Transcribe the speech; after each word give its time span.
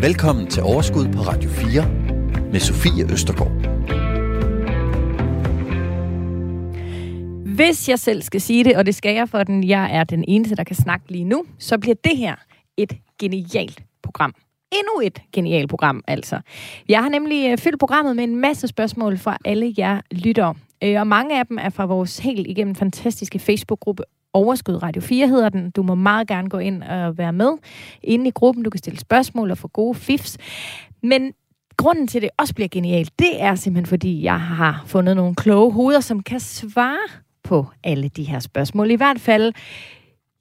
Velkommen 0.00 0.46
til 0.46 0.62
Overskud 0.62 1.12
på 1.12 1.18
Radio 1.18 1.50
4 1.50 1.88
med 2.52 2.60
Sofie 2.60 3.12
Østergaard. 3.12 3.52
Hvis 7.54 7.88
jeg 7.88 7.98
selv 7.98 8.22
skal 8.22 8.40
sige 8.40 8.64
det, 8.64 8.76
og 8.76 8.86
det 8.86 8.94
skal 8.94 9.14
jeg, 9.14 9.28
for 9.28 9.42
den 9.42 9.68
jeg 9.68 9.96
er 9.96 10.04
den 10.04 10.24
eneste, 10.28 10.56
der 10.56 10.64
kan 10.64 10.76
snakke 10.76 11.12
lige 11.12 11.24
nu, 11.24 11.44
så 11.58 11.78
bliver 11.78 11.94
det 12.04 12.16
her 12.16 12.34
et 12.76 12.92
genialt 13.20 13.82
program. 14.02 14.34
Endnu 14.72 15.00
et 15.06 15.22
genialt 15.32 15.70
program, 15.70 16.04
altså. 16.06 16.40
Jeg 16.88 17.02
har 17.02 17.08
nemlig 17.08 17.50
øh, 17.50 17.58
fyldt 17.58 17.78
programmet 17.78 18.16
med 18.16 18.24
en 18.24 18.36
masse 18.36 18.68
spørgsmål 18.68 19.18
fra 19.18 19.38
alle 19.44 19.74
jer 19.78 20.00
lyttere. 20.10 20.54
Øh, 20.84 21.00
og 21.00 21.06
mange 21.06 21.38
af 21.38 21.46
dem 21.46 21.58
er 21.60 21.70
fra 21.70 21.84
vores 21.84 22.18
helt 22.18 22.46
igennem 22.46 22.74
fantastiske 22.74 23.38
Facebook-gruppe 23.38 24.02
Overskud 24.32 24.82
Radio 24.82 25.02
4 25.02 25.28
hedder 25.28 25.48
den. 25.48 25.70
Du 25.70 25.82
må 25.82 25.94
meget 25.94 26.28
gerne 26.28 26.48
gå 26.48 26.58
ind 26.58 26.82
og 26.82 27.18
være 27.18 27.32
med 27.32 27.52
inde 28.02 28.28
i 28.28 28.30
gruppen. 28.30 28.64
Du 28.64 28.70
kan 28.70 28.78
stille 28.78 28.98
spørgsmål 29.00 29.50
og 29.50 29.58
få 29.58 29.68
gode 29.68 29.94
fifs. 29.94 30.38
Men 31.02 31.32
grunden 31.76 32.06
til, 32.06 32.18
at 32.18 32.22
det 32.22 32.30
også 32.38 32.54
bliver 32.54 32.68
genialt, 32.68 33.18
det 33.18 33.42
er 33.42 33.54
simpelthen, 33.54 33.86
fordi 33.86 34.22
jeg 34.22 34.40
har 34.40 34.82
fundet 34.86 35.16
nogle 35.16 35.34
kloge 35.34 35.72
hoveder, 35.72 36.00
som 36.00 36.22
kan 36.22 36.40
svare 36.40 37.08
på 37.44 37.66
alle 37.84 38.08
de 38.08 38.24
her 38.24 38.38
spørgsmål. 38.38 38.90
I 38.90 38.94
hvert 38.94 39.20
fald 39.20 39.52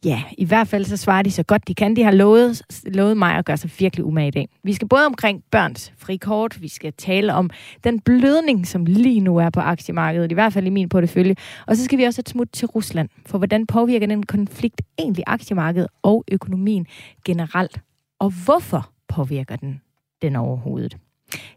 Ja, 0.07 0.23
i 0.37 0.45
hvert 0.45 0.67
fald 0.67 0.85
så 0.85 0.97
svarer 0.97 1.21
de 1.21 1.31
så 1.31 1.43
godt 1.43 1.67
de 1.67 1.75
kan. 1.75 1.95
De 1.95 2.03
har 2.03 2.11
lovet, 2.11 2.61
lovet 2.85 3.17
mig 3.17 3.35
at 3.35 3.45
gøre 3.45 3.57
sig 3.57 3.71
virkelig 3.79 4.05
umage 4.05 4.27
i 4.27 4.31
dag. 4.31 4.49
Vi 4.63 4.73
skal 4.73 4.87
både 4.87 5.05
omkring 5.05 5.43
børns 5.51 5.93
frikort, 5.97 6.61
vi 6.61 6.67
skal 6.67 6.93
tale 6.93 7.33
om 7.33 7.49
den 7.83 7.99
blødning, 7.99 8.67
som 8.67 8.85
lige 8.85 9.19
nu 9.19 9.37
er 9.37 9.49
på 9.49 9.59
aktiemarkedet, 9.59 10.31
i 10.31 10.33
hvert 10.33 10.53
fald 10.53 10.67
i 10.67 10.69
min 10.69 10.89
portefølje. 10.89 11.35
Og 11.65 11.77
så 11.77 11.85
skal 11.85 11.97
vi 11.97 12.03
også 12.03 12.21
et 12.21 12.29
smut 12.29 12.47
til 12.53 12.67
Rusland, 12.67 13.09
for 13.25 13.37
hvordan 13.37 13.67
påvirker 13.67 14.07
den 14.07 14.25
konflikt 14.25 14.81
egentlig 14.99 15.23
aktiemarkedet 15.27 15.87
og 16.03 16.23
økonomien 16.31 16.87
generelt? 17.25 17.79
Og 18.19 18.33
hvorfor 18.45 18.89
påvirker 19.07 19.55
den 19.55 19.81
den 20.21 20.35
overhovedet? 20.35 20.97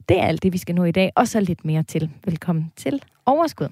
Det 0.09 0.19
er 0.19 0.25
alt 0.25 0.43
det, 0.43 0.53
vi 0.53 0.59
skal 0.59 0.75
nå 0.75 0.85
i 0.85 0.93
dag, 0.93 1.11
og 1.17 1.29
så 1.29 1.41
lidt 1.41 1.65
mere 1.65 1.83
til. 1.83 2.11
Velkommen 2.25 2.73
til 2.77 3.03
Overskud. 3.27 3.69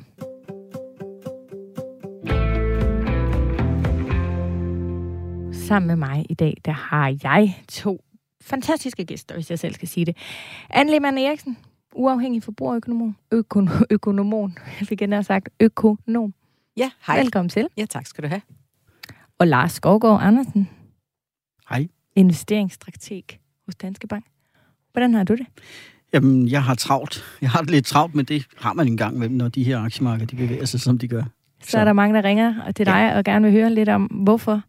Sammen 5.69 5.87
med 5.87 5.97
mig 5.97 6.27
i 6.31 6.35
dag, 6.35 6.57
der 6.65 6.73
har 6.73 7.17
jeg 7.23 7.55
to 7.69 8.05
fantastiske 8.41 9.05
gæster, 9.05 9.35
hvis 9.35 9.51
jeg 9.51 9.59
selv 9.59 9.75
skal 9.75 9.89
sige 9.89 10.07
det. 10.07 10.17
Anne 10.71 10.91
Lehmann 10.91 11.19
Eriksen, 11.19 11.59
uafhængig 11.95 12.43
forbrugerøkonom, 12.43 13.17
økonom, 13.33 13.85
økonomon, 13.91 14.59
jeg 14.81 14.89
fik 14.89 15.01
have 15.01 15.23
sagt 15.23 15.49
økonom. 15.61 16.35
Ja, 16.77 16.91
hej. 17.07 17.19
Velkommen 17.19 17.49
til. 17.49 17.69
Ja, 17.77 17.85
tak 17.85 18.07
skal 18.07 18.25
du 18.25 18.29
have. 18.29 18.41
Og 19.39 19.47
Lars 19.47 19.73
Skovgaard 19.73 20.23
Andersen. 20.23 20.69
Hej. 21.71 21.89
Investeringsstrateg 22.17 23.25
hos 23.67 23.75
Danske 23.75 24.07
Bank. 24.07 24.25
Hvordan 24.93 25.15
har 25.15 25.25
du 25.25 25.35
det? 25.35 25.47
Jamen, 26.13 26.49
jeg 26.49 26.65
har 26.65 26.75
travlt. 26.75 27.25
Jeg 27.41 27.51
har 27.51 27.61
det 27.61 27.71
lidt 27.71 27.87
travlt, 27.87 28.15
men 28.15 28.25
det 28.25 28.47
har 28.57 28.73
man 28.73 28.87
engang 28.87 29.19
med, 29.19 29.29
når 29.29 29.49
de 29.49 29.65
her 29.65 29.79
aktiemarkeder 29.79 30.27
de 30.27 30.37
bevæger 30.37 30.65
sig, 30.65 30.81
som 30.81 30.99
de 30.99 31.09
gør. 31.09 31.23
Så, 31.63 31.71
så 31.71 31.79
er 31.79 31.85
der 31.85 31.93
mange, 31.93 32.17
der 32.17 32.25
ringer 32.25 32.73
til 32.73 32.87
dig 32.87 33.11
ja. 33.13 33.19
og 33.19 33.25
gerne 33.25 33.45
vil 33.45 33.53
høre 33.53 33.75
lidt 33.75 33.89
om, 33.89 34.05
hvorfor 34.05 34.63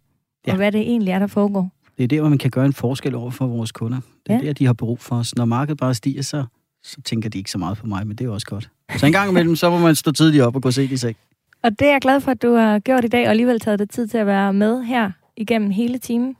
ja. 0.47 0.51
og 0.51 0.57
hvad 0.57 0.71
det 0.71 0.81
egentlig 0.81 1.11
er, 1.11 1.19
der 1.19 1.27
foregår. 1.27 1.71
Det 1.97 2.03
er 2.03 2.07
der, 2.07 2.19
hvor 2.19 2.29
man 2.29 2.37
kan 2.37 2.51
gøre 2.51 2.65
en 2.65 2.73
forskel 2.73 3.15
over 3.15 3.31
for 3.31 3.47
vores 3.47 3.71
kunder. 3.71 3.99
Det 4.25 4.33
er 4.33 4.39
ja. 4.39 4.45
der, 4.45 4.53
de 4.53 4.65
har 4.65 4.73
brug 4.73 4.99
for 4.99 5.15
os. 5.15 5.35
Når 5.35 5.45
markedet 5.45 5.77
bare 5.77 5.93
stiger, 5.93 6.21
så, 6.21 6.45
så 6.83 7.01
tænker 7.01 7.29
de 7.29 7.37
ikke 7.37 7.51
så 7.51 7.57
meget 7.57 7.77
på 7.77 7.87
mig, 7.87 8.07
men 8.07 8.17
det 8.17 8.25
er 8.25 8.29
også 8.29 8.47
godt. 8.47 8.69
Så 8.97 9.05
en 9.05 9.11
gang 9.11 9.29
imellem, 9.29 9.55
så 9.55 9.69
må 9.69 9.77
man 9.77 9.95
stå 9.95 10.11
tidligt 10.11 10.43
op 10.43 10.55
og 10.55 10.61
gå 10.61 10.71
se 10.71 10.83
i 10.83 10.97
seng. 10.97 11.17
Og 11.63 11.79
det 11.79 11.87
er 11.87 11.91
jeg 11.91 12.01
glad 12.01 12.21
for, 12.21 12.31
at 12.31 12.41
du 12.41 12.53
har 12.53 12.79
gjort 12.79 13.05
i 13.05 13.07
dag, 13.07 13.23
og 13.23 13.29
alligevel 13.29 13.59
taget 13.59 13.79
dig 13.79 13.89
tid 13.89 14.07
til 14.07 14.17
at 14.17 14.25
være 14.25 14.53
med 14.53 14.83
her 14.83 15.11
igennem 15.37 15.71
hele 15.71 15.97
timen. 15.97 16.35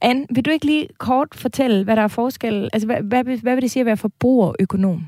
Anne, 0.00 0.26
vil 0.30 0.44
du 0.44 0.50
ikke 0.50 0.66
lige 0.66 0.88
kort 0.98 1.28
fortælle, 1.34 1.84
hvad 1.84 1.96
der 1.96 2.02
er 2.02 2.08
forskel? 2.08 2.70
Altså, 2.72 2.86
hvad, 2.86 3.02
hvad, 3.02 3.24
hvad 3.24 3.54
vil 3.54 3.62
det 3.62 3.70
sige 3.70 3.80
at 3.80 3.86
være 3.86 3.96
forbrugerøkonom? 3.96 5.06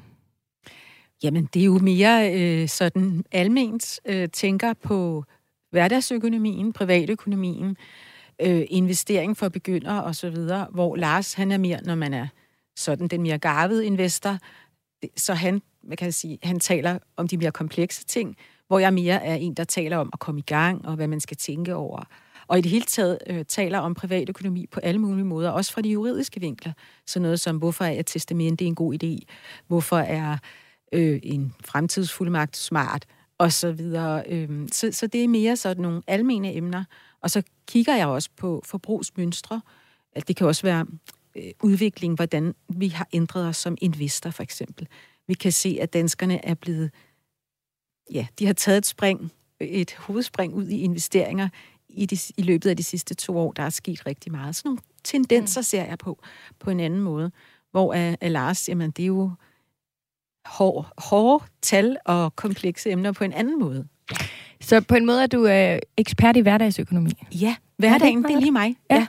Jamen, 1.22 1.48
det 1.54 1.60
er 1.60 1.66
jo 1.66 1.78
mere 1.78 2.40
øh, 2.40 2.68
sådan 2.68 3.24
alment 3.32 4.00
øh, 4.06 4.28
tænker 4.28 4.74
på 4.82 5.24
hverdagsøkonomien, 5.70 6.72
privatøkonomien, 6.72 7.76
øh, 8.42 8.62
investering 8.68 9.36
for 9.36 9.48
begyndere 9.48 10.04
osv., 10.04 10.36
hvor 10.70 10.96
Lars, 10.96 11.34
han 11.34 11.52
er 11.52 11.58
mere, 11.58 11.80
når 11.84 11.94
man 11.94 12.14
er 12.14 12.26
sådan 12.76 13.08
den 13.08 13.22
mere 13.22 13.38
garvede 13.38 13.86
investor, 13.86 14.38
så 15.16 15.34
han, 15.34 15.62
man 15.82 15.96
kan 15.96 16.12
sige, 16.12 16.38
han 16.42 16.60
taler 16.60 16.98
om 17.16 17.28
de 17.28 17.36
mere 17.36 17.52
komplekse 17.52 18.04
ting, 18.04 18.36
hvor 18.68 18.78
jeg 18.78 18.94
mere 18.94 19.24
er 19.24 19.34
en, 19.34 19.54
der 19.54 19.64
taler 19.64 19.96
om 19.96 20.10
at 20.12 20.18
komme 20.18 20.38
i 20.38 20.44
gang, 20.46 20.86
og 20.86 20.96
hvad 20.96 21.08
man 21.08 21.20
skal 21.20 21.36
tænke 21.36 21.74
over. 21.74 22.04
Og 22.46 22.58
i 22.58 22.60
det 22.60 22.70
hele 22.70 22.84
taget 22.84 23.18
øh, 23.26 23.44
taler 23.44 23.78
om 23.78 23.94
privatøkonomi 23.94 24.66
på 24.66 24.80
alle 24.80 25.00
mulige 25.00 25.24
måder, 25.24 25.50
også 25.50 25.72
fra 25.72 25.80
de 25.80 25.88
juridiske 25.88 26.40
vinkler. 26.40 26.72
Så 27.06 27.20
noget 27.20 27.40
som, 27.40 27.56
hvorfor 27.56 27.84
er 27.84 28.00
et 28.00 28.06
testamente 28.06 28.64
en 28.64 28.74
god 28.74 28.94
idé? 28.94 29.32
Hvorfor 29.66 29.98
er 29.98 30.36
øh, 30.92 31.20
en 31.22 31.54
fremtidsfuldmagt 31.64 32.56
smart? 32.56 33.06
Og 33.40 33.52
så 33.52 33.72
videre. 33.72 34.24
Øhm, 34.26 34.68
så, 34.72 34.92
så 34.92 35.06
det 35.06 35.24
er 35.24 35.28
mere 35.28 35.56
sådan 35.56 35.82
nogle 35.82 36.02
almene 36.06 36.54
emner. 36.54 36.84
Og 37.20 37.30
så 37.30 37.42
kigger 37.66 37.96
jeg 37.96 38.06
også 38.06 38.30
på 38.36 38.62
forbrugsmønstre. 38.66 39.60
Det 40.28 40.36
kan 40.36 40.46
også 40.46 40.62
være 40.62 40.86
øh, 41.36 41.52
udvikling, 41.62 42.14
hvordan 42.14 42.54
vi 42.68 42.88
har 42.88 43.08
ændret 43.12 43.46
os 43.46 43.56
som 43.56 43.76
investor, 43.80 44.30
for 44.30 44.42
eksempel. 44.42 44.88
Vi 45.26 45.34
kan 45.34 45.52
se, 45.52 45.78
at 45.80 45.92
danskerne 45.92 46.44
er 46.44 46.54
blevet... 46.54 46.90
Ja, 48.12 48.26
de 48.38 48.46
har 48.46 48.52
taget 48.52 48.78
et 48.78 48.86
spring, 48.86 49.32
et 49.60 49.94
hovedspring 49.94 50.54
ud 50.54 50.68
i 50.68 50.80
investeringer 50.80 51.48
i, 51.88 52.06
de, 52.06 52.18
i 52.36 52.42
løbet 52.42 52.70
af 52.70 52.76
de 52.76 52.82
sidste 52.82 53.14
to 53.14 53.38
år. 53.38 53.52
Der 53.52 53.62
er 53.62 53.70
sket 53.70 54.06
rigtig 54.06 54.32
meget. 54.32 54.56
Sådan 54.56 54.68
nogle 54.68 54.80
tendenser 55.04 55.60
mm. 55.60 55.64
ser 55.64 55.84
jeg 55.84 55.98
på, 55.98 56.22
på 56.58 56.70
en 56.70 56.80
anden 56.80 57.00
måde. 57.00 57.32
Hvor 57.70 57.94
er, 57.94 58.16
er 58.20 58.28
Lars, 58.28 58.68
jamen 58.68 58.90
det 58.90 59.02
er 59.02 59.06
jo 59.06 59.30
hårde, 60.46 60.88
hårde 60.98 61.44
tal 61.62 61.96
og 62.04 62.36
komplekse 62.36 62.90
emner 62.90 63.12
på 63.12 63.24
en 63.24 63.32
anden 63.32 63.60
måde. 63.60 63.86
Så 64.60 64.80
på 64.80 64.94
en 64.94 65.06
måde 65.06 65.22
er 65.22 65.26
du 65.26 65.46
øh, 65.46 65.78
ekspert 65.96 66.36
i 66.36 66.40
hverdagsøkonomi? 66.40 67.10
Ja, 67.32 67.54
hverdagen, 67.76 68.24
det 68.24 68.34
er 68.34 68.40
lige 68.40 68.52
mig. 68.52 68.76
Ja. 68.90 68.96
ja. 68.96 69.06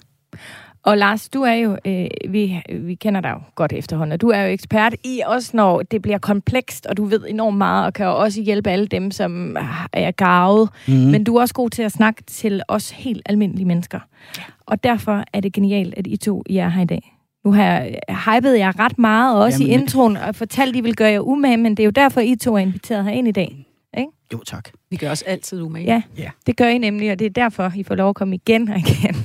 Og 0.83 0.97
Lars, 0.97 1.29
du 1.29 1.41
er 1.41 1.53
jo, 1.53 1.77
øh, 1.85 2.07
vi, 2.29 2.61
vi 2.73 2.95
kender 2.95 3.21
dig 3.21 3.29
jo 3.29 3.39
godt 3.55 3.73
efterhånden, 3.73 4.11
og 4.11 4.21
du 4.21 4.29
er 4.29 4.41
jo 4.41 4.47
ekspert 4.47 4.95
i 5.03 5.21
også, 5.25 5.51
når 5.53 5.81
det 5.81 6.01
bliver 6.01 6.17
komplekst, 6.17 6.85
og 6.85 6.97
du 6.97 7.05
ved 7.05 7.25
enormt 7.27 7.57
meget, 7.57 7.85
og 7.85 7.93
kan 7.93 8.05
jo 8.05 8.19
også 8.19 8.41
hjælpe 8.41 8.69
alle 8.69 8.87
dem, 8.87 9.11
som 9.11 9.57
er 9.93 10.11
gavet. 10.11 10.69
Mm-hmm. 10.87 11.11
Men 11.11 11.23
du 11.23 11.35
er 11.35 11.41
også 11.41 11.53
god 11.53 11.69
til 11.69 11.83
at 11.83 11.91
snakke 11.91 12.23
til 12.23 12.61
os 12.67 12.91
helt 12.91 13.21
almindelige 13.25 13.65
mennesker. 13.65 13.99
Ja. 14.37 14.43
Og 14.65 14.83
derfor 14.83 15.23
er 15.33 15.39
det 15.39 15.53
genialt, 15.53 15.93
at 15.97 16.07
I 16.07 16.17
to 16.17 16.43
I 16.45 16.57
er 16.57 16.69
her 16.69 16.81
i 16.81 16.85
dag. 16.85 17.17
Nu 17.45 17.53
har 17.53 17.63
jeg 17.63 17.99
hypet 18.09 18.57
jer 18.59 18.79
ret 18.79 18.99
meget, 18.99 19.43
også 19.43 19.63
Jamen, 19.63 19.79
i 19.79 19.81
introen, 19.81 20.17
og 20.17 20.35
fortalt, 20.35 20.69
at 20.69 20.75
I 20.75 20.81
vil 20.81 20.95
gøre 20.95 21.11
jer 21.11 21.19
umage, 21.19 21.57
men 21.57 21.77
det 21.77 21.83
er 21.83 21.85
jo 21.85 21.91
derfor, 21.91 22.21
I 22.21 22.35
to 22.35 22.55
er 22.55 22.59
inviteret 22.59 23.11
ind 23.11 23.27
i 23.27 23.31
dag. 23.31 23.67
Ikke? 23.97 24.11
Jo, 24.33 24.43
tak. 24.43 24.69
Vi 24.89 24.97
gør 24.97 25.11
os 25.11 25.21
altid 25.21 25.61
umage. 25.61 25.85
Ja, 25.85 26.01
ja, 26.17 26.29
det 26.47 26.57
gør 26.57 26.67
I 26.67 26.77
nemlig, 26.77 27.11
og 27.11 27.19
det 27.19 27.25
er 27.25 27.29
derfor, 27.29 27.71
I 27.75 27.83
får 27.83 27.95
lov 27.95 28.09
at 28.09 28.15
komme 28.15 28.35
igen 28.35 28.69
og 28.69 28.77
igen. 28.77 29.15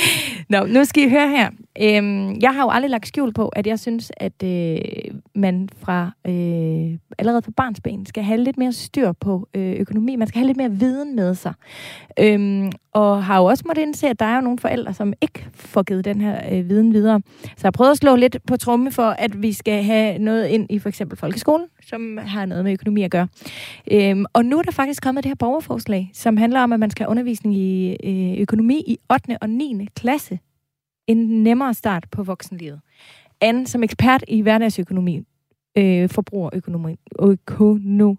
Nå, 0.50 0.66
nu 0.66 0.84
skal 0.84 1.02
I 1.02 1.08
høre 1.08 1.28
her. 1.28 1.50
Øhm, 1.82 2.38
jeg 2.40 2.54
har 2.54 2.62
jo 2.62 2.70
aldrig 2.70 2.90
lagt 2.90 3.08
skjul 3.08 3.32
på, 3.32 3.48
at 3.48 3.66
jeg 3.66 3.78
synes, 3.78 4.12
at 4.16 4.42
øh, 4.44 4.78
man 5.34 5.68
fra 5.78 6.10
øh, 6.26 6.98
allerede 7.18 7.42
fra 7.42 7.52
barnsben 7.56 8.06
skal 8.06 8.22
have 8.22 8.40
lidt 8.40 8.58
mere 8.58 8.72
styr 8.72 9.12
på 9.12 9.48
øh, 9.54 9.72
økonomi. 9.72 10.16
Man 10.16 10.28
skal 10.28 10.38
have 10.38 10.46
lidt 10.46 10.56
mere 10.56 10.70
viden 10.70 11.16
med 11.16 11.34
sig. 11.34 11.52
Øhm, 12.18 12.72
og 12.92 13.24
har 13.24 13.38
jo 13.38 13.44
også 13.44 13.64
måttet 13.66 13.82
indse, 13.82 14.08
at 14.08 14.20
der 14.20 14.26
er 14.26 14.34
jo 14.34 14.40
nogle 14.40 14.58
forældre, 14.58 14.94
som 14.94 15.12
ikke 15.20 15.46
får 15.54 15.82
givet 15.82 16.04
den 16.04 16.20
her 16.20 16.40
øh, 16.52 16.68
viden 16.68 16.92
videre. 16.92 17.20
Så 17.42 17.50
jeg 17.62 17.66
har 17.66 17.70
prøvet 17.70 17.90
at 17.90 17.96
slå 17.96 18.16
lidt 18.16 18.36
på 18.46 18.56
tromme 18.56 18.92
for, 18.92 19.08
at 19.08 19.42
vi 19.42 19.52
skal 19.52 19.82
have 19.82 20.18
noget 20.18 20.46
ind 20.46 20.66
i 20.70 20.78
for 20.78 20.88
eksempel 20.88 21.18
folkeskolen, 21.18 21.66
som 21.82 22.18
har 22.22 22.46
noget 22.46 22.64
med 22.64 22.72
økonomi 22.72 23.02
at 23.02 23.10
gøre. 23.10 23.28
Øhm, 23.90 24.24
og 24.32 24.44
nu 24.44 24.58
er 24.58 24.62
der 24.62 24.72
faktisk 24.72 25.02
kommet 25.02 25.24
det 25.24 25.30
her 25.30 25.36
borgerforslag, 25.36 26.10
som 26.14 26.36
handler 26.36 26.60
om, 26.60 26.72
at 26.72 26.80
man 26.80 26.90
skal 26.90 27.04
have 27.04 27.10
undervisning 27.10 27.56
i 27.56 27.96
øh, 28.04 28.40
økonomi 28.40 28.82
i 28.86 28.98
8. 29.10 29.38
og 29.40 29.50
9. 29.50 29.88
klasse. 29.96 30.38
En 31.06 31.42
nemmere 31.42 31.74
start 31.74 32.06
på 32.10 32.22
voksenlivet. 32.22 32.80
Anne, 33.40 33.66
som 33.66 33.82
ekspert 33.82 34.24
i 34.28 34.40
hverdagsøkonomi, 34.40 35.20
øh, 35.78 36.08
forbrugerøkonomi, 36.08 36.96
økonom, 37.22 38.18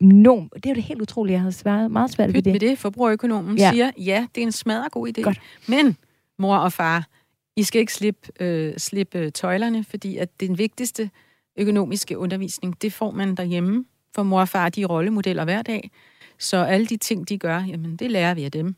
Nom. 0.00 0.50
Det 0.54 0.66
er 0.66 0.70
jo 0.70 0.74
det 0.74 0.82
helt 0.82 1.02
utrolige, 1.02 1.34
jeg 1.34 1.42
har 1.42 1.50
svært, 1.50 1.90
meget 1.90 2.10
svært 2.10 2.34
ved 2.34 2.42
det. 2.42 2.52
ved 2.52 2.60
det. 2.60 2.78
Forbrugerøkonomen 2.78 3.58
ja. 3.58 3.70
siger, 3.72 3.90
ja, 3.98 4.26
det 4.34 4.42
er 4.42 4.46
en 4.46 4.52
smadret 4.52 4.92
god 4.92 5.08
idé. 5.08 5.22
Godt. 5.22 5.40
Men, 5.68 5.96
mor 6.38 6.56
og 6.56 6.72
far, 6.72 7.08
I 7.56 7.62
skal 7.62 7.80
ikke 7.80 7.92
slippe, 7.92 8.42
øh, 8.42 8.74
slippe 8.76 9.30
tøjlerne, 9.30 9.84
fordi 9.84 10.16
at 10.16 10.40
den 10.40 10.58
vigtigste 10.58 11.10
økonomiske 11.58 12.18
undervisning, 12.18 12.82
det 12.82 12.92
får 12.92 13.10
man 13.10 13.34
derhjemme. 13.34 13.84
For 14.14 14.22
mor 14.22 14.40
og 14.40 14.48
far, 14.48 14.68
de 14.68 14.82
er 14.82 14.86
rollemodeller 14.86 15.44
hver 15.44 15.62
dag. 15.62 15.90
Så 16.38 16.56
alle 16.56 16.86
de 16.86 16.96
ting, 16.96 17.28
de 17.28 17.38
gør, 17.38 17.64
jamen, 17.68 17.96
det 17.96 18.10
lærer 18.10 18.34
vi 18.34 18.44
af 18.44 18.52
dem. 18.52 18.76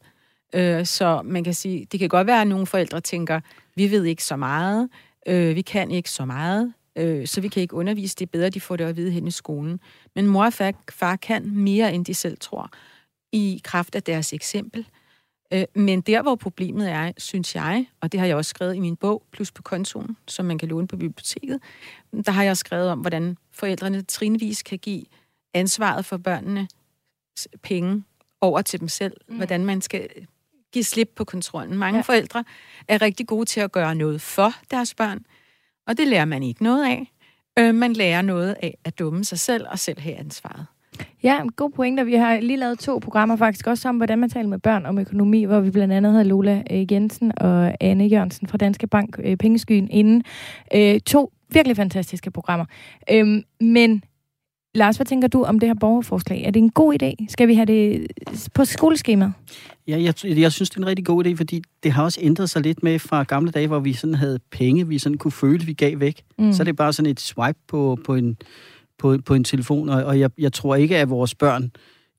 Øh, 0.52 0.86
så 0.86 1.22
man 1.24 1.44
kan 1.44 1.54
sige, 1.54 1.86
det 1.92 2.00
kan 2.00 2.08
godt 2.08 2.26
være, 2.26 2.40
at 2.40 2.46
nogle 2.46 2.66
forældre 2.66 3.00
tænker, 3.00 3.40
vi 3.76 3.90
ved 3.90 4.04
ikke 4.04 4.24
så 4.24 4.36
meget, 4.36 4.88
øh, 5.26 5.56
vi 5.56 5.62
kan 5.62 5.90
ikke 5.90 6.10
så 6.10 6.24
meget, 6.24 6.72
øh, 6.96 7.26
så 7.26 7.40
vi 7.40 7.48
kan 7.48 7.62
ikke 7.62 7.74
undervise 7.74 8.16
det 8.18 8.30
bedre, 8.30 8.50
de 8.50 8.60
får 8.60 8.76
det 8.76 8.84
at 8.84 8.96
vide 8.96 9.10
hen 9.10 9.26
i 9.26 9.30
skolen. 9.30 9.80
Men 10.14 10.26
mor 10.26 10.44
og 10.44 10.52
far, 10.52 10.72
far 10.90 11.16
kan 11.16 11.50
mere, 11.50 11.94
end 11.94 12.04
de 12.04 12.14
selv 12.14 12.38
tror, 12.40 12.70
i 13.32 13.60
kraft 13.64 13.94
af 13.94 14.02
deres 14.02 14.32
eksempel. 14.32 14.86
Øh, 15.52 15.64
men 15.74 16.00
der, 16.00 16.22
hvor 16.22 16.34
problemet 16.34 16.90
er, 16.90 17.12
synes 17.18 17.54
jeg, 17.54 17.86
og 18.00 18.12
det 18.12 18.20
har 18.20 18.26
jeg 18.26 18.36
også 18.36 18.48
skrevet 18.48 18.74
i 18.76 18.80
min 18.80 18.96
bog, 18.96 19.22
Plus 19.32 19.52
på 19.52 19.62
kontoen, 19.62 20.16
som 20.28 20.46
man 20.46 20.58
kan 20.58 20.68
låne 20.68 20.86
på 20.86 20.96
biblioteket, 20.96 21.60
der 22.26 22.30
har 22.30 22.42
jeg 22.42 22.56
skrevet 22.56 22.88
om, 22.88 22.98
hvordan 22.98 23.36
forældrene 23.52 24.02
trinvis 24.02 24.62
kan 24.62 24.78
give 24.78 25.04
ansvaret 25.54 26.04
for 26.04 26.16
børnene 26.16 26.68
penge 27.62 28.04
over 28.40 28.62
til 28.62 28.80
dem 28.80 28.88
selv, 28.88 29.16
mm. 29.28 29.36
hvordan 29.36 29.64
man 29.64 29.80
skal 29.80 30.08
give 30.72 30.84
slip 30.84 31.08
på 31.16 31.24
kontrollen. 31.24 31.78
Mange 31.78 31.96
ja. 31.96 32.02
forældre 32.02 32.44
er 32.88 33.02
rigtig 33.02 33.26
gode 33.26 33.44
til 33.44 33.60
at 33.60 33.72
gøre 33.72 33.94
noget 33.94 34.20
for 34.20 34.50
deres 34.70 34.94
børn, 34.94 35.18
og 35.86 35.98
det 35.98 36.08
lærer 36.08 36.24
man 36.24 36.42
ikke 36.42 36.62
noget 36.62 36.84
af. 36.84 37.12
Øh, 37.58 37.74
man 37.74 37.92
lærer 37.92 38.22
noget 38.22 38.56
af 38.62 38.78
at 38.84 38.98
dumme 38.98 39.24
sig 39.24 39.38
selv 39.38 39.66
og 39.70 39.78
selv 39.78 40.00
have 40.00 40.16
ansvaret. 40.16 40.66
Ja, 41.22 41.40
god 41.56 41.70
pointer. 41.70 42.04
Vi 42.04 42.14
har 42.14 42.40
lige 42.40 42.56
lavet 42.56 42.78
to 42.78 42.98
programmer 42.98 43.36
faktisk 43.36 43.66
også 43.66 43.88
om, 43.88 43.96
hvordan 43.96 44.18
man 44.18 44.30
taler 44.30 44.48
med 44.48 44.58
børn 44.58 44.86
om 44.86 44.98
økonomi, 44.98 45.44
hvor 45.44 45.60
vi 45.60 45.70
blandt 45.70 45.94
andet 45.94 46.12
havde 46.12 46.24
Lola 46.24 46.62
øh, 46.70 46.92
Jensen 46.92 47.32
og 47.36 47.74
Anne 47.80 48.04
Jørgensen 48.04 48.46
fra 48.46 48.58
Danske 48.58 48.86
Bank 48.86 49.18
øh, 49.24 49.36
Pengeskyen 49.36 49.90
inden. 49.90 50.24
Øh, 50.74 51.00
to 51.00 51.32
virkelig 51.52 51.76
fantastiske 51.76 52.30
programmer. 52.30 52.66
Øh, 53.10 53.42
men 53.60 54.02
Lars, 54.74 54.96
hvad 54.96 55.06
tænker 55.06 55.28
du 55.28 55.42
om 55.42 55.58
det 55.58 55.68
her 55.68 55.74
borgerforslag? 55.74 56.42
Er 56.42 56.50
det 56.50 56.60
en 56.60 56.70
god 56.70 57.02
idé? 57.02 57.26
Skal 57.28 57.48
vi 57.48 57.54
have 57.54 57.66
det 57.66 58.06
på 58.54 58.64
skoleskemaet? 58.64 59.32
Ja, 59.88 60.02
jeg, 60.02 60.38
jeg 60.38 60.52
synes, 60.52 60.70
det 60.70 60.76
er 60.76 60.80
en 60.80 60.86
rigtig 60.86 61.06
god 61.06 61.26
idé, 61.26 61.34
fordi 61.36 61.62
det 61.82 61.92
har 61.92 62.04
også 62.04 62.20
ændret 62.22 62.50
sig 62.50 62.62
lidt 62.62 62.82
med 62.82 62.98
fra 62.98 63.22
gamle 63.22 63.50
dage, 63.50 63.66
hvor 63.66 63.80
vi 63.80 63.92
sådan 63.92 64.14
havde 64.14 64.38
penge, 64.50 64.88
vi 64.88 64.98
sådan 64.98 65.18
kunne 65.18 65.32
føle, 65.32 65.66
vi 65.66 65.72
gav 65.72 66.00
væk. 66.00 66.22
Mm. 66.38 66.52
Så 66.52 66.62
er 66.62 66.64
det 66.64 66.76
bare 66.76 66.92
sådan 66.92 67.10
et 67.10 67.20
swipe 67.20 67.58
på, 67.68 67.98
på, 68.04 68.14
en, 68.14 68.36
på, 68.98 69.18
på 69.26 69.34
en 69.34 69.44
telefon, 69.44 69.88
og, 69.88 70.04
og 70.04 70.20
jeg, 70.20 70.30
jeg 70.38 70.52
tror 70.52 70.74
ikke, 70.74 70.98
at 70.98 71.10
vores 71.10 71.34
børn 71.34 71.70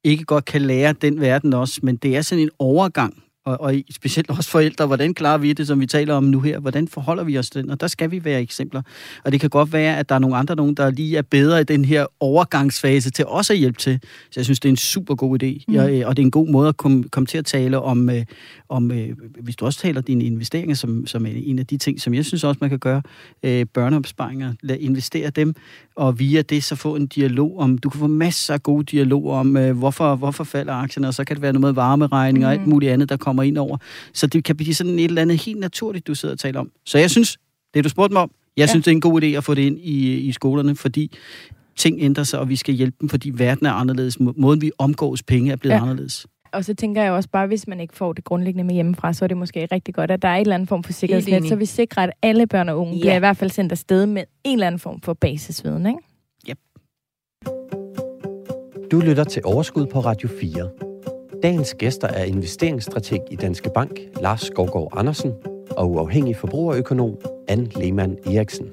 ikke 0.03 0.23
godt 0.23 0.45
kan 0.45 0.61
lære 0.61 0.93
den 0.93 1.21
verden 1.21 1.53
også, 1.53 1.79
men 1.83 1.95
det 1.95 2.17
er 2.17 2.21
sådan 2.21 2.43
en 2.43 2.49
overgang 2.59 3.23
og, 3.45 3.61
og 3.61 3.75
specielt 3.91 4.29
også 4.37 4.49
forældre, 4.49 4.85
hvordan 4.85 5.13
klarer 5.13 5.37
vi 5.37 5.53
det, 5.53 5.67
som 5.67 5.79
vi 5.79 5.85
taler 5.85 6.13
om 6.13 6.23
nu 6.23 6.39
her? 6.39 6.59
Hvordan 6.59 6.87
forholder 6.87 7.23
vi 7.23 7.37
os 7.37 7.49
til 7.49 7.61
den? 7.61 7.69
Og 7.69 7.81
der 7.81 7.87
skal 7.87 8.11
vi 8.11 8.25
være 8.25 8.41
eksempler. 8.41 8.81
Og 9.23 9.31
det 9.31 9.39
kan 9.39 9.49
godt 9.49 9.73
være, 9.73 9.97
at 9.97 10.09
der 10.09 10.15
er 10.15 10.19
nogle 10.19 10.37
andre, 10.37 10.55
nogen, 10.55 10.75
der 10.75 10.91
lige 10.91 11.17
er 11.17 11.21
bedre 11.21 11.61
i 11.61 11.63
den 11.63 11.85
her 11.85 12.05
overgangsfase 12.19 13.09
til 13.09 13.25
også 13.25 13.53
at 13.53 13.59
hjælpe 13.59 13.79
til. 13.79 13.99
Så 14.03 14.39
jeg 14.39 14.45
synes, 14.45 14.59
det 14.59 14.69
er 14.69 14.73
en 14.73 14.77
super 14.77 15.15
god 15.15 15.43
idé. 15.43 15.63
Mm. 15.67 15.73
Jeg, 15.73 16.05
og 16.05 16.17
det 16.17 16.23
er 16.23 16.25
en 16.25 16.31
god 16.31 16.47
måde 16.47 16.69
at 16.69 16.77
komme, 16.77 17.03
komme 17.03 17.27
til 17.27 17.37
at 17.37 17.45
tale 17.45 17.79
om, 17.79 18.09
øh, 18.09 18.25
om 18.69 18.91
øh, 18.91 19.09
hvis 19.39 19.55
du 19.55 19.65
også 19.65 19.79
taler 19.79 20.01
dine 20.01 20.23
investeringer, 20.23 20.75
som, 20.75 21.07
som 21.07 21.25
er 21.25 21.31
en 21.35 21.59
af 21.59 21.65
de 21.65 21.77
ting, 21.77 22.01
som 22.01 22.13
jeg 22.13 22.25
synes 22.25 22.43
også, 22.43 22.57
man 22.61 22.69
kan 22.69 22.79
gøre, 22.79 23.01
øh, 23.43 23.65
børneopsparinger, 23.73 24.53
lad 24.61 24.77
investere 24.79 25.29
dem, 25.29 25.55
og 26.01 26.19
via 26.19 26.41
det 26.41 26.63
så 26.63 26.75
få 26.75 26.95
en 26.95 27.07
dialog 27.07 27.59
om, 27.59 27.77
du 27.77 27.89
kan 27.89 27.99
få 27.99 28.07
masser 28.07 28.53
af 28.53 28.63
gode 28.63 28.83
dialoger 28.83 29.35
om, 29.35 29.57
øh, 29.57 29.77
hvorfor, 29.77 30.15
hvorfor 30.15 30.43
falder 30.43 30.73
aktierne, 30.73 31.07
og 31.07 31.13
så 31.13 31.23
kan 31.23 31.35
det 31.35 31.41
være 31.41 31.53
noget 31.53 31.61
med 31.61 31.71
varmeregninger 31.71 32.47
mm. 32.47 32.55
og 32.55 32.61
alt 32.61 32.67
muligt 32.67 32.91
andet, 32.91 33.09
der 33.09 33.17
kommer 33.17 33.31
kommer 33.31 33.43
ind 33.43 33.57
over. 33.57 33.77
Så 34.13 34.27
det 34.27 34.43
kan 34.43 34.55
blive 34.55 34.73
sådan 34.73 34.99
et 34.99 35.05
eller 35.05 35.21
andet 35.21 35.41
helt 35.41 35.59
naturligt, 35.59 36.07
du 36.07 36.15
sidder 36.15 36.35
og 36.35 36.39
taler 36.39 36.59
om. 36.59 36.71
Så 36.85 36.97
jeg 36.97 37.11
synes, 37.11 37.37
det 37.73 37.83
du 37.83 37.89
spurgte 37.89 38.13
mig 38.13 38.21
om, 38.21 38.31
jeg 38.57 38.63
ja. 38.63 38.67
synes, 38.67 38.85
det 38.85 38.91
er 38.91 38.95
en 38.95 39.01
god 39.01 39.21
idé 39.23 39.25
at 39.25 39.43
få 39.43 39.53
det 39.53 39.61
ind 39.61 39.79
i, 39.79 40.15
i 40.17 40.31
skolerne, 40.31 40.75
fordi 40.75 41.11
ting 41.75 41.97
ændrer 41.99 42.23
sig, 42.23 42.39
og 42.39 42.49
vi 42.49 42.55
skal 42.55 42.73
hjælpe 42.73 42.97
dem, 43.01 43.09
fordi 43.09 43.31
verden 43.33 43.65
er 43.65 43.71
anderledes. 43.71 44.19
Måden, 44.19 44.61
vi 44.61 44.71
omgås 44.77 45.23
penge, 45.23 45.51
er 45.51 45.55
blevet 45.55 45.75
ja. 45.75 45.81
anderledes. 45.81 46.25
Og 46.53 46.65
så 46.65 46.73
tænker 46.73 47.03
jeg 47.03 47.11
også 47.11 47.29
bare, 47.29 47.47
hvis 47.47 47.67
man 47.67 47.79
ikke 47.79 47.95
får 47.95 48.13
det 48.13 48.23
grundlæggende 48.23 48.63
med 48.63 48.73
hjemmefra, 48.73 49.13
så 49.13 49.25
er 49.25 49.27
det 49.27 49.37
måske 49.37 49.67
rigtig 49.71 49.93
godt, 49.93 50.11
at 50.11 50.21
der 50.21 50.27
er 50.27 50.35
en 50.35 50.41
eller 50.41 50.55
anden 50.55 50.67
form 50.67 50.83
for 50.83 50.93
sikkerhedsnet, 50.93 51.47
så 51.47 51.55
vi 51.55 51.65
sikrer, 51.65 52.03
at 52.03 52.11
alle 52.21 52.47
børn 52.47 52.69
og 52.69 52.79
unge 52.79 52.93
ja. 52.93 52.99
bliver 52.99 53.15
i 53.15 53.19
hvert 53.19 53.37
fald 53.37 53.49
sendt 53.49 53.71
afsted 53.71 54.05
med 54.05 54.23
en 54.43 54.53
eller 54.53 54.67
anden 54.67 54.79
form 54.79 55.01
for 55.01 55.13
basisviden, 55.13 55.85
ikke? 55.85 55.99
Yep. 56.49 56.57
Du 58.91 58.99
lytter 58.99 59.23
til 59.23 59.41
Overskud 59.45 59.85
på 59.85 59.99
Radio 59.99 60.29
4. 60.39 60.69
Dagens 61.43 61.73
gæster 61.73 62.07
er 62.07 62.23
investeringsstrateg 62.23 63.19
i 63.31 63.35
Danske 63.35 63.69
Bank, 63.75 63.99
Lars 64.21 64.41
Skovgaard 64.41 64.93
Andersen, 64.97 65.33
og 65.77 65.91
uafhængig 65.91 66.35
forbrugerøkonom, 66.35 67.17
Anne 67.47 67.69
Lehmann 67.75 68.17
Eriksen. 68.25 68.67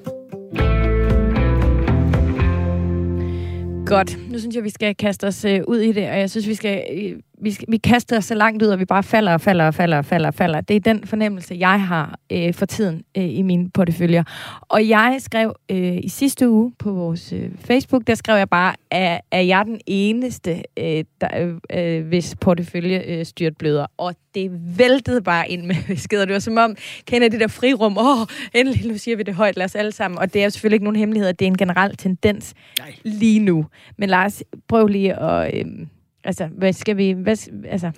Godt. 3.85 4.17
Nu 4.39 4.41
synes 4.41 4.55
jeg, 4.55 4.63
vi 4.63 4.69
skal 4.69 4.95
kaste 4.95 5.27
os 5.27 5.45
øh, 5.45 5.61
ud 5.67 5.79
i 5.79 5.91
det, 5.91 6.09
og 6.09 6.19
jeg 6.19 6.29
synes, 6.29 6.47
vi 6.47 6.55
skal 6.55 6.83
øh, 6.93 7.19
vi, 7.41 7.57
vi 7.67 7.77
kaster 7.77 8.17
os 8.17 8.25
så 8.25 8.35
langt 8.35 8.63
ud, 8.63 8.67
og 8.67 8.79
vi 8.79 8.85
bare 8.85 9.03
falder 9.03 9.33
og 9.33 9.41
falder 9.41 9.67
og 9.67 9.75
falder 9.75 9.97
og 9.97 10.05
falder 10.05 10.27
og 10.27 10.33
falder. 10.33 10.61
Det 10.61 10.75
er 10.75 10.79
den 10.79 11.07
fornemmelse, 11.07 11.55
jeg 11.59 11.81
har 11.81 12.19
øh, 12.31 12.53
for 12.53 12.65
tiden 12.65 13.03
øh, 13.17 13.37
i 13.37 13.41
mine 13.41 13.69
porteføljer. 13.69 14.23
Og 14.61 14.87
jeg 14.87 15.17
skrev 15.19 15.53
øh, 15.71 15.97
i 16.03 16.09
sidste 16.09 16.49
uge 16.49 16.73
på 16.79 16.91
vores 16.91 17.33
øh, 17.33 17.49
Facebook, 17.59 18.07
der 18.07 18.15
skrev 18.15 18.37
jeg 18.37 18.49
bare, 18.49 18.75
at 18.91 19.21
er 19.31 19.41
jeg 19.41 19.65
den 19.65 19.79
eneste, 19.87 20.63
øh, 20.79 21.03
der, 21.21 21.57
øh, 21.73 22.07
hvis 22.07 22.35
portefølje 22.41 23.03
øh, 23.07 23.25
styrt 23.25 23.57
bløder. 23.57 23.85
Og 23.97 24.15
det 24.35 24.51
væltede 24.77 25.21
bare 25.21 25.49
ind 25.49 25.65
med 25.65 25.75
beskeder. 25.87 26.25
Det 26.25 26.33
var 26.33 26.39
som 26.39 26.57
om, 26.57 26.75
kender 27.05 27.29
det 27.29 27.39
der 27.39 27.47
frirum, 27.47 27.97
åh, 27.97 28.21
oh, 28.21 28.27
endelig, 28.53 28.91
nu 28.91 28.97
siger 28.97 29.17
vi 29.17 29.23
det 29.23 29.35
højt, 29.35 29.57
lad 29.57 29.65
os 29.65 29.75
alle 29.75 29.91
sammen. 29.91 30.19
Og 30.19 30.33
det 30.33 30.39
er 30.39 30.43
jo 30.43 30.49
selvfølgelig 30.49 30.75
ikke 30.75 30.83
nogen 30.83 30.95
hemmelighed, 30.95 31.29
at 31.29 31.39
det 31.39 31.45
er 31.45 31.51
en 31.51 31.57
generel 31.57 31.97
tendens 31.97 32.53
Nej. 32.79 32.93
lige 33.03 33.39
nu. 33.39 33.65
Men 33.97 34.09
Lars, 34.09 34.28
prøv 34.67 34.87
lige 34.87 35.13
at... 35.13 35.59
Øh, 35.59 35.87
Altså, 36.23 36.47
hvad 36.57 36.73
skal 36.73 36.97
vi... 36.97 37.11
Hvad, 37.11 37.49
altså, 37.65 37.91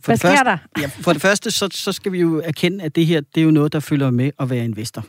for 0.00 0.06
hvad 0.06 0.16
sker 0.16 0.28
første, 0.28 0.44
der? 0.44 0.58
Ja, 0.80 0.86
for 0.86 1.12
det 1.12 1.22
første, 1.22 1.50
så, 1.50 1.68
så 1.72 1.92
skal 1.92 2.12
vi 2.12 2.20
jo 2.20 2.42
erkende, 2.44 2.84
at 2.84 2.96
det 2.96 3.06
her, 3.06 3.20
det 3.20 3.40
er 3.40 3.44
jo 3.44 3.50
noget, 3.50 3.72
der 3.72 3.80
følger 3.80 4.10
med 4.10 4.30
at 4.38 4.50
være 4.50 4.64
investor. 4.64 5.04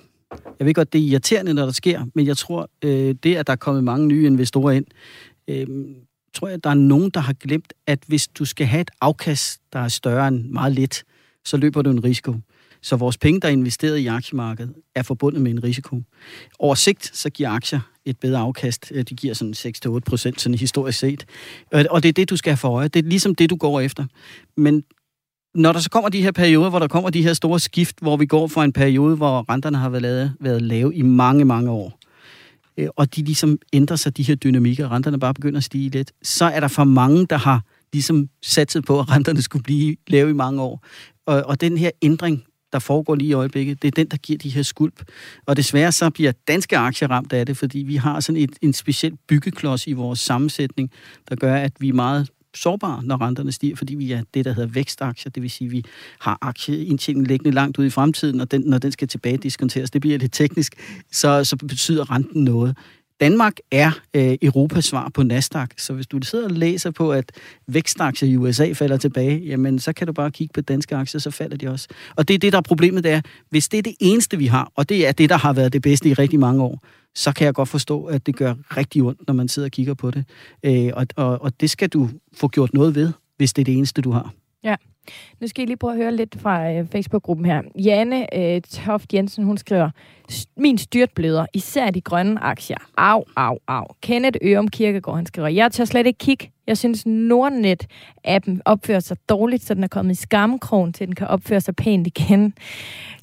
Jeg 0.60 0.68
ved 0.68 0.74
godt, 0.74 0.94
det 0.94 1.02
er 1.02 1.06
irriterende, 1.06 1.54
når 1.54 1.66
der 1.66 1.72
sker, 1.72 2.06
men 2.16 2.28
jeg 2.28 2.38
tror, 2.38 2.70
øh, 2.84 3.16
det, 3.24 3.36
at 3.36 3.48
der 3.48 3.54
er 3.54 3.58
kommet 3.58 3.84
mange 3.84 4.08
nye 4.08 4.26
investorer 4.26 4.72
ind, 4.72 4.86
øh, 5.48 5.68
tror 6.34 6.48
jeg, 6.48 6.56
at 6.56 6.64
der 6.64 6.70
er 6.70 6.74
nogen, 6.74 7.10
der 7.10 7.20
har 7.20 7.34
glemt, 7.34 7.74
at 7.88 8.00
hvis 8.08 8.28
du 8.28 8.46
skal 8.46 8.68
have 8.68 8.82
et 8.82 8.92
afkast, 9.02 9.62
der 9.74 9.80
er 9.80 9.88
større 9.88 10.28
end 10.28 10.50
meget 10.50 10.74
lidt, 10.74 11.04
så 11.46 11.58
løber 11.58 11.82
du 11.82 11.90
en 11.90 12.04
risiko. 12.04 12.36
Så 12.84 12.96
vores 12.96 13.18
penge, 13.18 13.40
der 13.40 13.48
er 13.48 13.52
investeret 13.52 13.98
i 13.98 14.08
aktiemarkedet, 14.08 14.74
er 14.96 15.04
forbundet 15.04 15.42
med 15.42 15.52
en 15.52 15.64
risiko. 15.64 16.02
Over 16.60 16.76
sigt, 16.76 17.18
så 17.18 17.30
giver 17.30 17.50
aktier 17.50 17.80
et 18.06 18.20
bedre 18.20 18.40
afkast. 18.40 18.92
Øh, 18.92 19.04
de 19.04 19.16
giver 19.16 19.34
sådan 19.34 19.54
6-8 19.98 20.00
procent, 20.00 20.42
sådan 20.42 20.58
historisk 20.58 21.00
set. 21.00 21.26
Øh, 21.74 21.86
og 21.90 22.04
det 22.04 22.10
er 22.10 22.14
det, 22.14 22.30
du 22.30 22.38
skal 22.38 22.52
have 22.52 22.58
for 22.58 22.70
øje. 22.70 22.88
Det 22.88 23.06
er 23.06 23.10
ligesom 23.10 23.36
det, 23.36 23.50
du 23.50 23.56
går 23.56 23.80
efter. 23.80 24.06
Men 24.58 24.84
når 25.56 25.72
der 25.72 25.80
så 25.80 25.90
kommer 25.90 26.10
de 26.10 26.22
her 26.22 26.32
perioder, 26.32 26.70
hvor 26.70 26.80
der 26.80 26.88
kommer 26.88 27.10
de 27.10 27.24
her 27.24 27.34
store 27.34 27.60
skift, 27.60 28.00
hvor 28.02 28.18
vi 28.18 28.26
går 28.26 28.48
fra 28.48 28.64
en 28.64 28.74
periode, 28.74 29.16
hvor 29.16 29.46
renterne 29.50 29.78
har 29.78 29.90
været, 29.90 30.34
været 30.40 30.62
lave 30.62 30.96
i 30.96 31.02
mange, 31.02 31.46
mange 31.46 31.72
år, 31.72 32.00
øh, 32.78 32.88
og 32.96 33.16
de 33.16 33.24
ligesom 33.24 33.58
ændrer 33.74 33.96
sig, 33.96 34.18
de 34.18 34.24
her 34.24 34.36
dynamikker, 34.36 34.92
renterne 34.92 35.20
bare 35.20 35.34
begynder 35.34 35.58
at 35.58 35.64
stige 35.64 35.90
lidt, 35.90 36.12
så 36.24 36.46
er 36.46 36.60
der 36.60 36.68
for 36.68 36.84
mange, 36.84 37.26
der 37.26 37.38
har 37.38 37.62
ligesom 37.94 38.30
satset 38.42 38.86
på, 38.86 39.00
at 39.00 39.12
renterne 39.12 39.42
skulle 39.42 39.64
blive 39.64 39.96
lave 40.08 40.30
i 40.30 40.34
mange 40.34 40.62
år. 40.62 40.86
Og, 41.26 41.44
og 41.44 41.62
den 41.62 41.78
her 41.78 41.92
ændring 42.02 42.44
der 42.74 42.80
foregår 42.80 43.16
lige 43.16 43.30
i 43.30 43.34
øjeblikket, 43.34 43.82
det 43.82 43.88
er 43.88 43.92
den, 43.92 44.08
der 44.08 44.18
giver 44.18 44.38
de 44.38 44.50
her 44.50 44.62
skulp. 44.62 45.04
Og 45.46 45.58
desværre 45.58 45.92
så 45.92 46.10
bliver 46.10 46.32
danske 46.48 46.78
aktier 46.78 47.08
ramt 47.08 47.34
af 47.34 47.46
det, 47.46 47.58
fordi 47.58 47.80
vi 47.80 47.96
har 47.96 48.20
sådan 48.20 48.42
et, 48.42 48.52
en 48.62 48.74
speciel 48.74 49.18
byggeklods 49.28 49.88
i 49.88 49.94
vores 49.94 50.20
sammensætning, 50.20 50.92
der 51.30 51.36
gør, 51.36 51.56
at 51.56 51.72
vi 51.80 51.90
er 51.90 51.94
meget 51.94 52.30
sårbare, 52.56 53.04
når 53.04 53.22
renterne 53.22 53.52
stiger, 53.52 53.76
fordi 53.76 53.96
vi 53.96 54.12
er 54.12 54.24
det, 54.34 54.46
der 54.46 54.54
hedder 54.54 54.70
vækstaktier. 54.70 55.32
Det 55.32 55.44
vil 55.44 55.50
sige, 55.50 55.66
at 55.68 55.72
vi 55.72 55.84
har 56.20 56.38
aktieindtjening 56.42 57.28
liggende 57.28 57.52
langt 57.52 57.78
ud 57.78 57.86
i 57.86 57.90
fremtiden, 57.90 58.42
og 58.42 58.52
den, 58.52 58.62
når 58.62 58.78
den 58.78 58.92
skal 58.92 59.08
tilbage 59.08 59.38
diskonteres, 59.38 59.92
det 59.92 60.02
bliver 60.02 60.18
lidt 60.18 60.34
teknisk, 60.34 60.76
så, 61.12 61.44
så 61.44 61.56
betyder 61.56 62.12
renten 62.12 62.44
noget. 62.44 62.78
Danmark 63.20 63.54
er 63.72 63.92
øh, 64.14 64.38
Europas 64.42 64.86
svar 64.86 65.10
på 65.14 65.24
Nasdaq, 65.24 65.70
så 65.78 65.94
hvis 65.94 66.08
du 66.08 66.20
sidder 66.22 66.46
og 66.46 66.52
læser 66.52 66.92
på, 66.92 67.12
at 67.12 67.32
vækstaktier 67.68 68.30
i 68.30 68.38
USA 68.38 68.72
falder 68.72 68.98
tilbage, 68.98 69.40
jamen 69.40 69.80
så 69.80 69.94
kan 69.94 70.08
du 70.08 70.14
bare 70.14 70.32
kigge 70.32 70.52
på 70.54 70.62
danske 70.62 70.96
aktier, 70.96 71.20
så 71.20 71.32
falder 71.32 71.58
de 71.58 71.68
også. 71.68 71.88
Og 72.16 72.28
det 72.28 72.34
er 72.34 72.38
det, 72.38 72.52
der 72.52 72.58
er 72.58 72.62
problemet, 72.62 73.04
det 73.04 73.12
er, 73.12 73.22
hvis 73.50 73.70
det 73.70 73.78
er 73.78 73.82
det 73.82 73.96
eneste, 74.00 74.38
vi 74.38 74.46
har, 74.46 74.72
og 74.76 74.90
det 74.90 75.08
er 75.08 75.12
det, 75.12 75.30
der 75.30 75.38
har 75.38 75.54
været 75.54 75.74
det 75.74 75.82
bedste 75.82 76.10
i 76.10 76.14
rigtig 76.14 76.40
mange 76.40 76.64
år, 76.64 76.80
så 77.16 77.32
kan 77.32 77.46
jeg 77.46 77.54
godt 77.54 77.70
forstå, 77.70 78.06
at 78.06 78.26
det 78.26 78.36
gør 78.36 78.54
rigtig 78.78 79.02
ondt, 79.02 79.28
når 79.28 79.34
man 79.34 79.48
sidder 79.48 79.68
og 79.68 79.72
kigger 79.72 79.94
på 79.94 80.12
det. 80.12 80.26
Øh, 80.64 80.90
og, 80.94 81.08
og, 81.16 81.42
og 81.42 81.62
det 81.62 81.70
skal 81.70 81.90
du 81.90 82.10
få 82.34 82.48
gjort 82.48 82.74
noget 82.74 82.96
ved, 82.96 83.12
hvis 83.38 83.54
det 83.54 83.62
er 83.62 83.66
det 83.66 83.78
eneste, 83.78 84.02
du 84.02 84.12
har. 84.12 84.34
Ja. 84.64 84.76
Nu 85.42 85.48
skal 85.48 85.62
jeg 85.62 85.68
lige 85.68 85.78
prøve 85.78 85.94
at 85.94 85.98
høre 85.98 86.16
lidt 86.16 86.42
fra 86.42 86.72
øh, 86.72 86.88
Facebook-gruppen 86.92 87.46
her. 87.46 87.62
Janne 87.76 88.40
øh, 88.40 88.62
Toft 88.62 89.14
Jensen, 89.14 89.44
hun 89.44 89.58
skriver, 89.58 89.90
min 90.58 90.78
styrt 90.78 91.10
bløder, 91.16 91.46
især 91.54 91.90
de 91.90 92.02
grønne 92.02 92.44
aktier. 92.44 92.78
Au, 92.98 93.24
au, 93.36 93.58
au. 93.68 93.86
Kenneth 94.02 94.38
Ørum 94.44 94.68
Kirkegaard, 94.68 95.18
han 95.18 95.26
skriver, 95.26 95.48
jeg 95.48 95.72
tør 95.72 95.86
slet 95.86 96.08
ikke 96.08 96.18
kigge. 96.18 96.50
Jeg 96.68 96.78
synes, 96.78 97.06
Nordnet-appen 97.06 98.60
opfører 98.66 99.00
sig 99.00 99.18
dårligt, 99.30 99.64
så 99.64 99.74
den 99.74 99.84
er 99.84 99.88
kommet 99.88 100.12
i 100.12 100.22
skamkrogen 100.22 100.94
til, 100.94 101.08
den 101.08 101.16
kan 101.16 101.28
opføre 101.28 101.62
sig 101.62 101.76
pænt 101.76 102.08
igen. 102.08 102.54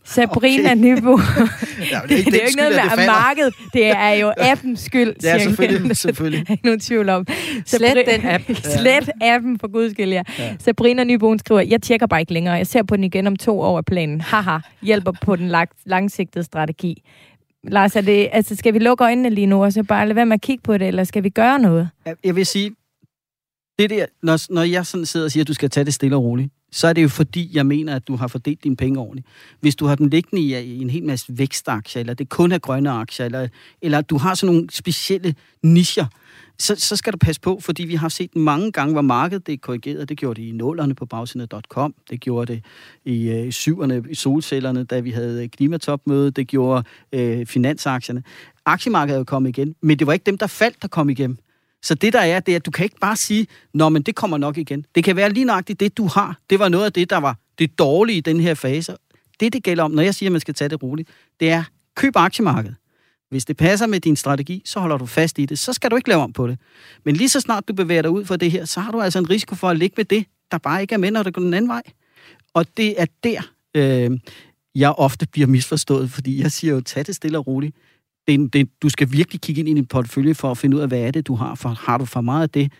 Sabrina 0.05 0.73
okay. 0.73 0.81
Nybo. 0.81 1.11
ja, 1.93 2.01
det, 2.09 2.11
det, 2.11 2.27
det 2.27 2.35
er 2.35 2.41
jo 2.41 2.47
ikke 2.47 2.57
noget 2.57 2.75
med 2.97 3.07
markedet. 3.07 3.55
Det 3.73 3.87
er 3.87 4.11
jo 4.11 4.33
appens 4.53 4.81
skyld. 4.81 5.15
Ja, 5.23 5.39
selvfølgelig. 5.39 5.97
selvfølgelig. 5.97 6.41
Der 6.41 6.53
er 6.53 6.53
ikke 6.53 6.65
nogen 6.65 6.81
tvivl 6.81 7.09
om. 7.09 7.27
Slet 7.67 8.07
den 8.07 8.27
app. 8.27 8.45
Slet 8.63 9.11
appen, 9.21 9.59
for 9.59 9.69
guds 9.73 9.93
skyld, 9.93 10.13
ja. 10.13 10.23
ja. 10.39 10.57
Sabrina 10.59 11.05
Nybo, 11.05 11.39
skriver, 11.39 11.61
jeg 11.71 11.83
tjekker 11.83 12.07
bare 12.07 12.21
ikke 12.21 12.33
længere. 12.33 12.55
Jeg 12.55 12.67
ser 12.67 12.83
på 12.83 12.97
den 12.97 13.05
igen 13.05 13.27
om 13.27 13.37
to 13.37 13.61
år 13.61 13.79
af 13.79 13.85
planen. 13.85 14.21
Haha, 14.21 14.59
hjælper 14.83 15.13
på 15.23 15.37
den 15.37 15.53
langsigtede 15.85 16.45
strategi. 16.45 17.03
Lars, 17.65 17.97
er 17.97 18.01
det, 18.01 18.29
altså, 18.33 18.57
skal 18.57 18.75
vi 18.75 18.79
lukke 18.79 19.05
øjnene 19.05 19.31
lige 19.31 19.47
nu, 19.47 19.65
og 19.65 19.73
så 19.73 19.83
bare 19.83 20.07
lade 20.07 20.17
være 20.17 20.27
med 20.27 20.35
at 20.35 20.41
kigge 20.41 20.63
på 20.63 20.79
det, 20.79 20.89
eller 20.89 21.05
skal 21.05 21.23
vi 21.23 21.29
gøre 21.29 21.59
noget? 21.59 21.89
Jeg 22.25 22.37
vil 22.37 22.47
sige, 22.47 22.71
det 23.79 23.91
der, 23.91 24.07
når, 24.23 24.53
når 24.55 24.63
jeg 24.63 24.87
sådan 24.87 25.07
sidder 25.07 25.27
og 25.27 25.31
siger, 25.31 25.45
at 25.45 25.49
du 25.49 25.55
skal 25.55 25.71
tage 25.71 25.85
det 25.85 25.95
stille 25.95 26.17
og 26.17 26.25
roligt, 26.25 26.53
så 26.73 26.87
er 26.87 26.93
det 26.93 27.03
jo 27.03 27.09
fordi, 27.09 27.51
jeg 27.53 27.67
mener, 27.67 27.97
at 27.97 28.09
du 28.09 28.17
har 28.17 28.29
fordelt 28.29 28.65
dine 28.65 28.77
penge 28.77 28.99
ordentligt. 28.99 29.27
Hvis 29.61 29.77
du 29.77 29.87
har 29.87 29.95
dem 29.95 30.07
liggende 30.07 30.43
i, 30.43 30.61
i 30.61 30.81
en 30.81 30.91
hel 30.91 31.05
masse 31.05 31.27
vækstaktier, 31.29 32.01
eller 32.01 32.15
det 32.15 32.29
kun 32.29 32.53
er 32.53 32.59
grønne 32.59 32.91
aktier, 32.91 33.27
eller, 33.27 33.49
eller 33.83 34.01
du 34.01 34.19
har 34.19 34.35
sådan 34.35 34.55
nogle 34.55 34.71
specielle 34.71 35.35
nischer, 35.63 36.07
så, 36.61 36.75
så 36.79 36.97
skal 36.97 37.13
du 37.13 37.19
passe 37.19 37.41
på, 37.41 37.61
fordi 37.61 37.85
vi 37.85 37.95
har 37.95 38.09
set 38.09 38.37
mange 38.37 38.73
gange, 38.73 38.93
hvor 38.93 39.03
markedet 39.03 39.47
det 39.47 39.53
er 39.53 39.59
korrigeret. 39.59 40.09
Det 40.09 40.19
gjorde 40.19 40.41
det 40.41 40.49
i 40.49 40.53
nålerne 40.53 40.95
på 40.95 41.07
bagsiden.com. 41.07 41.95
Det 42.11 42.21
gjorde 42.21 42.53
det 42.53 42.65
i, 43.05 43.29
øh, 43.29 43.47
i 43.47 43.53
syverne 43.53 44.05
i 44.11 44.15
solcellerne, 44.15 44.85
da 44.85 45.01
vi 45.01 45.11
havde 45.11 45.43
øh, 45.43 45.49
klimatopmøde. 45.49 46.31
Det 46.31 46.49
gjorde 46.49 46.85
øh, 47.13 47.47
finansaktierne. 47.47 48.23
Aktiemarkedet 48.67 49.21
er 49.21 49.25
kommet 49.25 49.49
igen, 49.49 49.75
men 49.83 49.99
det 49.99 50.07
var 50.07 50.13
ikke 50.13 50.27
dem, 50.27 50.39
der 50.39 50.47
faldt, 50.47 50.83
der 50.83 50.89
kom 50.89 51.11
igen. 51.11 51.39
Så 51.83 51.95
det 51.95 52.13
der 52.13 52.21
er, 52.21 52.41
det 52.41 52.53
er, 52.53 52.57
at 52.57 52.67
du 52.67 52.71
kan 52.71 52.85
ikke 52.85 52.99
bare 53.01 53.17
sige, 53.17 53.47
nå, 53.75 53.89
men 53.89 54.03
det 54.03 54.15
kommer 54.15 54.37
nok 54.37 54.59
igen. 54.59 54.85
Det 54.95 55.05
kan 55.05 55.17
være 55.17 55.31
lige 55.33 55.45
nøjagtigt 55.45 55.81
det, 55.81 55.97
du 55.97 56.07
har. 56.07 56.39
Det 56.51 56.59
var 56.59 56.69
noget 56.69 56.85
af 56.85 56.93
det, 56.93 57.11
der 57.11 57.17
var 57.17 57.37
det 57.59 57.79
dårlige 57.79 58.17
i 58.17 58.21
den 58.21 58.41
her 58.41 58.55
fase. 58.55 58.97
Det, 59.41 59.53
det 59.53 59.63
gælder 59.63 59.85
om, 59.85 59.91
når 59.91 60.03
jeg 60.03 60.15
siger, 60.15 60.29
at 60.29 60.33
man 60.33 60.41
skal 60.41 60.55
tage 60.55 60.69
det 60.69 60.83
roligt, 60.83 61.09
det 61.41 61.51
er, 61.51 61.65
køb 61.97 62.17
aktiemarkedet. 62.17 62.77
Hvis 63.31 63.45
det 63.45 63.57
passer 63.57 63.87
med 63.87 64.01
din 64.01 64.17
strategi, 64.17 64.63
så 64.65 64.81
holder 64.81 64.99
du 64.99 65.07
fast 65.07 65.39
i 65.39 65.47
det. 65.47 65.59
Så 65.59 65.73
skal 65.73 65.91
du 65.91 65.97
ikke 65.97 66.09
lave 66.09 66.23
om 66.23 66.33
på 66.33 66.47
det. 66.47 66.59
Men 67.05 67.17
lige 67.17 67.29
så 67.29 67.41
snart 67.41 67.69
du 67.69 67.73
bevæger 67.73 68.03
dig 68.03 68.11
ud 68.11 68.25
for 68.25 68.37
det 68.37 68.51
her, 68.51 68.65
så 68.65 68.81
har 68.81 68.93
du 68.93 69.01
altså 69.01 69.19
en 69.19 69.31
risiko 69.31 69.55
for 69.55 69.69
at 69.69 69.77
ligge 69.77 69.95
med 69.97 70.05
det, 70.05 70.25
der 70.51 70.59
bare 70.59 70.83
ikke 70.83 70.95
er 70.95 70.99
med, 70.99 71.11
når 71.11 71.23
det 71.23 71.35
går 71.35 71.43
den 71.43 71.55
anden 71.55 71.69
vej. 71.69 71.83
Og 72.55 72.77
det 72.77 73.01
er 73.01 73.07
der, 73.25 73.41
øh, 73.75 74.19
jeg 74.75 74.93
ofte 74.93 75.27
bliver 75.27 75.47
misforstået, 75.47 76.11
fordi 76.11 76.43
jeg 76.43 76.53
siger 76.53 76.75
jo, 76.75 76.81
tag 76.81 77.07
det 77.07 77.17
stille 77.17 77.39
og 77.39 77.47
roligt. 77.47 77.77
Det, 78.29 78.53
det, 78.53 78.69
du 78.83 78.89
skal 78.89 79.13
virkelig 79.13 79.41
kigge 79.41 79.61
ind 79.61 79.69
i 79.69 79.75
din 79.75 79.87
portefølje 79.87 80.35
for 80.35 80.51
at 80.51 80.59
finde 80.59 80.77
ud 80.77 80.83
af, 80.83 80.89
hvad 80.89 81.01
er 81.01 81.11
det, 81.11 81.27
du 81.27 81.35
har. 81.35 81.55
For 81.55 81.69
har 81.69 81.99
du 81.99 82.05
for 82.05 82.21
meget 82.21 82.43
af 82.43 82.51
det, 82.51 82.73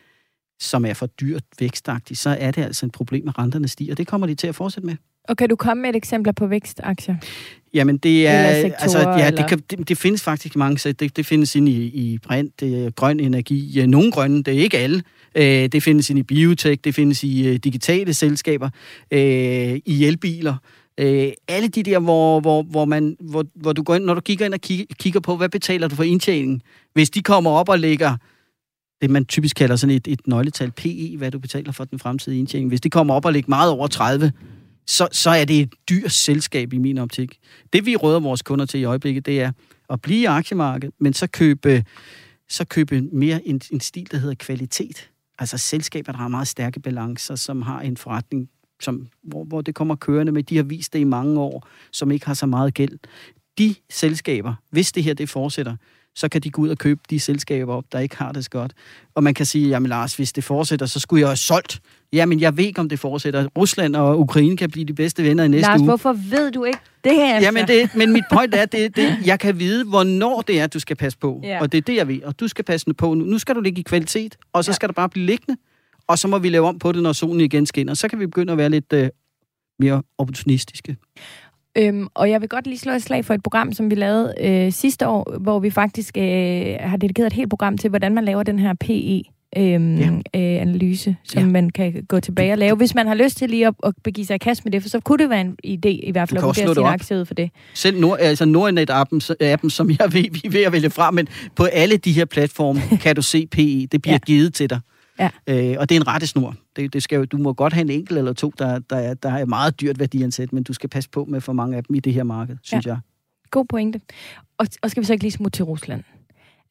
som 0.61 0.85
er 0.85 0.95
for 0.95 1.07
dyrt 1.07 1.43
vækstagtigt, 1.59 2.21
så 2.21 2.31
er 2.41 2.51
det 2.51 2.63
altså 2.63 2.87
et 2.87 2.93
problem, 2.93 3.29
at 3.29 3.39
renterne 3.39 3.69
stiger. 3.69 3.95
Det 3.95 4.07
kommer 4.07 4.27
de 4.27 4.35
til 4.35 4.47
at 4.47 4.55
fortsætte 4.55 4.87
med. 4.87 4.97
Og 5.29 5.37
kan 5.37 5.49
du 5.49 5.57
komme 5.57 5.81
med 5.81 5.91
et 5.91 5.97
eksempel 5.97 6.33
på 6.33 6.47
vækstaktier? 6.47 7.17
Jamen, 7.75 7.97
det 7.97 8.27
er... 8.27 8.55
Sektorer, 8.55 8.83
altså, 8.83 8.99
ja, 8.99 9.27
eller? 9.27 9.31
det, 9.31 9.49
kan, 9.49 9.59
det, 9.71 9.89
det 9.89 9.99
findes 9.99 10.23
faktisk 10.23 10.57
mange 10.57 10.79
sæt. 10.79 11.01
Det, 11.01 11.17
det 11.17 11.27
findes 11.27 11.57
ind 11.57 11.69
i, 11.69 11.83
i 11.83 12.19
brint, 12.19 12.61
det 12.61 12.85
er 12.85 12.91
grøn 12.91 13.21
energi. 13.21 13.59
Ja, 13.59 13.87
nogle 13.87 14.13
grønne, 14.13 14.43
det 14.43 14.55
er 14.55 14.59
ikke 14.59 14.79
alle. 14.79 15.03
Øh, 15.35 15.45
det 15.45 15.83
findes 15.83 16.11
ind 16.11 16.19
i 16.19 16.23
biotech, 16.23 16.81
det 16.85 16.95
findes 16.95 17.25
i 17.25 17.49
øh, 17.49 17.57
digitale 17.57 18.15
selskaber, 18.15 18.71
øh, 19.11 19.81
i 19.87 20.05
elbiler. 20.05 20.55
Øh, 21.01 21.33
alle 21.49 21.69
de 21.69 21.83
der, 21.83 21.99
hvor, 21.99 22.41
hvor, 22.41 22.63
hvor, 22.63 22.85
man, 22.85 23.17
hvor, 23.21 23.45
hvor 23.55 23.73
du 23.73 23.83
går 23.83 23.95
ind, 23.95 24.05
når 24.05 24.15
du 24.15 24.21
kigger 24.21 24.47
ind 24.47 24.55
og 24.55 24.61
kigger, 24.61 24.85
kigger 24.99 25.21
på, 25.21 25.37
hvad 25.37 25.49
betaler 25.49 25.89
du 25.89 25.95
for 25.95 26.03
indtjeningen? 26.03 26.63
Hvis 26.93 27.11
de 27.11 27.23
kommer 27.23 27.51
op 27.51 27.69
og 27.69 27.79
lægger 27.79 28.17
det, 29.03 29.11
man 29.11 29.25
typisk 29.25 29.57
kalder 29.57 29.77
sådan 29.77 29.97
et, 29.97 30.09
et 30.09 30.21
nøgletal 30.27 30.71
PE, 30.71 31.15
hvad 31.19 31.31
du 31.31 31.39
betaler 31.39 31.73
for 31.73 31.85
den 31.85 31.99
fremtidige 31.99 32.39
indtjening. 32.39 32.69
Hvis 32.69 32.81
de 32.81 32.91
kommer 32.91 33.15
op 33.15 33.25
og 33.25 33.33
lægger 33.33 33.49
meget 33.49 33.71
over 33.71 33.87
30, 33.87 34.33
så, 34.87 35.09
så 35.13 35.31
er 35.31 35.45
det 35.45 35.61
et 35.61 35.75
dyrt 35.91 36.13
selskab 36.13 36.73
i 36.73 36.79
min 36.79 36.99
optik. 36.99 37.39
Det 37.73 37.87
vi 37.87 37.97
råder 37.97 38.21
vores 38.21 38.43
kunder 38.43 38.67
til 38.67 38.81
i 38.81 38.85
øjeblikket, 38.85 39.27
det 39.27 39.41
er 39.41 39.53
at 39.91 40.03
blive 40.03 40.21
i 40.21 40.25
aktiemarkedet, 40.25 40.95
men 40.99 41.13
så 41.13 41.27
købe, 41.27 41.85
så 42.49 42.65
købe 42.65 43.01
mere 43.01 43.49
en, 43.49 43.61
en 43.73 43.81
stil, 43.81 44.09
der 44.11 44.19
hedder 44.19 44.35
kvalitet. 44.35 45.11
Altså 45.39 45.59
selskaber, 45.59 46.13
der 46.13 46.19
har 46.19 46.29
meget 46.29 46.49
stærke 46.49 46.81
balancer, 46.81 47.35
som 47.35 47.63
har 47.63 47.81
en 47.81 47.97
forretning, 47.97 48.51
som, 48.81 49.07
hvor, 49.23 49.45
hvor 49.45 49.61
det 49.61 49.75
kommer 49.75 49.97
kørende 49.97 50.33
med, 50.33 50.43
de 50.43 50.57
har 50.57 50.63
vist 50.63 50.93
det 50.93 50.99
i 50.99 51.05
mange 51.05 51.41
år, 51.41 51.69
som 51.93 52.11
ikke 52.11 52.27
har 52.27 52.35
så 52.35 52.47
meget 52.47 52.75
gæld. 52.75 52.99
De 53.59 53.75
selskaber, 53.91 54.55
hvis 54.71 54.93
det 54.93 55.05
her 55.05 55.15
det 55.15 55.29
fortsætter, 55.29 55.77
så 56.15 56.29
kan 56.29 56.41
de 56.41 56.51
gå 56.51 56.63
ud 56.63 56.69
og 56.69 56.79
købe 56.79 57.01
de 57.11 57.21
selskaber 57.21 57.75
op, 57.75 57.85
der 57.93 57.99
ikke 57.99 58.17
har 58.17 58.33
det 58.33 58.45
så 58.45 58.51
godt. 58.51 58.73
Og 59.15 59.23
man 59.23 59.35
kan 59.35 59.47
sige, 59.47 59.69
jamen 59.69 59.89
Lars, 59.89 60.17
hvis 60.17 60.33
det 60.33 60.45
fortsætter, 60.45 60.87
så 60.87 61.01
skulle 61.01 61.21
jeg 61.21 61.29
have 61.29 61.37
solgt. 61.37 61.81
Jamen, 62.13 62.41
jeg 62.41 62.57
ved 62.57 62.65
ikke, 62.65 62.81
om 62.81 62.89
det 62.89 62.99
fortsætter. 62.99 63.47
Rusland 63.59 63.97
og 63.97 64.21
Ukraine 64.21 64.57
kan 64.57 64.71
blive 64.71 64.85
de 64.85 64.93
bedste 64.95 65.23
venner 65.25 65.45
i 65.45 65.49
næste 65.49 65.69
Lars, 65.69 65.81
uge. 65.81 65.89
hvorfor 65.89 66.13
ved 66.13 66.51
du 66.53 66.65
ikke 66.65 66.79
det 67.05 67.15
her? 67.15 67.35
altså? 67.35 67.47
Jamen, 67.47 67.69
det, 67.69 67.91
men 67.97 68.13
mit 68.13 68.25
point 68.33 68.55
er, 68.55 68.65
det, 68.67 68.97
det, 68.97 69.17
jeg 69.25 69.41
kan 69.41 69.59
vide, 69.59 69.85
hvornår 69.85 70.41
det 70.41 70.61
er, 70.61 70.67
du 70.67 70.79
skal 70.81 70.97
passe 70.97 71.19
på. 71.19 71.41
Ja. 71.45 71.61
Og 71.61 71.73
det 71.73 71.79
er 71.79 71.83
det, 71.83 71.97
jeg 71.97 72.09
ved. 72.09 72.23
Og 72.23 72.41
du 72.41 72.49
skal 72.49 72.65
passe 72.65 72.87
på 72.99 73.15
nu. 73.15 73.25
Nu 73.25 73.39
skal 73.39 73.55
du 73.55 73.61
ligge 73.61 73.81
i 73.81 73.83
kvalitet, 73.83 74.37
og 74.53 74.65
så 74.65 74.71
Ja. 74.71 74.75
skal 74.75 74.89
du 74.89 74.93
bare 74.95 75.09
blive 75.09 75.27
liggende. 75.27 75.61
Og 76.09 76.19
så 76.19 76.29
må 76.29 76.39
vi 76.39 76.49
lave 76.49 76.67
om 76.69 76.79
på 76.79 76.93
det, 76.93 77.03
når 77.03 77.13
solen 77.13 77.41
igen 77.41 77.67
skinner. 77.67 77.95
Så 77.95 78.09
kan 78.09 78.21
vi 78.21 78.27
begynde 78.27 78.53
at 78.53 78.59
være 78.59 78.71
lidt 78.71 78.93
øh, 78.93 79.09
mere 79.79 80.03
opportunistiske. 80.19 80.97
Øhm, 81.79 82.07
og 82.15 82.31
jeg 82.31 82.41
vil 82.41 82.49
godt 82.49 82.67
lige 82.67 82.79
slå 82.79 82.93
et 82.93 83.03
slag 83.03 83.25
for 83.25 83.35
et 83.35 83.43
program, 83.43 83.73
som 83.73 83.91
vi 83.91 83.95
lavede 83.95 84.35
øh, 84.41 84.73
sidste 84.73 85.09
år, 85.09 85.37
hvor 85.41 85.59
vi 85.61 85.71
faktisk 85.71 86.17
øh, 86.17 86.77
har 86.81 86.97
dedikeret 86.97 87.27
et 87.27 87.33
helt 87.33 87.51
program 87.51 87.79
til, 87.79 87.91
hvordan 87.91 88.15
man 88.15 88.25
laver 88.25 88.43
den 88.43 88.59
her 88.59 88.75
PE. 88.81 89.23
Øhm, 89.57 89.97
Ja. 89.99 90.07
øh, 90.09 90.61
analyse, 90.63 91.17
som 91.25 91.43
Ja. 91.43 91.49
man 91.49 91.71
kan 91.71 92.05
gå 92.09 92.21
tilbage 92.21 92.53
og 92.53 92.59
lave. 92.59 92.77
Hvis 92.77 92.95
man 92.95 93.07
har 93.07 93.15
lyst 93.15 93.37
til 93.37 93.51
lige 93.51 93.67
at, 93.67 93.75
at 93.87 93.95
begive 94.05 94.27
sig 94.27 94.35
i 94.35 94.39
kast 94.39 94.65
med 94.65 94.73
det, 94.73 94.83
for 94.83 94.89
så 94.89 95.01
kunne 95.01 95.19
det 95.19 95.31
være 95.31 95.41
en 95.41 95.57
idé 95.67 95.89
i 95.89 96.11
hvert 96.13 96.29
fald 96.29 96.39
at 96.39 96.45
vurdere 96.45 96.75
sin 96.75 96.85
aktie 96.85 97.27
for 97.27 97.35
det. 97.35 97.51
Selv 97.75 98.01
Nord, 98.01 98.17
altså 98.21 98.45
Nordnet-appen, 98.45 99.35
appen, 99.41 99.71
som 99.71 99.91
jeg 99.91 100.13
ved, 100.13 100.23
vi 100.33 100.41
er 100.45 100.51
ved 100.51 100.63
at 100.63 100.73
vælge 100.73 100.91
fra, 100.91 101.11
men 101.11 101.29
på 101.57 101.65
alle 101.65 101.97
de 101.97 102.13
her 102.13 102.25
platforme 102.25 102.81
kan 103.03 103.17
du 103.17 103.23
se 103.23 103.47
PE. 103.47 103.87
Det 103.93 104.03
bliver. 104.03 104.15
Ja. 104.15 104.19
givet 104.19 104.55
til 104.55 104.71
dig. 104.71 104.81
Ja. 105.21 105.31
Øh, 105.47 105.77
og 105.79 105.89
det 105.89 105.97
er 105.97 106.01
en 106.01 106.07
rettesnor. 106.07 106.55
Det, 106.77 106.93
det 106.93 107.03
skal 107.03 107.17
jo, 107.17 107.25
du 107.25 107.37
må 107.37 107.53
godt 107.53 107.73
have 107.73 107.83
en 107.83 107.91
enkelt 107.91 108.19
eller 108.19 108.33
to, 108.33 108.53
der, 108.59 108.79
der, 108.79 108.97
er, 108.97 109.15
der 109.15 109.31
er 109.31 109.45
meget 109.45 109.81
dyrt 109.81 109.99
værdiansat, 109.99 110.53
men 110.53 110.63
du 110.63 110.73
skal 110.73 110.89
passe 110.89 111.11
på 111.11 111.25
med 111.25 111.41
for 111.41 111.53
mange 111.53 111.77
af 111.77 111.85
dem 111.85 111.97
i 111.97 112.01
det 112.01 112.15
her 112.15 112.23
marked, 112.23 112.57
synes 112.63 112.87
ja. 112.87 112.91
jeg. 112.91 113.01
God 113.51 113.65
pointe. 113.65 114.01
Og, 114.59 114.67
og 114.83 114.91
skal 114.91 115.01
vi 115.01 115.07
så 115.07 115.13
ikke 115.13 115.25
lige 115.25 115.33
smutte 115.33 115.57
til 115.57 115.65
Rusland? 115.65 116.03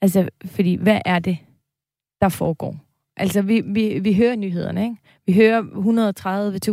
Altså, 0.01 0.29
fordi 0.45 0.75
hvad 0.75 0.99
er 1.05 1.19
det, 1.19 1.37
der 2.21 2.29
foregår? 2.29 2.75
Altså, 3.17 3.41
vi, 3.41 3.61
vi, 3.65 3.99
vi 3.99 4.13
hører 4.13 4.35
nyhederne, 4.35 4.83
ikke? 4.83 4.95
Vi 5.25 5.33
hører 5.33 5.61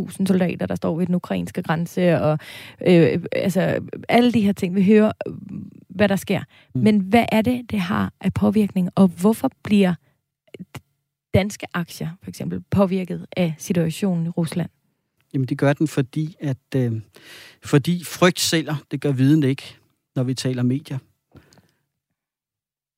130.000 0.08 0.26
soldater, 0.26 0.66
der 0.66 0.74
står 0.74 0.96
ved 0.96 1.06
den 1.06 1.14
ukrainske 1.14 1.62
grænse, 1.62 2.20
og 2.20 2.38
øh, 2.86 3.20
altså, 3.32 3.80
alle 4.08 4.32
de 4.32 4.40
her 4.40 4.52
ting. 4.52 4.74
Vi 4.74 4.84
hører, 4.84 5.12
hvad 5.88 6.08
der 6.08 6.16
sker. 6.16 6.40
Mm. 6.74 6.80
Men 6.80 6.98
hvad 6.98 7.24
er 7.32 7.42
det, 7.42 7.70
det 7.70 7.80
har 7.80 8.12
af 8.20 8.34
påvirkning, 8.34 8.90
og 8.94 9.08
hvorfor 9.08 9.50
bliver 9.62 9.94
danske 11.34 11.66
aktier, 11.74 12.08
for 12.22 12.30
eksempel, 12.30 12.62
påvirket 12.70 13.26
af 13.36 13.54
situationen 13.58 14.26
i 14.26 14.28
Rusland? 14.28 14.70
Jamen, 15.34 15.48
det 15.48 15.58
gør 15.58 15.72
den, 15.72 15.88
fordi, 15.88 16.36
at, 16.40 16.56
øh, 16.76 16.92
fordi 17.64 18.04
frygt 18.04 18.40
sælger. 18.40 18.74
Det 18.90 19.00
gør 19.00 19.12
viden 19.12 19.42
ikke, 19.42 19.76
når 20.16 20.22
vi 20.22 20.34
taler 20.34 20.62
medier. 20.62 20.98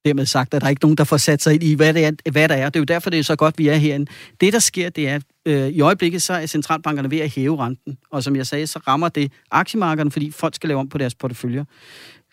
Dermed 0.04 0.26
sagt, 0.26 0.54
at 0.54 0.61
der 0.61 0.66
er 0.66 0.70
ikke 0.70 0.85
nogen, 0.85 0.97
der 0.97 1.04
får 1.04 1.16
sat 1.16 1.42
sig 1.42 1.54
ind 1.54 1.62
i, 1.62 1.75
hvad, 1.75 1.94
det 1.94 2.04
er, 2.04 2.30
hvad 2.30 2.49
der 2.49 2.54
er. 2.54 2.64
Det 2.64 2.76
er 2.76 2.80
jo 2.80 2.85
derfor, 2.85 3.11
det 3.11 3.18
er 3.18 3.23
så 3.23 3.37
godt, 3.37 3.58
vi 3.58 3.68
er 3.68 3.75
herinde. 3.75 4.11
Det, 4.40 4.52
der 4.52 4.58
sker, 4.58 4.88
det 4.88 5.08
er, 5.08 5.20
øh, 5.47 5.68
i 5.68 5.80
øjeblikket, 5.80 6.23
så 6.23 6.32
er 6.32 6.47
centralbankerne 6.47 7.11
ved 7.11 7.18
at 7.18 7.30
hæve 7.30 7.56
renten. 7.56 7.99
Og 8.11 8.25
som 8.25 8.37
jeg 8.37 8.47
sagde, 8.47 8.66
så 8.66 8.78
rammer 8.78 9.08
det 9.08 9.32
aktiemarkederne, 9.50 10.11
fordi 10.11 10.30
folk 10.30 10.54
skal 10.54 10.68
lave 10.68 10.80
om 10.80 10.88
på 10.88 10.99
deres 10.99 11.14
porteføljer. 11.14 11.64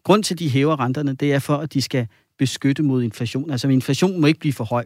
Grund 0.04 0.24
til, 0.24 0.34
at 0.34 0.40
de 0.40 0.50
hæver 0.50 0.80
renterne, 0.80 1.14
det 1.14 1.34
er 1.34 1.40
for, 1.40 1.58
at 1.58 1.74
de 1.74 1.82
skal 1.82 2.08
beskytte 2.38 2.84
mod 2.84 3.04
inflation. 3.04 3.52
Altså, 3.52 3.68
inflation 3.68 4.22
må 4.22 4.28
ikke 4.28 4.40
blive 4.40 4.54
for 4.54 4.64
høj. 4.64 4.86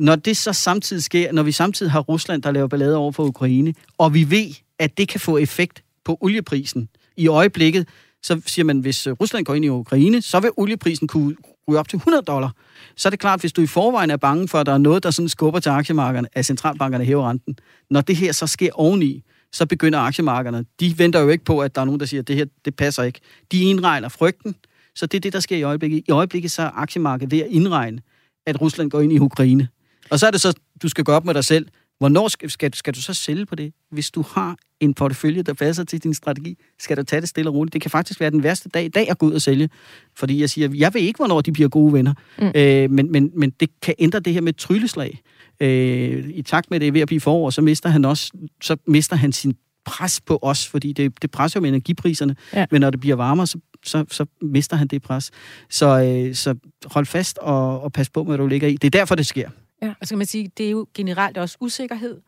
Når 0.00 0.16
det 0.16 0.36
så 0.36 0.52
samtidig 0.52 1.02
sker, 1.02 1.32
når 1.32 1.42
vi 1.42 1.52
samtidig 1.52 1.92
har 1.92 2.00
Rusland, 2.00 2.42
der 2.42 2.50
laver 2.50 2.66
ballade 2.68 2.96
over 2.96 3.12
for 3.12 3.24
Ukraine, 3.24 3.74
og 3.98 4.14
vi 4.14 4.30
ved, 4.30 4.54
at 4.78 4.98
det 4.98 5.08
kan 5.08 5.20
få 5.20 5.36
effekt 5.36 5.82
på 6.04 6.18
olieprisen 6.20 6.88
i 7.16 7.26
øjeblikket, 7.26 7.88
så 8.22 8.40
siger 8.46 8.64
man, 8.64 8.78
hvis 8.78 9.06
øh, 9.06 9.12
Rusland 9.12 9.44
går 9.44 9.54
ind 9.54 9.64
i 9.64 9.68
Ukraine, 9.68 10.22
så 10.22 10.40
vil 10.40 10.50
olieprisen 10.56 11.08
kunne 11.08 11.36
ryge 11.68 11.78
op 11.78 11.88
til 11.88 11.96
100 11.96 12.22
dollar. 12.22 12.52
Så 12.96 13.08
er 13.08 13.10
det 13.10 13.18
klart, 13.20 13.40
hvis 13.40 13.52
du 13.52 13.62
i 13.62 13.66
forvejen 13.66 14.10
er 14.10 14.16
bange 14.16 14.48
for, 14.48 14.58
at 14.58 14.66
der 14.66 14.72
er 14.72 14.78
noget, 14.78 15.02
der 15.02 15.10
sådan 15.10 15.28
skubber 15.28 15.60
til 15.60 15.70
aktiemarkederne, 15.70 16.28
at 16.32 16.46
centralbankerne 16.46 17.04
hæver 17.04 17.30
renten. 17.30 17.56
Når 17.90 18.00
det 18.00 18.16
her 18.16 18.32
så 18.32 18.46
sker 18.46 18.70
oveni, 18.72 19.22
så 19.52 19.66
begynder 19.66 19.98
aktiemarkederne. 19.98 20.64
De 20.80 20.98
venter 20.98 21.20
jo 21.20 21.28
ikke 21.28 21.44
på, 21.44 21.58
at 21.58 21.74
der 21.74 21.80
er 21.80 21.84
nogen, 21.84 22.00
der 22.00 22.06
siger, 22.06 22.20
at 22.20 22.28
det 22.28 22.36
her 22.36 22.44
det 22.64 22.76
passer 22.76 23.02
ikke. 23.02 23.20
De 23.52 23.62
indregner 23.62 24.08
frygten. 24.08 24.54
Så 24.94 25.06
det 25.06 25.18
er 25.18 25.20
det, 25.20 25.32
der 25.32 25.40
sker 25.40 25.56
i 25.56 25.62
øjeblikket. 25.62 26.02
I 26.08 26.10
øjeblikket 26.10 26.50
så 26.50 26.62
er 26.62 26.70
aktiemarkedet 26.74 27.30
ved 27.30 27.38
at 27.38 27.46
indregne, 27.50 28.00
at 28.46 28.60
Rusland 28.60 28.90
går 28.90 29.00
ind 29.00 29.12
i 29.12 29.18
Ukraine. 29.18 29.68
Og 30.10 30.18
så 30.18 30.26
er 30.26 30.30
det 30.30 30.40
så, 30.40 30.54
du 30.82 30.88
skal 30.88 31.04
gå 31.04 31.12
op 31.12 31.24
med 31.24 31.34
dig 31.34 31.44
selv. 31.44 31.66
Hvornår 31.98 32.28
skal, 32.28 32.50
skal, 32.50 32.74
skal 32.74 32.94
du 32.94 33.00
så 33.02 33.14
sælge 33.14 33.46
på 33.46 33.54
det? 33.54 33.72
Hvis 33.90 34.10
du 34.10 34.24
har 34.34 34.56
en 34.80 34.94
portefølje, 34.94 35.42
der 35.42 35.54
passer 35.54 35.84
til 35.84 36.02
din 36.02 36.14
strategi, 36.14 36.58
skal 36.78 36.96
du 36.96 37.02
tage 37.02 37.20
det 37.20 37.28
stille 37.28 37.50
og 37.50 37.54
roligt. 37.54 37.72
Det 37.72 37.82
kan 37.82 37.90
faktisk 37.90 38.20
være 38.20 38.30
den 38.30 38.42
værste 38.42 38.68
dag 38.68 38.84
i 38.84 38.88
dag 38.88 39.10
at 39.10 39.18
gå 39.18 39.26
ud 39.26 39.32
og 39.32 39.42
sælge. 39.42 39.68
Fordi 40.16 40.40
jeg 40.40 40.50
siger, 40.50 40.68
jeg 40.74 40.94
ved 40.94 41.00
ikke, 41.00 41.16
hvornår 41.16 41.40
de 41.40 41.52
bliver 41.52 41.68
gode 41.68 41.92
venner. 41.92 42.14
Mm. 42.38 42.52
Øh, 42.54 42.90
men, 42.90 43.12
men, 43.12 43.30
men 43.36 43.50
det 43.50 43.70
kan 43.82 43.94
ændre 43.98 44.20
det 44.20 44.32
her 44.32 44.40
med 44.40 44.52
et 44.52 44.56
trylleslag. 44.56 45.20
Øh, 45.60 46.28
I 46.28 46.42
takt 46.42 46.70
med, 46.70 46.80
det 46.80 46.88
er 46.88 46.92
ved 46.92 47.00
at 47.00 47.06
blive 47.06 47.20
forår, 47.20 47.50
så 47.50 47.62
mister 47.62 47.88
han 47.88 48.04
også 48.04 48.32
så 48.62 48.76
mister 48.86 49.16
han 49.16 49.32
sin 49.32 49.54
pres 49.84 50.20
på 50.20 50.38
os, 50.42 50.68
fordi 50.68 50.92
det, 50.92 51.22
det 51.22 51.30
presser 51.30 51.60
jo 51.60 51.62
med 51.62 51.68
energipriserne. 51.68 52.36
Ja. 52.54 52.66
Men 52.70 52.80
når 52.80 52.90
det 52.90 53.00
bliver 53.00 53.16
varmere, 53.16 53.46
så, 53.46 53.58
så, 53.84 54.04
så 54.10 54.26
mister 54.42 54.76
han 54.76 54.86
det 54.86 55.02
pres. 55.02 55.30
Så, 55.70 56.02
øh, 56.02 56.34
så 56.34 56.54
hold 56.84 57.06
fast 57.06 57.38
og, 57.38 57.80
og 57.80 57.92
pas 57.92 58.10
på, 58.10 58.24
hvad 58.24 58.38
du 58.38 58.46
ligger 58.46 58.68
i. 58.68 58.72
Det 58.72 58.84
er 58.84 58.98
derfor, 58.98 59.14
det 59.14 59.26
sker. 59.26 59.50
Ja. 59.82 59.94
Og 60.00 60.06
så 60.06 60.10
kan 60.10 60.18
man 60.18 60.26
sige, 60.26 60.50
det 60.58 60.66
er 60.66 60.70
jo 60.70 60.86
generelt 60.94 61.38
også 61.38 61.56
usikkerhed, 61.60 62.20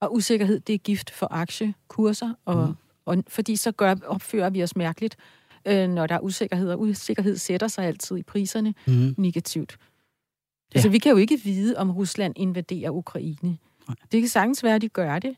og 0.00 0.14
usikkerhed, 0.14 0.60
det 0.60 0.74
er 0.74 0.78
gift 0.78 1.10
for 1.10 1.28
aktiekurser, 1.30 2.34
og, 2.44 2.68
mm. 2.68 2.74
og 3.04 3.24
fordi 3.28 3.56
så 3.56 3.72
gør, 3.72 3.94
opfører 4.06 4.50
vi 4.50 4.62
os 4.62 4.76
mærkeligt, 4.76 5.16
øh, 5.66 5.88
når 5.88 6.06
der 6.06 6.14
er 6.14 6.20
usikkerhed, 6.20 6.70
og 6.70 6.80
usikkerhed 6.80 7.36
sætter 7.36 7.68
sig 7.68 7.84
altid 7.84 8.16
i 8.16 8.22
priserne 8.22 8.74
Mm. 8.86 9.14
negativt. 9.18 9.76
Ja. 10.74 10.80
Så 10.80 10.88
vi 10.88 10.98
kan 10.98 11.12
jo 11.12 11.16
ikke 11.16 11.40
vide, 11.44 11.76
om 11.76 11.90
Rusland 11.90 12.34
invaderer 12.36 12.90
Ukraine. 12.90 13.36
Nej. 13.88 13.96
Det 14.12 14.20
kan 14.20 14.28
sagtens 14.28 14.64
være, 14.64 14.74
at 14.74 14.82
de 14.82 14.88
gør 14.88 15.18
det, 15.18 15.36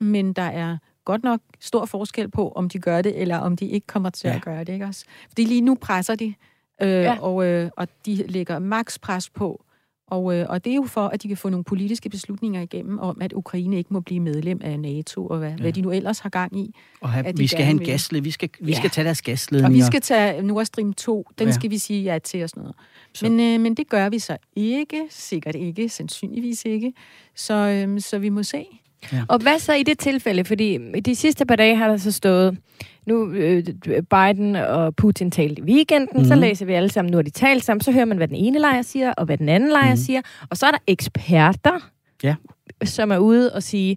men 0.00 0.32
der 0.32 0.42
er 0.42 0.78
godt 1.04 1.22
nok 1.22 1.40
stor 1.60 1.84
forskel 1.84 2.30
på, 2.30 2.52
om 2.52 2.68
de 2.68 2.78
gør 2.78 3.02
det, 3.02 3.20
eller 3.20 3.38
om 3.38 3.56
de 3.56 3.66
ikke 3.66 3.86
kommer 3.86 4.10
til 4.10 4.28
ja. 4.28 4.34
at 4.36 4.42
gøre 4.42 4.64
det. 4.64 4.72
Ikke 4.72 4.86
også? 4.86 5.04
Fordi 5.28 5.44
lige 5.44 5.60
nu 5.60 5.74
presser 5.74 6.14
de, 6.14 6.34
øh, 6.82 6.88
ja. 6.88 7.18
og, 7.20 7.46
øh, 7.46 7.70
og 7.76 7.88
de 8.06 8.14
lægger 8.14 8.58
maks 8.58 8.98
pres 8.98 9.30
på, 9.30 9.64
og, 10.12 10.34
øh, 10.36 10.46
og 10.48 10.64
det 10.64 10.70
er 10.70 10.74
jo 10.74 10.84
for, 10.86 11.08
at 11.08 11.22
de 11.22 11.28
kan 11.28 11.36
få 11.36 11.48
nogle 11.48 11.64
politiske 11.64 12.08
beslutninger 12.08 12.60
igennem 12.60 12.98
om, 12.98 13.18
at 13.20 13.32
Ukraine 13.32 13.76
ikke 13.76 13.92
må 13.92 14.00
blive 14.00 14.20
medlem 14.20 14.60
af 14.64 14.80
NATO, 14.80 15.26
og 15.26 15.38
hvad, 15.38 15.50
ja. 15.50 15.56
hvad 15.56 15.72
de 15.72 15.80
nu 15.80 15.90
ellers 15.90 16.18
har 16.18 16.28
gang 16.28 16.58
i. 16.58 16.74
Og 17.00 17.10
have, 17.10 17.36
vi 17.36 17.46
skal 17.46 17.64
have 17.64 17.70
en 17.70 17.84
gasled, 17.84 18.20
vi 18.20 18.30
skal, 18.30 18.48
vi 18.60 18.72
ja. 18.72 18.78
skal 18.78 18.90
tage 18.90 19.04
deres 19.04 19.22
gasledninger. 19.22 19.68
Og 19.68 19.74
vi 19.74 19.82
skal 19.82 20.00
tage 20.00 20.42
Nord 20.42 20.64
Stream 20.64 20.92
2, 20.92 21.28
den 21.38 21.46
ja. 21.46 21.52
skal 21.52 21.70
vi 21.70 21.78
sige 21.78 22.02
ja 22.02 22.18
til 22.18 22.42
og 22.42 22.48
sådan 22.48 22.60
noget. 22.60 22.76
Så. 23.14 23.28
Men, 23.28 23.40
øh, 23.40 23.60
men 23.60 23.74
det 23.74 23.88
gør 23.88 24.08
vi 24.08 24.18
så 24.18 24.36
ikke, 24.56 25.02
sikkert 25.10 25.54
ikke, 25.54 25.88
sandsynligvis 25.88 26.64
ikke. 26.64 26.92
Så, 27.34 27.54
øh, 27.54 28.00
så 28.00 28.18
vi 28.18 28.28
må 28.28 28.42
se. 28.42 28.66
Ja. 29.12 29.22
Og 29.28 29.38
hvad 29.38 29.58
så 29.58 29.72
i 29.72 29.82
det 29.82 29.98
tilfælde? 29.98 30.44
Fordi 30.44 30.78
de 31.00 31.14
sidste 31.14 31.46
par 31.46 31.56
dage 31.56 31.76
har 31.76 31.88
der 31.88 31.96
så 31.96 32.12
stået, 32.12 32.58
nu 33.06 33.32
øh, 33.32 33.64
Biden 34.10 34.56
og 34.56 34.96
Putin 34.96 35.30
talte 35.30 35.62
i 35.62 35.64
weekenden, 35.64 36.08
mm-hmm. 36.12 36.28
så 36.28 36.34
mhm. 36.34 36.40
læser 36.40 36.66
vi 36.66 36.72
alle 36.72 36.88
sammen, 36.88 37.12
nu 37.12 37.18
har 37.18 37.22
de 37.22 37.30
talt 37.30 37.64
sammen, 37.64 37.80
så 37.80 37.92
hører 37.92 38.04
man, 38.04 38.16
hvad 38.16 38.28
den 38.28 38.36
ene 38.36 38.58
lejr 38.58 38.82
siger, 38.82 39.12
og 39.12 39.24
hvad 39.24 39.38
den 39.38 39.48
anden 39.48 39.70
lejr 39.70 39.84
mm-hmm. 39.84 39.96
siger, 39.96 40.20
og 40.50 40.56
så 40.56 40.66
er 40.66 40.70
der 40.70 40.78
eksperter, 40.86 41.90
ja. 42.22 42.34
som 42.84 43.10
er 43.10 43.18
ude 43.18 43.52
og 43.52 43.62
sige, 43.62 43.96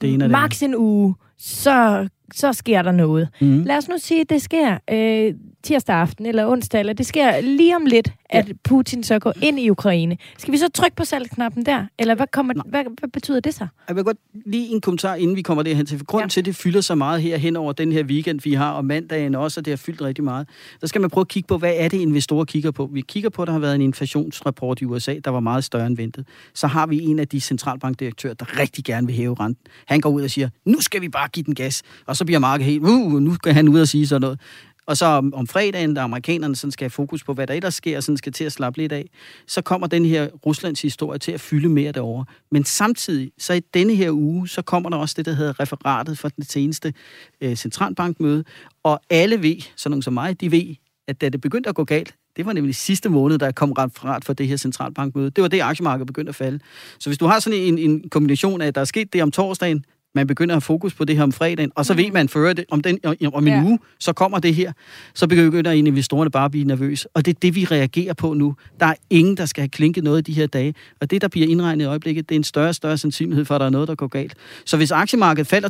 det 0.00 0.14
ene 0.14 0.28
max 0.28 0.62
en 0.62 0.74
uge, 0.76 1.14
så, 1.38 2.08
så 2.34 2.52
sker 2.52 2.82
der 2.82 2.92
noget. 2.92 3.28
Mm-hmm. 3.40 3.64
Lad 3.64 3.76
os 3.76 3.88
nu 3.88 3.94
sige, 3.98 4.20
at 4.20 4.30
det 4.30 4.42
sker 4.42 4.78
øh, 4.90 5.34
tirsdag 5.62 5.96
aften 5.96 6.26
eller 6.26 6.46
onsdag, 6.46 6.80
eller 6.80 6.92
det 6.92 7.06
sker 7.06 7.40
lige 7.40 7.76
om 7.76 7.86
lidt, 7.86 8.12
at 8.30 8.48
ja. 8.48 8.52
Putin 8.64 9.02
så 9.04 9.18
går 9.18 9.32
ind 9.42 9.60
i 9.60 9.70
Ukraine. 9.70 10.16
Skal 10.38 10.52
vi 10.52 10.58
så 10.58 10.68
trykke 10.74 10.96
på 10.96 11.04
salgknappen 11.04 11.66
der? 11.66 11.86
Eller 11.98 12.14
hvad, 12.14 12.26
kommer, 12.32 12.54
hvad, 12.66 12.84
hvad 12.98 13.08
betyder 13.08 13.40
det 13.40 13.54
så? 13.54 13.66
Jeg 13.88 13.96
vil 13.96 14.04
godt 14.04 14.16
lige 14.46 14.68
en 14.68 14.80
kommentar, 14.80 15.14
inden 15.14 15.36
vi 15.36 15.42
kommer 15.42 15.62
derhen 15.62 15.86
til. 15.86 15.98
For 15.98 16.04
grunden 16.04 16.26
ja. 16.26 16.30
til, 16.30 16.40
at 16.40 16.44
det 16.44 16.56
fylder 16.56 16.80
så 16.80 16.94
meget 16.94 17.22
her 17.22 17.36
hen 17.36 17.56
over 17.56 17.72
den 17.72 17.92
her 17.92 18.04
weekend, 18.04 18.40
vi 18.44 18.54
har, 18.54 18.72
og 18.72 18.84
mandagen 18.84 19.34
også, 19.34 19.60
og 19.60 19.64
det 19.64 19.70
har 19.70 19.76
fyldt 19.76 20.02
rigtig 20.02 20.24
meget, 20.24 20.48
der 20.80 20.86
skal 20.86 21.00
man 21.00 21.10
prøve 21.10 21.22
at 21.22 21.28
kigge 21.28 21.46
på, 21.46 21.58
hvad 21.58 21.74
er 21.76 21.88
det, 21.88 21.98
investorer 21.98 22.44
kigger 22.44 22.70
på? 22.70 22.88
Vi 22.92 23.00
kigger 23.00 23.30
på, 23.30 23.42
at 23.42 23.46
der 23.46 23.52
har 23.52 23.60
været 23.60 23.74
en 23.74 23.82
inflationsrapport 23.82 24.80
i 24.80 24.84
USA, 24.84 25.14
der 25.24 25.30
var 25.30 25.40
meget 25.40 25.64
større 25.64 25.86
end 25.86 25.96
ventet. 25.96 26.26
Så 26.54 26.66
har 26.66 26.86
vi 26.86 27.00
en 27.00 27.18
af 27.18 27.28
de 27.28 27.40
centralbankdirektører, 27.40 28.34
der 28.34 28.58
rigtig 28.58 28.84
gerne 28.84 29.06
vil 29.06 29.16
hæve 29.16 29.34
renten. 29.40 29.66
Han 29.86 30.00
går 30.00 30.10
ud 30.10 30.22
og 30.22 30.30
siger, 30.30 30.48
nu 30.64 30.80
skal 30.80 31.00
vi 31.00 31.08
bare 31.08 31.28
give 31.28 31.44
den 31.44 31.54
gas. 31.54 31.82
Og 32.06 32.16
så 32.16 32.24
bliver 32.24 32.38
markedet 32.38 32.72
helt, 32.72 32.82
uh, 32.82 33.12
nu 33.12 33.34
skal 33.34 33.52
han 33.52 33.68
ud 33.68 33.80
og 33.80 33.88
sige 33.88 34.06
sådan 34.06 34.20
noget. 34.20 34.40
Og 34.86 34.96
så 34.96 35.06
om, 35.06 35.34
om 35.34 35.46
fredagen, 35.46 35.94
da 35.94 36.00
amerikanerne 36.00 36.56
sådan 36.56 36.72
skal 36.72 36.84
have 36.84 36.90
fokus 36.90 37.24
på, 37.24 37.34
hvad 37.34 37.46
der 37.46 37.54
ellers 37.54 37.74
sker, 37.74 37.96
og 37.96 38.02
sådan 38.02 38.16
skal 38.16 38.32
til 38.32 38.44
at 38.44 38.52
slappe 38.52 38.78
lidt 38.78 38.92
af, 38.92 39.10
så 39.46 39.62
kommer 39.62 39.86
den 39.86 40.04
her 40.04 40.28
Ruslands 40.46 40.82
historie 40.82 41.18
til 41.18 41.32
at 41.32 41.40
fylde 41.40 41.68
mere 41.68 41.92
derovre. 41.92 42.24
Men 42.50 42.64
samtidig, 42.64 43.32
så 43.38 43.52
i 43.52 43.60
denne 43.60 43.94
her 43.94 44.10
uge, 44.10 44.48
så 44.48 44.62
kommer 44.62 44.90
der 44.90 44.96
også 44.96 45.14
det, 45.16 45.26
der 45.26 45.32
hedder 45.32 45.60
referatet 45.60 46.18
fra 46.18 46.28
den 46.36 46.44
seneste 46.44 46.94
øh, 47.40 47.56
centralbankmøde, 47.56 48.44
og 48.82 49.00
alle 49.10 49.42
ved, 49.42 49.56
sådan 49.76 49.90
nogle 49.90 50.02
som 50.02 50.12
mig, 50.12 50.40
de 50.40 50.50
ved, 50.50 50.74
at 51.08 51.20
da 51.20 51.28
det 51.28 51.40
begyndte 51.40 51.68
at 51.68 51.74
gå 51.74 51.84
galt, 51.84 52.14
det 52.36 52.46
var 52.46 52.52
nemlig 52.52 52.74
sidste 52.74 53.08
måned, 53.08 53.38
der 53.38 53.52
kom 53.52 53.72
referat 53.72 54.24
for 54.24 54.32
det 54.32 54.48
her 54.48 54.56
centralbankmøde. 54.56 55.30
Det 55.30 55.42
var 55.42 55.48
det, 55.48 55.60
aktiemarkedet 55.60 56.06
begyndte 56.06 56.28
at 56.28 56.34
falde. 56.34 56.60
Så 56.98 57.08
hvis 57.08 57.18
du 57.18 57.26
har 57.26 57.40
sådan 57.40 57.58
en, 57.58 57.78
en 57.78 58.08
kombination 58.08 58.60
af, 58.60 58.66
at 58.66 58.74
der 58.74 58.80
er 58.80 58.84
sket 58.84 59.12
det 59.12 59.22
om 59.22 59.30
torsdagen, 59.30 59.84
man 60.14 60.26
begynder 60.26 60.52
at 60.52 60.56
have 60.56 60.60
fokus 60.60 60.94
på 60.94 61.04
det 61.04 61.16
her 61.16 61.22
om 61.22 61.32
fredagen, 61.32 61.72
og 61.74 61.86
så 61.86 61.92
mm. 61.92 61.98
ved 61.98 62.10
man 62.10 62.28
for 62.28 62.52
det, 62.52 62.64
om, 62.70 62.80
den, 62.80 62.98
om 63.34 63.46
en 63.46 63.54
ja. 63.54 63.62
uge, 63.62 63.78
så 64.00 64.12
kommer 64.12 64.38
det 64.38 64.54
her, 64.54 64.72
så 65.14 65.26
begynder 65.26 65.70
investorerne 65.70 66.30
bare 66.30 66.44
at 66.44 66.50
blive 66.50 66.64
nervøse. 66.64 67.08
Og 67.14 67.24
det 67.24 67.34
er 67.34 67.38
det, 67.42 67.54
vi 67.54 67.64
reagerer 67.64 68.14
på 68.14 68.34
nu. 68.34 68.54
Der 68.80 68.86
er 68.86 68.94
ingen, 69.10 69.36
der 69.36 69.46
skal 69.46 69.62
have 69.62 69.68
klinket 69.68 70.04
noget 70.04 70.28
i 70.28 70.32
de 70.32 70.40
her 70.40 70.46
dage. 70.46 70.74
Og 71.00 71.10
det, 71.10 71.22
der 71.22 71.28
bliver 71.28 71.48
indregnet 71.48 71.84
i 71.84 71.88
øjeblikket, 71.88 72.28
det 72.28 72.34
er 72.34 72.38
en 72.38 72.44
større 72.44 72.68
og 72.68 72.74
større 72.74 72.98
sandsynlighed 72.98 73.44
for, 73.44 73.54
at 73.54 73.60
der 73.60 73.66
er 73.66 73.70
noget, 73.70 73.88
der 73.88 73.94
går 73.94 74.06
galt. 74.06 74.34
Så 74.66 74.76
hvis 74.76 74.90
aktiemarkedet 74.90 75.46
falder 75.46 75.68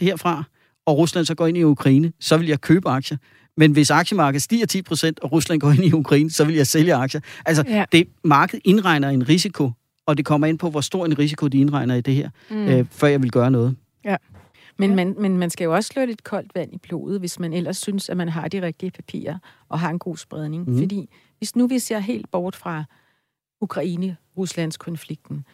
10% 0.00 0.04
herfra, 0.04 0.44
og 0.86 0.98
Rusland 0.98 1.26
så 1.26 1.34
går 1.34 1.46
ind 1.46 1.56
i 1.56 1.62
Ukraine, 1.62 2.12
så 2.20 2.36
vil 2.36 2.46
jeg 2.46 2.60
købe 2.60 2.88
aktier. 2.88 3.18
Men 3.56 3.72
hvis 3.72 3.90
aktiemarkedet 3.90 4.42
stiger 4.42 4.82
10%, 4.92 5.12
og 5.22 5.32
Rusland 5.32 5.60
går 5.60 5.72
ind 5.72 5.84
i 5.84 5.92
Ukraine, 5.92 6.30
så 6.30 6.44
vil 6.44 6.54
jeg 6.54 6.66
sælge 6.66 6.94
aktier. 6.94 7.20
Altså, 7.46 7.64
ja. 7.68 7.84
det 7.92 8.08
markedet 8.24 8.62
indregner 8.64 9.08
en 9.08 9.28
risiko 9.28 9.70
og 10.06 10.16
det 10.16 10.24
kommer 10.24 10.46
ind 10.46 10.58
på, 10.58 10.70
hvor 10.70 10.80
stor 10.80 11.06
en 11.06 11.18
risiko 11.18 11.48
de 11.48 11.58
indregner 11.58 11.94
i 11.94 12.00
det 12.00 12.14
her, 12.14 12.30
mm. 12.50 12.68
øh, 12.68 12.86
før 12.90 13.06
jeg 13.06 13.22
vil 13.22 13.30
gøre 13.30 13.50
noget. 13.50 13.76
Ja. 14.04 14.16
Men 14.78 14.96
man, 14.96 15.14
men 15.18 15.38
man 15.38 15.50
skal 15.50 15.64
jo 15.64 15.74
også 15.74 15.88
slå 15.88 16.04
lidt 16.04 16.24
koldt 16.24 16.54
vand 16.54 16.74
i 16.74 16.78
blodet, 16.78 17.20
hvis 17.20 17.38
man 17.40 17.52
ellers 17.52 17.76
synes, 17.76 18.08
at 18.08 18.16
man 18.16 18.28
har 18.28 18.48
de 18.48 18.62
rigtige 18.62 18.90
papirer 18.90 19.38
og 19.68 19.80
har 19.80 19.90
en 19.90 19.98
god 19.98 20.16
spredning. 20.16 20.70
Mm. 20.70 20.78
Fordi 20.78 21.08
hvis 21.38 21.56
nu 21.56 21.66
vi 21.66 21.78
ser 21.78 21.98
helt 21.98 22.30
bort 22.30 22.56
fra 22.56 22.84
Ukraine-Ruslands 23.60 24.76
konflikten, 24.76 25.44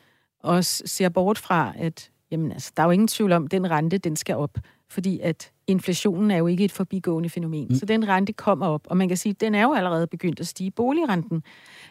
og 0.42 0.64
ser 0.64 1.08
bort 1.08 1.38
fra, 1.38 1.72
at 1.76 2.10
jamen, 2.30 2.52
altså, 2.52 2.72
der 2.76 2.82
er 2.82 2.86
jo 2.86 2.90
ingen 2.90 3.08
tvivl 3.08 3.32
om, 3.32 3.44
at 3.44 3.50
den 3.50 3.70
rente, 3.70 3.98
den 3.98 4.16
skal 4.16 4.36
op. 4.36 4.58
Fordi 4.90 5.20
at 5.20 5.52
inflationen 5.66 6.30
er 6.30 6.36
jo 6.36 6.46
ikke 6.46 6.64
et 6.64 6.72
forbigående 6.72 7.28
fænomen. 7.28 7.66
Mm. 7.68 7.74
Så 7.74 7.86
den 7.86 8.08
rente 8.08 8.32
kommer 8.32 8.66
op, 8.66 8.86
og 8.86 8.96
man 8.96 9.08
kan 9.08 9.16
sige, 9.16 9.30
at 9.30 9.40
den 9.40 9.54
er 9.54 9.62
jo 9.62 9.72
allerede 9.72 10.06
begyndt 10.06 10.40
at 10.40 10.46
stige. 10.46 10.70
Boligrenten 10.70 11.42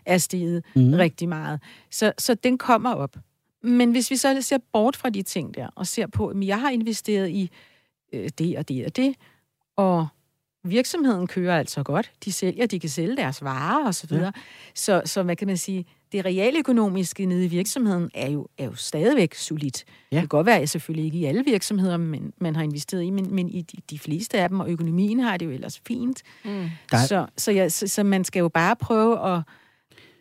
er 0.05 0.17
steget 0.17 0.65
mm. 0.75 0.93
rigtig 0.93 1.29
meget. 1.29 1.59
Så, 1.91 2.11
så 2.17 2.33
den 2.33 2.57
kommer 2.57 2.93
op. 2.93 3.17
Men 3.63 3.91
hvis 3.91 4.11
vi 4.11 4.15
så 4.15 4.41
ser 4.41 4.57
bort 4.73 4.95
fra 4.95 5.09
de 5.09 5.21
ting 5.21 5.53
der, 5.53 5.67
og 5.75 5.87
ser 5.87 6.07
på, 6.07 6.27
at 6.27 6.47
jeg 6.47 6.61
har 6.61 6.69
investeret 6.69 7.29
i 7.29 7.49
øh, 8.13 8.29
det 8.37 8.57
og 8.57 8.69
det 8.69 8.85
og 8.85 8.95
det, 8.95 9.15
og 9.75 10.07
virksomheden 10.63 11.27
kører 11.27 11.57
altså 11.57 11.83
godt. 11.83 12.11
De 12.25 12.31
sælger, 12.31 12.65
de 12.65 12.79
kan 12.79 12.89
sælge 12.89 13.17
deres 13.17 13.43
varer 13.43 13.85
og 13.85 13.95
så 13.95 14.07
videre. 14.07 14.31
Ja. 14.35 14.41
Så, 14.75 15.01
så 15.05 15.23
hvad 15.23 15.35
kan 15.35 15.47
man 15.47 15.57
sige, 15.57 15.85
det 16.11 16.25
realøkonomiske 16.25 17.25
nede 17.25 17.45
i 17.45 17.47
virksomheden 17.47 18.09
er 18.13 18.29
jo, 18.29 18.47
er 18.57 18.65
jo 18.65 18.75
stadigvæk 18.75 19.35
solidt. 19.35 19.83
Ja. 19.87 20.15
Det 20.15 20.21
kan 20.21 20.27
godt 20.27 20.45
være, 20.45 20.59
at 20.59 20.69
selvfølgelig 20.69 21.05
ikke 21.05 21.17
i 21.17 21.25
alle 21.25 21.43
virksomheder, 21.45 21.97
men 21.97 22.33
man 22.37 22.55
har 22.55 22.63
investeret 22.63 23.03
i, 23.03 23.09
men, 23.09 23.35
men 23.35 23.49
i 23.49 23.61
de, 23.61 23.77
de 23.89 23.99
fleste 23.99 24.39
af 24.39 24.49
dem, 24.49 24.59
og 24.59 24.69
økonomien 24.69 25.19
har 25.19 25.37
det 25.37 25.45
jo 25.45 25.51
ellers 25.51 25.81
fint. 25.87 26.23
Mm. 26.45 26.69
Så, 26.91 27.25
så, 27.37 27.51
ja, 27.51 27.69
så, 27.69 27.87
så 27.87 28.03
man 28.03 28.23
skal 28.23 28.39
jo 28.39 28.49
bare 28.49 28.75
prøve 28.75 29.35
at 29.35 29.41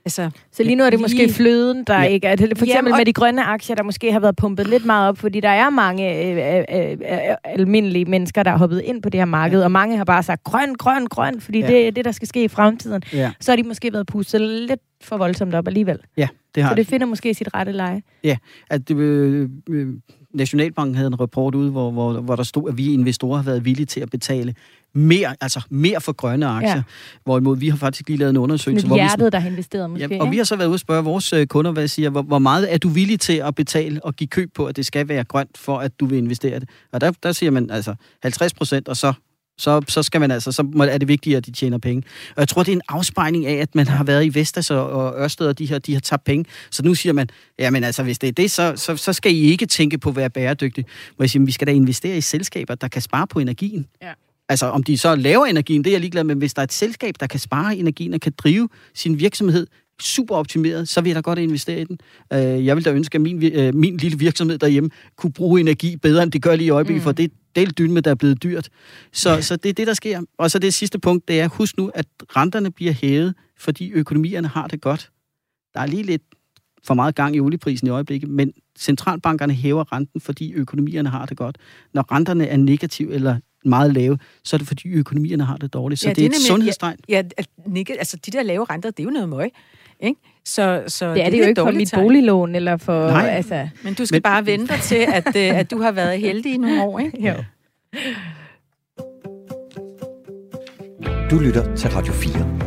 Altså, 0.08 0.30
så 0.52 0.62
lige 0.62 0.76
nu 0.76 0.84
er 0.84 0.90
det 0.90 0.98
lige... 0.98 1.04
måske 1.04 1.28
fløden, 1.28 1.84
der 1.84 1.98
ja. 1.98 2.02
ikke 2.02 2.26
er... 2.26 2.36
For 2.36 2.44
eksempel 2.44 2.68
Jamen, 2.68 2.92
og... 2.92 2.98
med 2.98 3.06
de 3.06 3.12
grønne 3.12 3.44
aktier, 3.44 3.76
der 3.76 3.82
måske 3.82 4.12
har 4.12 4.20
været 4.20 4.36
pumpet 4.36 4.66
lidt 4.66 4.84
meget 4.84 5.08
op, 5.08 5.18
fordi 5.18 5.40
der 5.40 5.48
er 5.48 5.70
mange 5.70 6.24
øh, 6.24 6.36
øh, 6.36 6.64
øh, 6.72 6.92
øh, 6.92 7.36
almindelige 7.44 8.04
mennesker, 8.04 8.42
der 8.42 8.50
har 8.50 8.58
hoppet 8.58 8.82
ind 8.84 9.02
på 9.02 9.08
det 9.08 9.20
her 9.20 9.24
marked, 9.24 9.58
ja. 9.58 9.64
og 9.64 9.72
mange 9.72 9.96
har 9.96 10.04
bare 10.04 10.22
sagt 10.22 10.44
grøn, 10.44 10.74
grøn, 10.74 11.06
grøn, 11.06 11.40
fordi 11.40 11.60
ja. 11.60 11.66
det 11.66 11.86
er 11.86 11.90
det, 11.90 12.04
der 12.04 12.12
skal 12.12 12.28
ske 12.28 12.44
i 12.44 12.48
fremtiden. 12.48 13.02
Ja. 13.12 13.32
Så 13.40 13.52
har 13.52 13.56
de 13.56 13.62
måske 13.62 13.92
været 13.92 14.06
pustet 14.06 14.40
lidt 14.40 14.80
for 15.02 15.16
voldsomt 15.16 15.54
op 15.54 15.66
alligevel. 15.66 15.98
Ja, 16.16 16.28
det 16.54 16.62
har 16.62 16.70
Så 16.70 16.74
det 16.74 16.86
finder 16.86 17.06
måske 17.06 17.34
sit 17.34 17.48
rette 17.54 17.72
leje. 17.72 18.02
Ja, 18.24 18.36
at 18.70 18.88
det, 18.88 18.96
øh, 18.96 19.48
øh, 19.68 19.88
Nationalbanken 20.38 20.94
havde 20.94 21.06
en 21.06 21.20
rapport 21.20 21.54
ude, 21.54 21.70
hvor, 21.70 21.90
hvor, 21.90 22.20
hvor 22.20 22.36
der 22.36 22.42
stod, 22.42 22.68
at 22.68 22.78
vi 22.78 22.92
investorer 22.92 23.36
har 23.36 23.44
været 23.44 23.64
villige 23.64 23.86
til 23.86 24.00
at 24.00 24.10
betale 24.10 24.54
mere, 24.94 25.36
altså 25.40 25.60
mere 25.70 26.00
for 26.00 26.12
grønne 26.12 26.46
aktier. 26.46 26.74
Ja. 26.74 26.82
Hvorimod 27.24 27.56
vi 27.56 27.68
har 27.68 27.76
faktisk 27.76 28.08
lige 28.08 28.18
lavet 28.18 28.30
en 28.30 28.36
undersøgelse. 28.36 28.86
Hjertet, 28.86 29.18
hvor 29.18 29.26
vi, 29.26 29.30
der 29.30 29.38
har 29.38 29.48
investeret 29.48 29.90
måske. 29.90 30.14
Ja, 30.14 30.22
og 30.22 30.30
vi 30.30 30.36
har 30.36 30.44
så 30.44 30.56
været 30.56 30.68
ude 30.68 30.74
og 30.74 30.80
spørge 30.80 31.04
vores 31.04 31.32
øh, 31.32 31.46
kunder, 31.46 31.72
hvad 31.72 31.88
siger, 31.88 32.10
hvor, 32.10 32.22
hvor 32.22 32.38
meget 32.38 32.74
er 32.74 32.78
du 32.78 32.88
villig 32.88 33.20
til 33.20 33.32
at 33.32 33.54
betale 33.54 34.04
og 34.04 34.16
give 34.16 34.28
køb 34.28 34.50
på, 34.54 34.66
at 34.66 34.76
det 34.76 34.86
skal 34.86 35.08
være 35.08 35.24
grønt, 35.24 35.58
for 35.58 35.78
at 35.78 36.00
du 36.00 36.06
vil 36.06 36.18
investere 36.18 36.60
det? 36.60 36.68
Og 36.92 37.00
der, 37.00 37.12
der 37.22 37.32
siger 37.32 37.50
man 37.50 37.70
altså 37.70 37.94
50 38.22 38.54
procent, 38.54 38.88
og 38.88 38.96
så 38.96 39.12
så, 39.58 39.82
så 39.88 40.02
skal 40.02 40.20
man 40.20 40.30
altså, 40.30 40.52
så 40.52 40.88
er 40.90 40.98
det 40.98 41.08
vigtigt, 41.08 41.36
at 41.36 41.46
de 41.46 41.50
tjener 41.50 41.78
penge. 41.78 42.02
Og 42.36 42.40
jeg 42.40 42.48
tror, 42.48 42.62
det 42.62 42.72
er 42.72 42.76
en 42.76 42.82
afspejling 42.88 43.46
af, 43.46 43.54
at 43.54 43.74
man 43.74 43.86
har 43.86 44.04
været 44.04 44.24
i 44.24 44.34
Vestas 44.34 44.70
og 44.70 45.14
Ørsted, 45.18 45.46
og 45.46 45.58
de 45.58 45.66
her, 45.66 45.78
de 45.78 45.92
har 45.92 46.00
tabt 46.00 46.24
penge. 46.24 46.44
Så 46.70 46.82
nu 46.82 46.94
siger 46.94 47.12
man, 47.12 47.28
jamen 47.58 47.84
altså, 47.84 48.02
hvis 48.02 48.18
det 48.18 48.28
er 48.28 48.32
det, 48.32 48.50
så, 48.50 48.72
så, 48.76 48.96
så 48.96 49.12
skal 49.12 49.34
I 49.34 49.40
ikke 49.40 49.66
tænke 49.66 49.98
på 49.98 50.08
at 50.08 50.16
være 50.16 50.30
bæredygtig. 50.30 50.84
Hvor 51.16 51.22
jeg 51.24 51.30
siger, 51.30 51.44
vi 51.44 51.52
skal 51.52 51.66
da 51.66 51.72
investere 51.72 52.16
i 52.16 52.20
selskaber, 52.20 52.74
der 52.74 52.88
kan 52.88 53.02
spare 53.02 53.26
på 53.26 53.38
energien. 53.38 53.86
Ja. 54.02 54.12
Altså, 54.48 54.66
om 54.66 54.82
de 54.82 54.98
så 54.98 55.14
laver 55.14 55.46
energien, 55.46 55.84
det 55.84 55.90
er 55.90 55.94
jeg 55.94 56.00
ligeglad 56.00 56.24
med. 56.24 56.36
Hvis 56.36 56.54
der 56.54 56.62
er 56.62 56.64
et 56.64 56.72
selskab, 56.72 57.14
der 57.20 57.26
kan 57.26 57.40
spare 57.40 57.76
energien 57.76 58.14
og 58.14 58.20
kan 58.20 58.32
drive 58.38 58.68
sin 58.94 59.18
virksomhed 59.18 59.66
super 60.02 60.34
optimeret, 60.34 60.88
så 60.88 61.00
vil 61.00 61.10
jeg 61.10 61.16
da 61.16 61.20
godt 61.20 61.38
investere 61.38 61.80
i 61.80 61.84
den. 61.84 61.98
Øh, 62.32 62.66
jeg 62.66 62.76
vil 62.76 62.84
da 62.84 62.92
ønske, 62.92 63.14
at 63.14 63.20
min, 63.20 63.44
øh, 63.44 63.74
min 63.74 63.96
lille 63.96 64.18
virksomhed 64.18 64.58
derhjemme 64.58 64.90
kunne 65.16 65.32
bruge 65.32 65.60
energi 65.60 65.96
bedre, 65.96 66.22
end 66.22 66.32
det 66.32 66.42
gør 66.42 66.56
lige 66.56 66.66
i 66.66 66.70
øjeblikket, 66.70 67.00
mm. 67.00 67.04
for 67.04 67.12
det 67.12 67.32
del 67.58 67.70
dynme, 67.70 68.00
der 68.00 68.10
er 68.10 68.14
blevet 68.14 68.42
dyrt. 68.42 68.68
Så, 69.12 69.30
ja. 69.30 69.40
så 69.40 69.56
det 69.56 69.68
er 69.68 69.72
det, 69.72 69.86
der 69.86 69.94
sker. 69.94 70.22
Og 70.38 70.50
så 70.50 70.58
det 70.58 70.74
sidste 70.74 70.98
punkt, 70.98 71.28
det 71.28 71.40
er, 71.40 71.48
husk 71.48 71.76
nu, 71.76 71.90
at 71.94 72.06
renterne 72.36 72.70
bliver 72.70 72.92
hævet, 72.92 73.34
fordi 73.58 73.90
økonomierne 73.90 74.48
har 74.48 74.66
det 74.66 74.80
godt. 74.80 75.10
Der 75.74 75.80
er 75.80 75.86
lige 75.86 76.02
lidt 76.02 76.22
for 76.84 76.94
meget 76.94 77.14
gang 77.14 77.36
i 77.36 77.40
olieprisen 77.40 77.86
i 77.86 77.90
øjeblikket, 77.90 78.30
men 78.30 78.52
centralbankerne 78.78 79.52
hæver 79.52 79.92
renten, 79.92 80.20
fordi 80.20 80.52
økonomierne 80.52 81.08
har 81.08 81.26
det 81.26 81.36
godt. 81.36 81.58
Når 81.94 82.12
renterne 82.12 82.46
er 82.46 82.56
negative 82.56 83.14
eller 83.14 83.38
meget 83.64 83.94
lave, 83.94 84.18
så 84.44 84.56
er 84.56 84.58
det 84.58 84.68
fordi 84.68 84.88
økonomierne 84.88 85.44
har 85.44 85.56
det 85.56 85.72
dårligt. 85.72 86.00
Så 86.00 86.08
ja, 86.08 86.10
det, 86.10 86.16
det 86.16 86.24
er 86.24 86.30
et 86.30 86.46
sundhedstegn. 86.46 86.98
Ja, 87.08 87.22
ja, 87.74 87.82
altså 87.98 88.16
de 88.16 88.30
der 88.30 88.42
lave 88.42 88.64
renter, 88.64 88.90
det 88.90 89.00
er 89.00 89.04
jo 89.04 89.10
noget 89.10 89.28
møg. 89.28 89.50
Ikke? 90.00 90.20
Så, 90.48 90.82
så 90.86 91.14
det 91.14 91.20
er 91.20 91.24
det, 91.24 91.32
det 91.32 91.38
jo 91.38 91.44
ikke 91.44 91.60
for 91.60 91.70
mit 91.70 91.88
tegn. 91.88 92.04
boliglån, 92.04 92.54
eller 92.54 92.76
for... 92.76 93.06
Nej. 93.10 93.28
Altså... 93.28 93.68
Men 93.84 93.94
du 93.94 94.06
skal 94.06 94.16
Men... 94.16 94.22
bare 94.22 94.46
vente 94.46 94.74
til, 94.82 95.06
at, 95.14 95.36
øh, 95.36 95.58
at 95.58 95.70
du 95.70 95.80
har 95.80 95.92
været 95.92 96.20
heldig 96.20 96.54
i 96.54 96.56
nogle 96.56 96.82
år, 96.82 96.98
ikke? 96.98 97.28
Jo. 97.28 97.34
Du 101.30 101.38
lytter 101.38 101.76
til 101.76 101.90
Radio 101.90 102.12
4. 102.12 102.58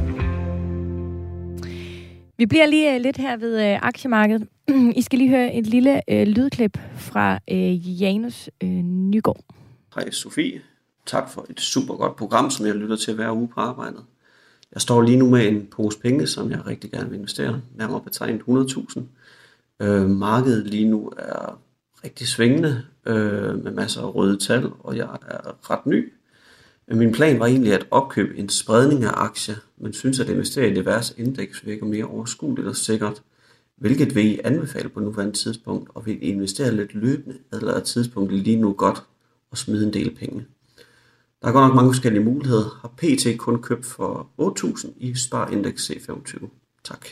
Vi 2.37 2.45
bliver 2.45 2.65
lige 2.65 2.95
uh, 2.95 3.01
lidt 3.01 3.17
her 3.17 3.37
ved 3.37 3.73
uh, 3.73 3.87
aktiemarkedet. 3.87 4.47
I 4.99 5.01
skal 5.01 5.19
lige 5.19 5.29
høre 5.29 5.53
et 5.53 5.67
lille 5.67 6.01
øh, 6.09 6.27
lydklip 6.27 6.77
fra 6.95 7.39
øh, 7.51 8.01
Janus 8.01 8.49
øh, 8.63 8.69
Nygaard. 8.69 9.39
Hej 9.95 10.11
Sofie. 10.11 10.61
Tak 11.05 11.29
for 11.29 11.45
et 11.49 11.61
super 11.61 11.95
godt 11.95 12.15
program, 12.15 12.49
som 12.49 12.65
jeg 12.65 12.75
lytter 12.75 12.95
til 12.95 13.15
hver 13.15 13.31
uge 13.31 13.47
på 13.47 13.59
arbejdet. 13.59 14.03
Jeg 14.73 14.81
står 14.81 15.01
lige 15.01 15.17
nu 15.17 15.29
med 15.29 15.47
en 15.47 15.67
pose 15.71 15.99
penge, 15.99 16.27
som 16.27 16.51
jeg 16.51 16.67
rigtig 16.67 16.91
gerne 16.91 17.09
vil 17.09 17.17
investere. 17.17 17.61
Nærmere 17.75 18.01
betegnet 18.01 18.41
100.000. 18.41 19.01
Øh, 19.79 20.09
markedet 20.09 20.67
lige 20.67 20.89
nu 20.89 21.11
er 21.17 21.59
rigtig 22.03 22.27
svingende 22.27 22.83
øh, 23.05 23.63
med 23.63 23.71
masser 23.71 24.01
af 24.01 24.15
røde 24.15 24.37
tal, 24.37 24.69
og 24.79 24.97
jeg 24.97 25.17
er 25.27 25.71
ret 25.71 25.85
ny. 25.85 26.13
Øh, 26.87 26.97
min 26.97 27.11
plan 27.11 27.39
var 27.39 27.45
egentlig 27.45 27.73
at 27.73 27.87
opkøbe 27.91 28.37
en 28.37 28.49
spredning 28.49 29.03
af 29.03 29.11
aktier, 29.13 29.55
men 29.77 29.93
synes 29.93 30.19
at 30.19 30.29
investere 30.29 30.69
i 30.69 30.73
diverse 30.73 31.13
indeks 31.17 31.65
virker 31.65 31.85
mere 31.85 32.05
overskueligt 32.05 32.67
og 32.67 32.75
sikkert. 32.75 33.21
Hvilket 33.77 34.15
vil 34.15 34.25
I 34.25 34.39
anbefale 34.43 34.89
på 34.89 34.99
nuværende 34.99 35.37
tidspunkt, 35.37 35.89
og 35.95 36.05
vil 36.05 36.23
I 36.23 36.25
investere 36.25 36.75
lidt 36.75 36.93
løbende, 36.93 37.37
eller 37.53 37.73
er 37.73 37.79
tidspunktet 37.79 38.39
lige 38.39 38.57
nu 38.57 38.73
godt 38.73 39.03
at 39.51 39.57
smide 39.57 39.85
en 39.85 39.93
del 39.93 40.15
penge? 40.15 40.45
Der 41.41 41.47
er 41.47 41.51
godt 41.51 41.67
nok 41.67 41.75
mange 41.75 41.89
forskellige 41.89 42.23
muligheder. 42.23 42.79
Har 42.81 42.87
PT 42.97 43.37
kun 43.39 43.61
købt 43.61 43.85
for 43.85 44.27
8.000 44.41 44.91
i 44.97 45.15
Sparindex 45.15 45.89
C25. 45.91 46.47
Tak. 46.83 47.05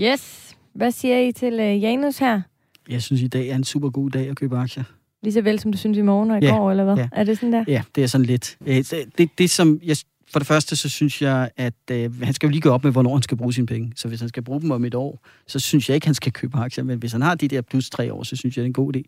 Yes. 0.00 0.54
Hvad 0.74 0.90
siger 0.90 1.18
I 1.18 1.32
til 1.32 1.52
uh, 1.54 1.82
Janus 1.82 2.18
her? 2.18 2.42
Jeg 2.88 3.02
synes, 3.02 3.22
i 3.22 3.26
dag 3.26 3.48
er 3.48 3.56
en 3.56 3.64
super 3.64 3.90
god 3.90 4.10
dag 4.10 4.28
at 4.28 4.36
købe 4.36 4.56
aktier. 4.58 4.84
Lige 5.22 5.32
så 5.32 5.40
vel, 5.42 5.58
som 5.60 5.72
du 5.72 5.78
synes 5.78 5.98
i 5.98 6.02
morgen 6.02 6.30
og 6.30 6.42
i 6.42 6.44
Ja, 6.44 6.56
går, 6.56 6.70
eller 6.70 6.84
hvad? 6.84 6.96
ja. 6.96 7.08
Er 7.12 7.24
det 7.24 7.38
sådan 7.38 7.52
der? 7.52 7.64
Ja, 7.68 7.82
det 7.94 8.02
er 8.02 8.06
sådan 8.06 8.26
lidt. 8.26 8.56
Øh, 8.66 8.76
Det, 8.76 9.18
det, 9.18 9.30
det 9.38 9.50
som 9.50 9.80
jeg, 9.84 9.96
for 10.32 10.38
det 10.38 10.48
første, 10.48 10.76
så 10.76 10.88
synes 10.88 11.22
jeg, 11.22 11.50
at 11.56 11.74
øh, 11.90 12.22
han 12.22 12.34
skal 12.34 12.46
jo 12.46 12.50
lige 12.50 12.60
gå 12.60 12.70
op 12.70 12.84
med, 12.84 12.92
hvornår 12.92 13.12
han 13.14 13.22
skal 13.22 13.36
bruge 13.36 13.52
sine 13.52 13.66
penge. 13.66 13.92
Så 13.96 14.08
hvis 14.08 14.20
han 14.20 14.28
skal 14.28 14.42
bruge 14.42 14.60
dem 14.60 14.70
om 14.70 14.84
et 14.84 14.94
år, 14.94 15.20
så 15.46 15.58
synes 15.58 15.88
jeg 15.88 15.94
ikke, 15.94 16.06
han 16.06 16.14
skal 16.14 16.32
købe 16.32 16.56
aktier. 16.58 16.84
Men 16.84 16.98
hvis 16.98 17.12
han 17.12 17.22
har 17.22 17.34
de 17.34 17.48
der 17.48 17.60
plus 17.62 17.90
tre 17.90 18.12
år, 18.12 18.22
så 18.22 18.36
synes 18.36 18.56
jeg, 18.56 18.62
det 18.62 18.66
er 18.66 18.70
en 18.70 18.72
god 18.72 18.96
idé. 18.96 19.02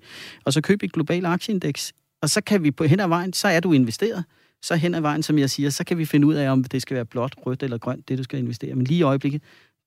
Og 0.45 0.53
så 0.53 0.61
køb 0.61 0.83
et 0.83 0.93
globalt 0.93 1.27
aktieindeks. 1.27 1.93
Og 2.25 2.31
så 2.31 2.41
kan 2.41 2.63
vi 2.63 2.71
på 2.71 2.85
hen 2.85 3.01
ad 3.01 3.09
vejen, 3.09 3.33
så 3.33 3.49
er 3.49 3.61
du 3.61 3.73
investeret. 3.73 4.25
Så 4.63 4.75
hen 4.77 4.95
ad 4.95 5.01
vejen, 5.01 5.23
som 5.23 5.39
jeg 5.39 5.51
siger, 5.51 5.71
så 5.71 5.85
kan 5.85 5.99
vi 5.99 6.05
finde 6.05 6.27
ud 6.27 6.35
af, 6.35 6.51
om 6.51 6.65
det 6.65 6.83
skal 6.83 6.95
være 6.95 7.05
blåt, 7.05 7.35
rødt 7.47 7.63
eller 7.63 7.79
grønt, 7.79 8.09
det 8.09 8.19
du 8.19 8.23
skal 8.23 8.39
investere. 8.39 8.75
Men 8.75 8.85
lige 8.85 8.99
i 8.99 9.03
øjeblikket, 9.03 9.43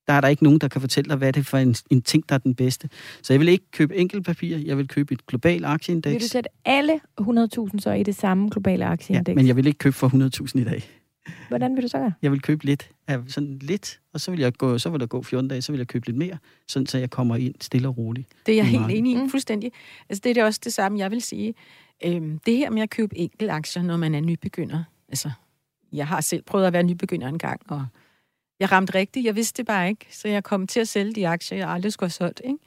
der 0.07 0.13
er 0.13 0.21
der 0.21 0.27
ikke 0.27 0.43
nogen, 0.43 0.59
der 0.59 0.67
kan 0.67 0.81
fortælle 0.81 1.09
dig, 1.09 1.17
hvad 1.17 1.33
det 1.33 1.39
er 1.39 1.43
for 1.43 1.57
en, 1.57 1.75
en 1.89 2.01
ting, 2.01 2.29
der 2.29 2.35
er 2.35 2.39
den 2.39 2.55
bedste. 2.55 2.89
Så 3.21 3.33
jeg 3.33 3.39
vil 3.39 3.47
ikke 3.49 3.71
købe 3.71 3.95
enkeltpapir, 3.95 4.57
jeg 4.57 4.77
vil 4.77 4.87
købe 4.87 5.13
et 5.13 5.25
globalt 5.27 5.65
aktieindeks. 5.65 6.13
Vil 6.13 6.21
du 6.21 6.27
sætte 6.27 6.49
alle 6.65 6.99
100.000 7.21 7.79
så 7.79 7.91
i 7.91 8.03
det 8.03 8.15
samme 8.15 8.49
globale 8.49 8.85
ja, 8.85 8.91
aktieindeks? 8.91 9.35
men 9.35 9.47
jeg 9.47 9.55
vil 9.55 9.67
ikke 9.67 9.77
købe 9.77 9.95
for 9.95 10.07
100.000 10.53 10.61
i 10.61 10.63
dag. 10.63 10.83
Hvordan 11.49 11.75
vil 11.75 11.83
du 11.83 11.87
så 11.87 11.97
gøre? 11.97 12.13
Jeg 12.21 12.31
vil 12.31 12.41
købe 12.41 12.65
lidt, 12.65 12.89
af 13.07 13.19
sådan 13.27 13.57
lidt, 13.61 13.99
og 14.13 14.19
så 14.21 14.31
vil, 14.31 14.39
jeg 14.39 14.53
gå, 14.53 14.77
så 14.77 14.89
vil 14.89 14.99
der 14.99 15.05
gå 15.05 15.23
14 15.23 15.47
dage, 15.47 15.61
så 15.61 15.71
vil 15.71 15.77
jeg 15.79 15.87
købe 15.87 16.05
lidt 16.05 16.17
mere, 16.17 16.37
sådan 16.67 16.85
så 16.85 16.97
jeg 16.97 17.09
kommer 17.09 17.35
ind 17.35 17.53
stille 17.61 17.87
og 17.87 17.97
roligt. 17.97 18.27
Det 18.45 18.51
er 18.51 18.55
jeg 18.55 18.65
helt 18.65 18.85
enig 18.89 19.11
i, 19.11 19.15
Mm. 19.15 19.29
fuldstændig. 19.29 19.71
Altså, 20.09 20.21
det 20.23 20.29
er 20.29 20.33
det 20.33 20.43
også 20.43 20.59
det 20.63 20.73
samme, 20.73 20.99
jeg 20.99 21.11
vil 21.11 21.21
sige. 21.21 21.53
Øhm, 22.05 22.39
det 22.39 22.57
her 22.57 22.69
med 22.69 22.81
at 22.81 22.89
købe 22.89 23.17
enkel 23.17 23.49
aktier, 23.49 23.83
når 23.83 23.97
man 23.97 24.15
er 24.15 24.21
nybegynder. 24.21 24.83
Altså, 25.09 25.31
jeg 25.91 26.07
har 26.07 26.21
selv 26.21 26.43
prøvet 26.43 26.67
at 26.67 26.73
være 26.73 26.83
nybegynder 26.83 27.27
en 27.27 27.39
gang, 27.39 27.61
og 27.67 27.85
jeg 28.59 28.71
ramte 28.71 28.95
rigtigt. 28.95 29.25
Jeg 29.25 29.35
vidste 29.35 29.57
det 29.57 29.67
bare 29.67 29.89
ikke, 29.89 30.05
så 30.11 30.27
jeg 30.27 30.43
kom 30.43 30.67
til 30.67 30.79
at 30.79 30.87
sælge 30.87 31.13
de 31.13 31.27
aktier, 31.27 31.57
jeg 31.57 31.69
aldrig 31.69 31.93
skulle 31.93 32.07
have 32.07 32.11
solgt. 32.11 32.41
Ikke? 32.43 32.59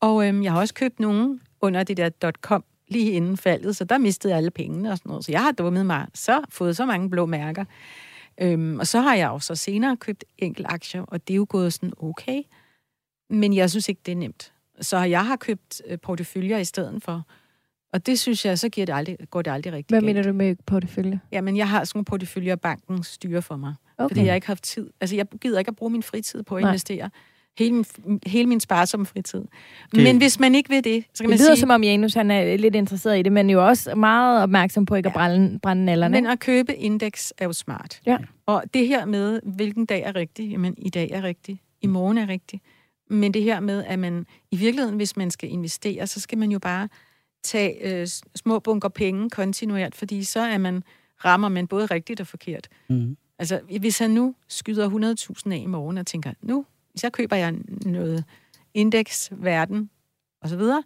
Og 0.00 0.28
øhm, 0.28 0.42
jeg 0.42 0.52
har 0.52 0.60
også 0.60 0.74
købt 0.74 1.00
nogen 1.00 1.40
under 1.60 1.82
det 1.82 1.96
der 1.96 2.30
.com 2.40 2.64
lige 2.88 3.12
inden 3.12 3.36
faldet, 3.36 3.76
så 3.76 3.84
der 3.84 3.98
mistede 3.98 4.32
jeg 4.32 4.38
alle 4.38 4.50
pengene 4.50 4.90
og 4.90 4.98
sådan 4.98 5.10
noget. 5.10 5.24
Så 5.24 5.32
jeg 5.32 5.42
har 5.42 5.52
dummet 5.52 5.86
mig, 5.86 6.06
så 6.14 6.40
fået 6.48 6.76
så 6.76 6.86
mange 6.86 7.10
blå 7.10 7.26
mærker. 7.26 7.64
Øhm, 8.40 8.78
og 8.78 8.86
så 8.86 9.00
har 9.00 9.14
jeg 9.14 9.30
også 9.30 9.54
senere 9.54 9.96
købt 9.96 10.24
enkelte 10.38 10.70
aktier, 10.70 11.02
og 11.02 11.28
det 11.28 11.34
er 11.34 11.36
jo 11.36 11.46
gået 11.48 11.72
sådan 11.72 11.92
okay. 11.98 12.42
Men 13.30 13.54
jeg 13.54 13.70
synes 13.70 13.88
ikke, 13.88 14.00
det 14.06 14.12
er 14.12 14.16
nemt. 14.16 14.52
Så 14.80 14.98
jeg 14.98 15.26
har 15.26 15.36
købt 15.36 15.82
øh, 15.86 15.98
porteføljer 15.98 16.58
i 16.58 16.64
stedet 16.64 17.02
for. 17.02 17.22
Og 17.92 18.06
det 18.06 18.18
synes 18.18 18.44
jeg, 18.44 18.58
så 18.58 18.68
giver 18.68 18.86
det 18.86 18.92
aldrig, 18.92 19.16
går 19.30 19.42
det 19.42 19.50
aldrig 19.50 19.72
rigtig 19.72 19.92
Hvad 19.94 20.00
galt. 20.00 20.06
mener 20.06 20.22
du 20.22 20.32
med 20.32 20.56
portefølje? 20.66 21.20
Jamen, 21.32 21.56
jeg 21.56 21.68
har 21.68 21.84
sådan 21.84 21.98
nogle 21.98 22.04
porteføljer, 22.04 22.56
banken 22.56 23.02
styrer 23.02 23.40
for 23.40 23.56
mig. 23.56 23.74
Okay. 23.98 24.14
Fordi 24.14 24.26
jeg 24.26 24.34
ikke 24.34 24.46
har 24.46 24.52
haft 24.54 24.62
tid. 24.64 24.90
Altså, 25.00 25.16
jeg 25.16 25.26
gider 25.40 25.58
ikke 25.58 25.68
at 25.68 25.76
bruge 25.76 25.90
min 25.92 26.02
fritid 26.02 26.42
på 26.42 26.56
at 26.56 26.62
Nej. 26.62 26.70
investere. 26.70 27.10
Hele 27.58 27.72
min, 27.72 27.84
hele 28.26 28.48
min 28.48 28.60
sparsomme 28.60 29.06
fritid. 29.06 29.40
Det-. 29.94 30.02
Men 30.02 30.16
hvis 30.16 30.40
man 30.40 30.54
ikke 30.54 30.68
vil 30.70 30.84
det, 30.84 31.04
så 31.14 31.22
kan 31.24 31.30
Det 31.30 31.30
man 31.30 31.38
lyder 31.38 31.54
sige... 31.54 31.60
som 31.60 31.70
om 31.70 31.82
Janus 31.84 32.14
han 32.14 32.30
er 32.30 32.56
lidt 32.56 32.74
interesseret 32.74 33.18
i 33.18 33.22
det, 33.22 33.32
men 33.32 33.50
jo 33.50 33.66
også 33.66 33.94
meget 33.94 34.42
opmærksom 34.42 34.86
på 34.86 34.94
ikke 34.94 35.06
at 35.08 35.12
Ja. 35.14 35.18
brænde, 35.18 35.58
brænde 35.58 35.84
nallerne. 35.84 36.12
Men 36.20 36.26
at 36.26 36.38
købe 36.40 36.74
indeks 36.76 37.32
er 37.38 37.44
jo 37.44 37.52
smart. 37.52 38.00
Ja. 38.06 38.16
Og 38.46 38.64
det 38.74 38.88
her 38.88 39.04
med, 39.04 39.40
hvilken 39.44 39.86
dag 39.86 40.02
er 40.02 40.14
rigtig, 40.16 40.50
jamen 40.50 40.74
i 40.78 40.90
dag 40.90 41.10
er 41.10 41.22
rigtig, 41.22 41.60
i 41.82 41.86
morgen 41.86 42.18
er 42.18 42.28
rigtig. 42.28 42.60
Men 43.10 43.34
det 43.34 43.42
her 43.42 43.60
med, 43.60 43.84
at 43.86 43.98
man 43.98 44.26
i 44.50 44.56
virkeligheden, 44.56 44.96
hvis 44.96 45.16
man 45.16 45.30
skal 45.30 45.50
investere, 45.50 46.06
så 46.06 46.20
skal 46.20 46.38
man 46.38 46.50
jo 46.50 46.58
bare 46.58 46.88
tage 47.42 48.00
øh, 48.00 48.06
små 48.34 48.58
bunker 48.58 48.88
penge 48.88 49.30
kontinuert, 49.30 49.94
fordi 49.94 50.24
så 50.24 50.40
er 50.40 50.58
man, 50.58 50.82
rammer 51.24 51.48
man 51.48 51.66
både 51.66 51.86
rigtigt 51.86 52.20
og 52.20 52.26
forkert. 52.26 52.68
Mm. 52.88 53.16
Altså, 53.38 53.60
hvis 53.80 53.98
han 53.98 54.10
nu 54.10 54.34
skyder 54.48 55.14
100.000 55.46 55.52
af 55.52 55.58
i 55.58 55.66
morgen 55.66 55.98
og 55.98 56.06
tænker, 56.06 56.32
nu, 56.42 56.66
så 56.96 57.10
køber 57.10 57.36
jeg 57.36 57.54
noget 57.86 58.24
indeks, 58.74 59.32
verden 59.32 59.90
og 60.42 60.48
så 60.48 60.56
videre, 60.56 60.82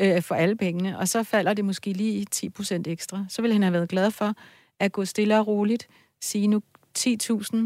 øh, 0.00 0.22
for 0.22 0.34
alle 0.34 0.56
pengene, 0.56 0.98
og 0.98 1.08
så 1.08 1.22
falder 1.22 1.54
det 1.54 1.64
måske 1.64 1.92
lige 1.92 2.26
10% 2.34 2.82
ekstra, 2.86 3.24
så 3.28 3.42
vil 3.42 3.52
han 3.52 3.62
have 3.62 3.72
været 3.72 3.88
glad 3.88 4.10
for 4.10 4.34
at 4.78 4.92
gå 4.92 5.04
stille 5.04 5.38
og 5.38 5.46
roligt, 5.46 5.88
sige 6.20 6.46
nu 6.46 6.62
10.000 6.98 7.56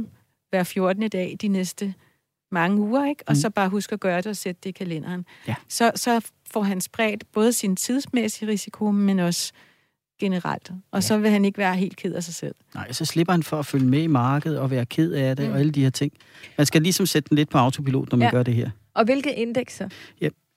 hver 0.50 0.62
14. 0.62 1.08
dag 1.08 1.36
de 1.40 1.48
næste 1.48 1.94
mange 2.52 2.80
uger, 2.80 3.08
ikke? 3.08 3.24
Og 3.26 3.32
Mm. 3.32 3.40
så 3.40 3.50
bare 3.50 3.68
huske 3.68 3.92
at 3.92 4.00
gøre 4.00 4.16
det 4.16 4.26
og 4.26 4.36
sætte 4.36 4.60
det 4.64 4.68
i 4.68 4.72
kalenderen. 4.72 5.24
Ja. 5.48 5.54
Så, 5.68 5.92
så 5.94 6.20
får 6.52 6.62
han 6.62 6.80
spredt 6.80 7.24
både 7.32 7.52
sin 7.52 7.76
tidsmæssige 7.76 8.48
risiko, 8.48 8.90
men 8.90 9.18
også 9.18 9.52
generelt. 10.20 10.70
Og 10.92 11.02
så 11.02 11.18
vil 11.18 11.30
han 11.30 11.44
ikke 11.44 11.58
være 11.58 11.76
helt 11.76 11.96
ked 11.96 12.12
af 12.14 12.24
sig 12.24 12.34
selv. 12.34 12.54
Nej, 12.74 12.92
så 12.92 13.04
slipper 13.04 13.32
han 13.32 13.42
for 13.42 13.58
at 13.58 13.66
følge 13.66 13.86
med 13.86 14.02
i 14.02 14.06
markedet 14.06 14.58
og 14.58 14.70
være 14.70 14.86
ked 14.86 15.12
af 15.12 15.36
det 15.36 15.46
Mm. 15.46 15.52
og 15.52 15.58
alle 15.58 15.72
de 15.72 15.82
her 15.82 15.90
ting. 15.90 16.12
Man 16.58 16.66
skal 16.66 16.82
ligesom 16.82 17.06
sætte 17.06 17.28
den 17.28 17.36
lidt 17.36 17.48
på 17.50 17.58
autopilot, 17.58 18.10
når 18.12 18.16
man 18.18 18.22
Ja. 18.22 18.26
ja. 18.26 18.30
gør 18.30 18.42
det 18.42 18.54
her. 18.54 18.70
Og 18.94 19.04
hvilke 19.04 19.34
indekser? 19.34 19.88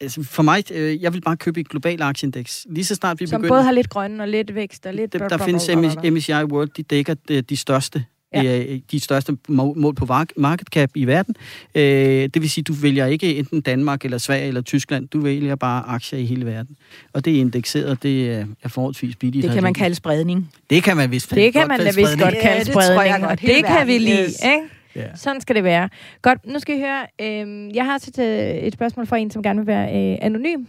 Altså, 0.02 0.24
for 0.24 0.44
mig, 0.44 0.64
øh, 0.72 1.02
jeg 1.04 1.14
vil 1.14 1.22
bare 1.22 1.38
købe 1.38 1.60
et 1.60 1.70
globalt 1.70 2.02
aktieindeks. 2.02 2.68
Lige 2.70 2.86
så 2.86 2.96
snart 2.96 3.20
vi 3.20 3.28
Som 3.28 3.42
begynder... 3.42 3.56
både 3.56 3.64
har 3.64 3.72
lidt 3.72 3.90
grønne 3.90 4.24
og 4.24 4.28
lidt 4.28 4.56
vækst 4.56 4.86
og 4.86 4.94
lidt... 4.94 5.14
der, 5.14 5.28
der 5.28 5.38
findes 5.38 5.70
MSCI 6.04 6.32
World, 6.34 6.70
de 6.70 6.84
dækker 6.84 7.14
de, 7.14 7.42
de 7.42 7.58
største 7.58 8.06
Ja. 8.34 8.42
ja. 8.42 8.78
de 8.92 9.00
største 9.00 9.38
må- 9.48 9.74
mål 9.74 9.96
på 9.96 10.08
market 10.38 10.68
cap 10.68 10.90
i 10.96 11.06
verden. 11.06 11.36
Øh, 11.76 11.82
det 11.84 12.42
vil 12.42 12.50
sige, 12.50 12.64
du 12.64 12.74
vælger 12.74 13.06
ikke 13.06 13.36
enten 13.36 13.62
Danmark 13.62 14.06
eller 14.06 14.18
Sverige 14.18 14.48
eller 14.48 14.62
Tyskland. 14.62 15.08
Du 15.08 15.20
vælger 15.20 15.56
bare 15.56 15.84
aktier 15.88 16.20
i 16.20 16.26
hele 16.26 16.46
verden. 16.46 16.78
Og 17.14 17.26
det 17.26 17.36
er 17.36 17.40
indekseret, 17.40 18.04
det 18.04 18.30
er 18.64 18.70
forholdsvis 18.70 19.16
billigt. 19.16 19.44
Det 19.44 19.52
kan 19.54 19.64
man 19.64 19.70
Altså, 19.70 19.80
kalde 19.82 19.96
spredning. 19.96 20.50
Det 20.70 20.84
kan 20.84 20.98
man 20.98 21.12
vist 21.12 21.32
Det 21.36 21.54
kan 21.54 21.68
man 21.68 21.80
da 21.80 21.86
vist 21.86 21.98
godt 22.20 22.34
Ja, 22.34 22.42
kalde 22.42 22.66
det 22.66 22.74
tror 22.74 22.82
jeg 22.82 22.92
spredning, 22.98 23.22
godt. 23.22 23.32
og 23.32 23.42
det 23.48 23.66
kan 23.66 23.88
vi 23.88 23.98
lide, 23.98 24.24
yes. 24.24 24.36
ikke? 24.46 24.77
Yeah. 24.98 25.18
Sådan 25.18 25.42
skal 25.42 25.56
det 25.56 25.64
være. 25.64 25.90
Godt, 26.22 26.46
nu 26.46 26.60
skal 26.60 26.78
I 26.78 26.80
høre. 26.80 27.08
Øh, 27.22 27.76
jeg 27.76 27.86
har 27.86 27.94
også 27.94 28.12
et, 28.18 28.68
et 28.68 28.74
spørgsmål 28.74 29.08
fra 29.08 29.18
en, 29.18 29.32
som 29.32 29.44
gerne 29.44 29.60
vil 29.60 29.68
være 29.68 30.14
øh, 30.14 30.18
anonym. 30.22 30.66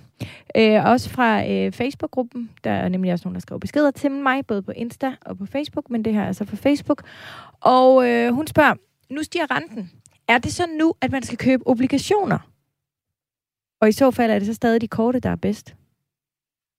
Øh, 0.56 0.84
også 0.84 1.10
fra 1.10 1.46
øh, 1.50 1.72
Facebook-gruppen. 1.72 2.50
Der 2.64 2.70
er 2.70 2.88
nemlig 2.88 3.12
også 3.12 3.24
nogen, 3.24 3.34
der 3.34 3.40
skriver 3.40 3.58
beskeder 3.58 3.90
til 3.90 4.10
mig, 4.10 4.46
både 4.46 4.62
på 4.62 4.72
Insta 4.72 5.12
og 5.20 5.38
på 5.38 5.46
Facebook, 5.46 5.90
men 5.90 6.04
det 6.04 6.14
her 6.14 6.22
er 6.22 6.26
altså 6.26 6.44
fra 6.44 6.56
Facebook. 6.56 7.02
Og 7.60 8.08
øh, 8.08 8.34
hun 8.34 8.46
spørger, 8.46 8.74
nu 9.10 9.22
stiger 9.22 9.56
renten. 9.56 9.90
Er 10.28 10.38
det 10.38 10.52
så 10.52 10.66
nu, 10.78 10.94
at 11.00 11.12
man 11.12 11.22
skal 11.22 11.38
købe 11.38 11.66
obligationer? 11.66 12.38
Og 13.80 13.88
i 13.88 13.92
så 13.92 14.10
fald 14.10 14.30
er 14.30 14.38
det 14.38 14.46
så 14.46 14.54
stadig 14.54 14.80
de 14.80 14.88
korte, 14.88 15.20
der 15.20 15.30
er 15.30 15.36
bedst. 15.36 15.74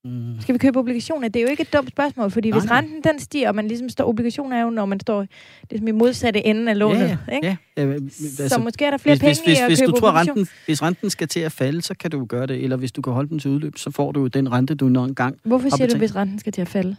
Mm. 0.06 0.42
Skal 0.42 0.54
vi 0.54 0.58
købe 0.58 0.80
obligationer? 0.80 1.28
Det 1.28 1.40
er 1.40 1.44
jo 1.44 1.50
ikke 1.50 1.62
et 1.62 1.74
dumt 1.74 1.90
spørgsmål, 1.90 2.32
fordi 2.32 2.50
Nej, 2.50 2.60
hvis 2.60 2.72
renten 2.72 3.02
den 3.04 3.20
stiger, 3.20 3.50
og 3.50 3.56
man 3.56 3.68
ligesom 3.68 3.90
står, 3.90 4.08
obligationer 4.08 4.58
er 4.58 4.62
jo, 4.62 4.70
når 4.70 4.86
man 4.86 5.00
står 5.00 5.26
ligesom 5.70 5.88
i 5.88 5.92
modsatte 5.92 6.46
ende 6.46 6.72
af 6.72 6.80
lånet. 6.80 7.00
Ja, 7.00 7.36
ikke? 7.36 7.48
ja. 7.48 7.58
ja 7.78 7.86
øh, 7.86 8.02
så 8.50 8.60
måske 8.64 8.86
er 8.86 8.90
der 8.90 8.98
flere 8.98 9.16
hvis, 9.16 9.20
penge 9.20 9.50
hvis, 9.50 9.60
i 9.60 9.62
at 9.62 9.70
hvis 9.70 9.80
købe 9.80 9.92
du 9.92 10.00
tror, 10.00 10.12
renten, 10.12 10.48
hvis 10.66 10.82
renten 10.82 11.10
skal 11.10 11.28
til 11.28 11.40
at 11.40 11.52
falde, 11.52 11.82
så 11.82 11.94
kan 11.94 12.12
du 12.12 12.18
jo 12.18 12.26
gøre 12.30 12.48
det. 12.48 12.64
Eller 12.64 12.78
hvis 12.78 12.92
du 12.92 13.02
kan 13.02 13.14
holde 13.14 13.30
den 13.30 13.40
til 13.40 13.52
udløb, 13.52 13.78
så 13.78 13.92
får 13.92 14.12
du 14.12 14.20
jo 14.20 14.28
den 14.28 14.52
rente, 14.52 14.76
du 14.76 14.90
når 14.90 15.06
engang. 15.06 15.38
Hvorfor 15.44 15.70
siger 15.78 15.88
du, 15.88 15.98
hvis 15.98 16.16
renten 16.16 16.40
skal 16.40 16.54
til 16.54 16.62
at 16.62 16.68
falde? 16.68 16.96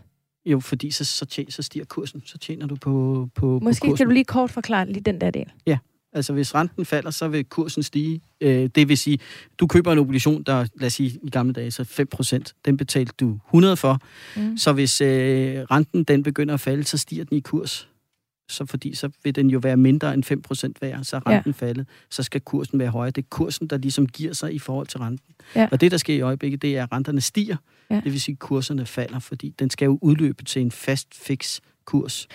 Jo, 0.47 0.61
fordi 0.61 0.91
så, 0.91 1.05
så, 1.05 1.27
tjener, 1.27 1.51
så 1.51 1.63
stiger 1.63 1.85
kursen. 1.85 2.23
Så 2.25 2.39
tjener 2.39 2.67
du 2.67 2.75
på, 2.75 3.29
på, 3.35 3.41
på 3.41 3.59
Måske 3.63 3.81
kursen. 3.81 3.97
skal 3.97 4.07
du 4.07 4.11
lige 4.11 4.25
kort 4.25 4.51
forklare 4.51 4.87
lige 4.87 5.01
den 5.01 5.21
der 5.21 5.31
del. 5.31 5.53
Altså, 6.13 6.33
hvis 6.33 6.55
renten 6.55 6.85
falder, 6.85 7.11
så 7.11 7.29
vil 7.29 7.45
kursen 7.45 7.83
stige. 7.83 8.21
Øh, 8.41 8.71
det 8.75 8.89
vil 8.89 8.99
sige, 8.99 9.19
du 9.59 9.67
køber 9.67 9.93
en 9.93 9.99
obligation, 9.99 10.43
der, 10.43 10.67
lad 10.75 10.87
os 10.87 10.93
sige, 10.93 11.19
i 11.23 11.31
gamle 11.31 11.53
dage, 11.53 11.71
så 11.71 11.83
5%. 12.53 12.53
Den 12.65 12.77
betalte 12.77 13.13
du 13.21 13.39
100 13.49 13.77
for. 13.77 13.99
Mm. 14.37 14.57
Så 14.57 14.73
hvis 14.73 15.01
øh, 15.01 15.09
renten 15.71 16.05
den 16.05 16.23
begynder 16.23 16.55
at 16.55 16.61
falde, 16.61 16.85
så 16.85 16.99
stiger 16.99 17.25
den 17.25 17.37
i 17.37 17.41
kurs. 17.41 17.89
Så 18.49 18.67
fordi 18.67 18.95
så 18.95 19.11
vil 19.25 19.35
den 19.35 19.51
jo 19.51 19.59
være 19.59 19.77
mindre 19.77 20.15
end 20.15 20.25
5% 20.67 20.73
værd, 20.81 21.05
så 21.05 21.17
er 21.17 21.21
Ja. 21.27 21.37
renten 21.37 21.55
faldet, 21.55 21.87
så 22.11 22.23
skal 22.23 22.41
kursen 22.41 22.79
være 22.79 22.89
højere. 22.89 23.11
Det 23.11 23.23
er 23.23 23.27
kursen, 23.31 23.67
der 23.67 23.77
ligesom 23.79 24.07
giver 24.07 24.33
sig 24.33 24.55
i 24.55 24.59
forhold 24.59 24.87
til 24.87 24.99
renten. 25.01 25.35
Ja. 25.57 25.69
Og 25.73 25.81
det, 25.81 25.91
der 25.91 25.97
sker 25.97 26.15
i 26.15 26.21
øjeblikket, 26.21 26.63
det 26.63 26.77
er, 26.77 26.83
at 26.83 26.93
renterne 26.93 27.21
stiger. 27.21 27.57
Ja. 27.91 27.95
Det 28.05 28.05
vil 28.13 28.21
sige, 28.21 28.33
at 28.33 28.39
kurserne 28.39 28.87
falder, 28.87 29.19
fordi 29.19 29.55
den 29.59 29.71
skal 29.71 29.87
jo 29.87 29.99
udløbe 30.03 30.45
til 30.45 30.63
en 30.63 30.71
fast, 30.71 31.15
fix 31.15 31.61
kurs. 31.85 32.29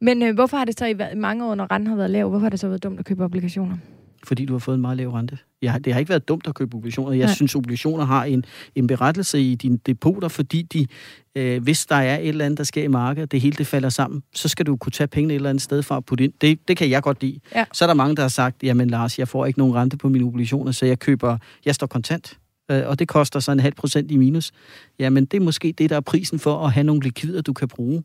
Men 0.00 0.22
øh, 0.22 0.34
hvorfor 0.34 0.56
har 0.56 0.64
det 0.64 0.78
så 0.78 0.86
i 0.86 0.94
mange 1.16 1.44
år, 1.46 1.54
når 1.54 1.72
renten 1.72 1.86
har 1.86 1.96
været 1.96 2.10
lav, 2.10 2.28
hvorfor 2.28 2.42
har 2.42 2.50
det 2.50 2.60
så 2.60 2.68
været 2.68 2.82
dumt 2.82 2.98
at 2.98 3.04
købe 3.04 3.24
obligationer? 3.24 3.76
fordi 4.24 4.44
du 4.44 4.52
har 4.52 4.58
fået 4.58 4.74
en 4.74 4.80
meget 4.80 4.96
lav 4.96 5.10
rente. 5.10 5.38
Ja, 5.62 5.76
det 5.84 5.92
har 5.92 6.00
ikke 6.00 6.08
været 6.08 6.28
dumt 6.28 6.46
at 6.46 6.54
købe 6.54 6.76
obligationer. 6.76 7.12
Jeg 7.12 7.26
Nej. 7.26 7.34
synes, 7.34 7.54
obligationer 7.54 8.04
har 8.04 8.24
en, 8.24 8.44
en 8.74 8.86
berettelse 8.86 9.40
i 9.40 9.54
dine 9.54 9.78
depoter, 9.86 10.28
fordi 10.28 10.62
de, 10.62 10.86
øh, 11.34 11.62
hvis 11.62 11.86
der 11.86 11.96
er 11.96 12.18
et 12.18 12.28
eller 12.28 12.44
andet, 12.44 12.58
der 12.58 12.64
sker 12.64 12.82
i 12.82 12.88
markedet, 12.88 13.32
det 13.32 13.40
hele 13.40 13.56
det 13.56 13.66
falder 13.66 13.88
sammen, 13.88 14.22
så 14.34 14.48
skal 14.48 14.66
du 14.66 14.76
kunne 14.76 14.92
tage 14.92 15.08
pengene 15.08 15.34
et 15.34 15.36
eller 15.36 15.50
andet 15.50 15.62
sted 15.62 15.82
fra 15.82 15.96
og 15.96 16.04
putte 16.04 16.24
ind. 16.24 16.32
Det, 16.40 16.68
det 16.68 16.76
kan 16.76 16.90
jeg 16.90 17.02
godt 17.02 17.22
lide. 17.22 17.40
Ja. 17.54 17.64
Så 17.72 17.84
er 17.84 17.86
der 17.86 17.94
mange, 17.94 18.16
der 18.16 18.22
har 18.22 18.28
sagt, 18.28 18.62
jamen 18.62 18.90
Lars, 18.90 19.18
jeg 19.18 19.28
får 19.28 19.46
ikke 19.46 19.58
nogen 19.58 19.74
rente 19.74 19.96
på 19.96 20.08
mine 20.08 20.24
obligationer, 20.24 20.72
så 20.72 20.86
jeg 20.86 20.98
køber, 20.98 21.38
jeg 21.64 21.74
står 21.74 21.86
kontant, 21.86 22.38
og 22.70 22.98
det 22.98 23.08
koster 23.08 23.40
så 23.40 23.52
en 23.52 23.60
halv 23.60 23.74
procent 23.74 24.10
i 24.10 24.16
minus. 24.16 24.52
Jamen, 24.98 25.24
det 25.24 25.36
er 25.36 25.44
måske 25.44 25.74
det, 25.78 25.90
der 25.90 25.96
er 25.96 26.00
prisen 26.00 26.38
for 26.38 26.66
at 26.66 26.72
have 26.72 26.84
nogle 26.84 27.02
likvider, 27.02 27.42
du 27.42 27.52
kan 27.52 27.68
bruge. 27.68 28.02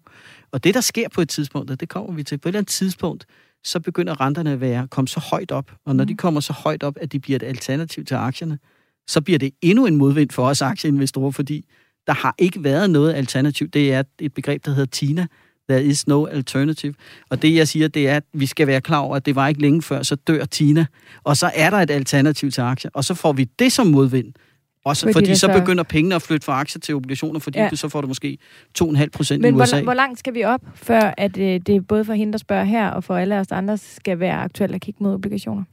Og 0.51 0.63
det, 0.63 0.73
der 0.73 0.81
sker 0.81 1.09
på 1.09 1.21
et 1.21 1.29
tidspunkt, 1.29 1.71
og 1.71 1.79
det 1.79 1.89
kommer 1.89 2.13
vi 2.13 2.23
til, 2.23 2.37
på 2.37 2.49
et 2.49 2.51
eller 2.51 2.59
andet 2.59 2.69
tidspunkt, 2.71 3.25
så 3.63 3.79
begynder 3.79 4.21
renterne 4.21 4.51
at 4.51 4.61
være, 4.61 4.87
komme 4.87 5.07
så 5.07 5.19
højt 5.19 5.51
op. 5.51 5.71
Og 5.85 5.95
når 5.95 6.03
Mm. 6.03 6.07
de 6.07 6.15
kommer 6.17 6.39
så 6.39 6.53
højt 6.53 6.83
op, 6.83 6.97
at 7.01 7.11
de 7.11 7.19
bliver 7.19 7.35
et 7.35 7.43
alternativ 7.43 8.05
til 8.05 8.15
aktierne, 8.15 8.59
så 9.07 9.21
bliver 9.21 9.39
det 9.39 9.51
endnu 9.61 9.85
en 9.85 9.95
modvind 9.95 10.29
for 10.29 10.47
os 10.47 10.61
aktieinvestorer, 10.61 11.31
fordi 11.31 11.65
der 12.07 12.13
har 12.13 12.35
ikke 12.37 12.63
været 12.63 12.89
noget 12.89 13.13
alternativ. 13.13 13.67
Det 13.67 13.93
er 13.93 14.03
et 14.19 14.33
begreb, 14.33 14.65
der 14.65 14.71
hedder 14.71 14.85
TINA. 14.85 15.27
There 15.69 15.83
is 15.83 16.07
no 16.07 16.25
alternative. 16.25 16.93
Og 17.29 17.41
det, 17.41 17.55
jeg 17.55 17.67
siger, 17.67 17.87
det 17.87 18.09
er, 18.09 18.17
at 18.17 18.23
vi 18.33 18.45
skal 18.45 18.67
være 18.67 18.81
klar 18.81 18.97
over, 18.99 19.15
at 19.15 19.25
det 19.25 19.35
var 19.35 19.47
ikke 19.47 19.61
længe 19.61 19.81
før, 19.81 20.03
så 20.03 20.15
dør 20.15 20.45
TINA. 20.45 20.85
Og 21.23 21.37
så 21.37 21.51
er 21.55 21.69
der 21.69 21.77
et 21.77 21.91
alternativ 21.91 22.51
til 22.51 22.61
aktier. 22.61 22.91
Og 22.93 23.03
så 23.03 23.13
får 23.13 23.33
vi 23.33 23.43
det 23.59 23.71
som 23.71 23.87
modvind. 23.87 24.33
Også 24.85 25.01
Fordi 25.05 25.13
fordi, 25.13 25.25
det 25.25 25.39
så 25.39 25.47
så- 25.53 25.59
begynder 25.59 25.83
pengene 25.83 26.15
at 26.15 26.21
flytte 26.21 26.45
fra 26.45 26.59
aktier 26.59 26.79
til 26.79 26.95
obligationer, 26.95 27.39
fordi 27.39 27.59
Ja. 27.59 27.69
så 27.75 27.89
får 27.89 28.01
du 28.01 28.07
måske 28.07 28.37
2,5 28.73 29.09
procent 29.13 29.39
i 29.39 29.41
Men 29.51 29.61
USA. 29.61 29.75
hvor, 29.75 29.83
hvor 29.83 29.93
langt 29.93 30.19
skal 30.19 30.33
vi 30.33 30.43
op, 30.43 30.61
før 30.75 31.13
at 31.17 31.37
øh, 31.37 31.59
det 31.67 31.87
både 31.87 32.05
for 32.05 32.13
hende, 32.13 32.31
der 32.33 32.37
spørger 32.39 32.63
her, 32.63 32.89
og 32.89 33.03
for 33.03 33.15
alle 33.17 33.35
os 33.39 33.51
andre, 33.51 33.77
skal 33.77 34.19
være 34.19 34.35
aktuelt 34.35 34.75
at 34.75 34.81
kigge 34.81 35.03
mod 35.03 35.13
obligationer? 35.13 35.63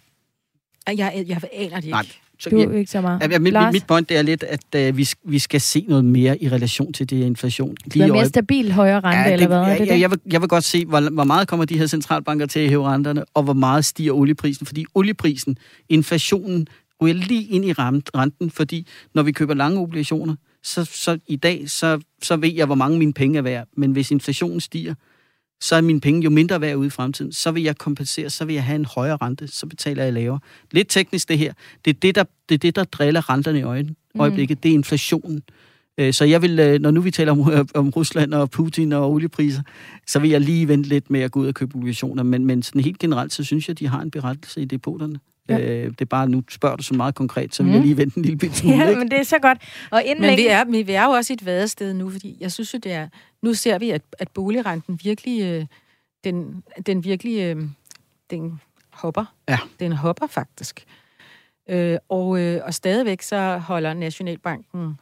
Jeg, 0.86 0.96
jeg, 0.98 1.24
jeg 1.28 1.40
aner 1.52 1.76
det 1.76 1.84
ikke. 1.84 1.90
Nej, 1.90 2.06
så, 2.38 2.50
Du 2.50 2.56
ja, 2.56 2.64
er 2.66 2.72
ikke 2.72 2.90
så 2.90 3.00
meget. 3.00 3.32
Ja, 3.32 3.38
mit, 3.38 3.54
mit, 3.72 3.86
point 3.86 4.08
det 4.08 4.16
er 4.16 4.22
lidt, 4.22 4.42
at 4.42 4.88
uh, 4.90 4.96
vi, 4.98 5.08
vi 5.24 5.38
skal 5.38 5.60
se 5.60 5.84
noget 5.88 6.04
mere 6.04 6.42
i 6.42 6.48
relation 6.48 6.92
til 6.92 7.10
det 7.10 7.18
her 7.18 7.26
inflation. 7.26 7.74
det 7.84 7.96
er 8.02 8.06
mere 8.06 8.16
øje- 8.18 8.28
stabil 8.28 8.72
højere 8.72 9.00
rente, 9.00 9.18
Ja, 9.28 9.32
eller 9.32 9.46
hvad? 9.46 9.58
Ja, 9.58 9.72
det 9.78 9.86
ja, 9.86 9.94
det? 9.94 10.00
jeg, 10.00 10.10
vil, 10.10 10.18
jeg 10.32 10.40
vil 10.40 10.48
godt 10.48 10.64
se, 10.64 10.84
hvor, 10.86 11.10
hvor 11.10 11.24
meget 11.24 11.48
kommer 11.48 11.64
de 11.64 11.78
her 11.78 11.86
centralbanker 11.86 12.46
til 12.46 12.60
at 12.60 12.68
hæve 12.68 12.84
renterne, 12.88 13.24
og 13.34 13.42
hvor 13.42 13.52
meget 13.52 13.84
stiger 13.84 14.12
olieprisen. 14.12 14.66
Fordi 14.66 14.84
olieprisen, 14.94 15.56
inflationen, 15.88 16.66
ryger 17.02 17.14
lige 17.14 17.44
ind 17.44 17.64
i 17.64 17.72
renten, 17.72 18.50
fordi 18.50 18.86
når 19.14 19.22
vi 19.22 19.32
køber 19.32 19.54
lange 19.54 19.80
obligationer, 19.80 20.34
så, 20.62 20.84
så 20.84 21.18
i 21.26 21.36
dag, 21.36 21.70
så, 21.70 22.00
så 22.22 22.36
ved 22.36 22.52
jeg, 22.52 22.66
hvor 22.66 22.74
mange 22.74 22.98
mine 22.98 23.12
penge 23.12 23.38
er 23.38 23.42
værd. 23.42 23.68
Men 23.76 23.92
hvis 23.92 24.10
inflationen 24.10 24.60
stiger, 24.60 24.94
så 25.60 25.76
er 25.76 25.80
mine 25.80 26.00
penge 26.00 26.22
jo 26.22 26.30
mindre 26.30 26.60
værd 26.60 26.76
ude 26.76 26.86
i 26.86 26.90
fremtiden. 26.90 27.32
Så 27.32 27.50
vil 27.50 27.62
jeg 27.62 27.78
kompensere, 27.78 28.30
så 28.30 28.44
vil 28.44 28.54
jeg 28.54 28.64
have 28.64 28.76
en 28.76 28.84
højere 28.84 29.16
rente, 29.16 29.48
så 29.48 29.66
betaler 29.66 30.04
jeg 30.04 30.12
lavere. 30.12 30.38
Lidt 30.70 30.88
teknisk 30.88 31.28
det 31.28 31.38
her. 31.38 31.52
Det 31.84 31.90
er 31.90 32.00
det, 32.02 32.14
der, 32.14 32.24
det, 32.48 32.54
er 32.54 32.58
det, 32.58 32.76
der 32.76 32.84
driller 32.84 33.30
renterne 33.30 33.58
i 33.58 33.62
øjen, 33.62 33.96
øjeblikket. 34.18 34.62
Det 34.62 34.68
er 34.68 34.74
inflationen. 34.74 35.42
Øh, 35.98 36.12
Så 36.12 36.24
jeg 36.24 36.42
vil, 36.42 36.58
øh, 36.58 36.80
når 36.80 36.90
nu 36.90 37.00
vi 37.00 37.10
taler 37.10 37.32
om, 37.32 37.40
om 37.74 37.90
Rusland 37.90 38.34
og 38.34 38.50
Putin 38.50 38.92
og 38.92 39.10
oliepriser, 39.10 39.62
så 40.06 40.18
vil 40.18 40.30
jeg 40.30 40.40
lige 40.40 40.68
vente 40.68 40.88
lidt 40.88 41.10
med 41.10 41.20
at 41.20 41.30
gå 41.32 41.40
ud 41.40 41.46
og 41.46 41.54
købe 41.54 41.74
obligationer. 41.76 42.22
Men, 42.22 42.46
men 42.46 42.62
sådan 42.62 42.80
helt 42.80 42.98
generelt, 42.98 43.32
så 43.32 43.44
synes 43.44 43.68
jeg, 43.68 43.78
de 43.78 43.86
har 43.88 44.00
en 44.00 44.10
berettelse 44.10 44.62
i 44.62 44.64
depoterne. 44.64 45.18
Ja. 45.58 45.72
Ja. 45.74 45.84
Det 45.88 46.00
er 46.00 46.04
bare, 46.04 46.28
nu 46.28 46.42
spørger 46.50 46.76
du 46.76 46.82
så 46.82 46.94
meget 46.94 47.14
konkret, 47.14 47.54
så 47.54 47.62
vil 47.62 47.68
mm. 47.70 47.74
jeg 47.74 47.80
Mm. 47.80 47.86
lige 47.86 47.96
vente 47.96 48.16
en 48.16 48.22
lille 48.22 48.38
bit 48.38 48.56
smule. 48.56 48.76
Ja, 48.76 48.88
ikke? 48.88 48.98
men 48.98 49.10
det 49.10 49.18
er 49.18 49.22
så 49.22 49.38
godt. 49.38 49.58
Og 49.90 50.02
inden 50.04 50.24
Men 50.26 50.36
vi 50.36 50.46
er, 50.46 50.64
men 50.64 50.86
vi 50.86 50.92
er 50.92 51.04
jo 51.04 51.10
også 51.10 51.32
i 51.32 51.34
et 51.34 51.46
vadested 51.46 51.94
nu, 51.94 52.10
fordi 52.10 52.36
jeg 52.40 52.52
synes 52.52 52.74
jo, 52.74 52.78
det 52.78 52.92
er... 52.92 53.08
Nu 53.42 53.54
ser 53.54 53.78
vi, 53.78 53.90
at, 53.90 54.02
at 54.18 54.28
boligrenten 54.30 55.00
virkelig... 55.04 55.42
Øh, 55.42 55.66
den, 56.24 56.62
den 56.86 57.04
virkelig... 57.04 57.40
Øh, 57.56 57.62
den 58.30 58.60
hopper. 58.90 59.24
Ja. 59.48 59.58
Den 59.80 59.92
hopper 59.92 60.26
faktisk. 60.26 60.84
Øh, 61.68 61.96
og, 62.08 62.40
øh, 62.40 62.60
og 62.64 62.74
stadigvæk 62.74 63.22
så 63.22 63.58
holder 63.58 63.94
Nationalbanken 63.94 64.98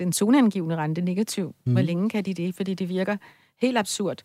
den 0.00 0.12
zoneangivende 0.12 0.76
rente 0.76 1.00
negativ. 1.00 1.46
Mm. 1.46 1.54
Mhm. 1.64 1.72
Hvor 1.72 1.82
længe 1.82 2.10
kan 2.10 2.24
de 2.24 2.34
det? 2.34 2.54
Fordi 2.54 2.74
det 2.74 2.88
virker 2.88 3.16
helt 3.60 3.78
absurd. 3.78 4.16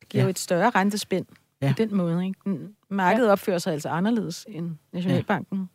Det 0.00 0.08
giver 0.08 0.22
Ja. 0.22 0.26
jo 0.26 0.30
et 0.30 0.38
større 0.38 0.70
rentespænd 0.70 1.26
Ja. 1.62 1.68
på 1.76 1.82
den 1.82 1.96
måde. 1.96 2.26
Ikke? 2.26 2.38
Den- 2.44 2.68
Markedet 2.90 3.30
opfører 3.30 3.58
sig 3.58 3.72
altså 3.72 3.88
anderledes 3.88 4.46
end 4.48 4.70
Nationalbanken. 4.92 5.68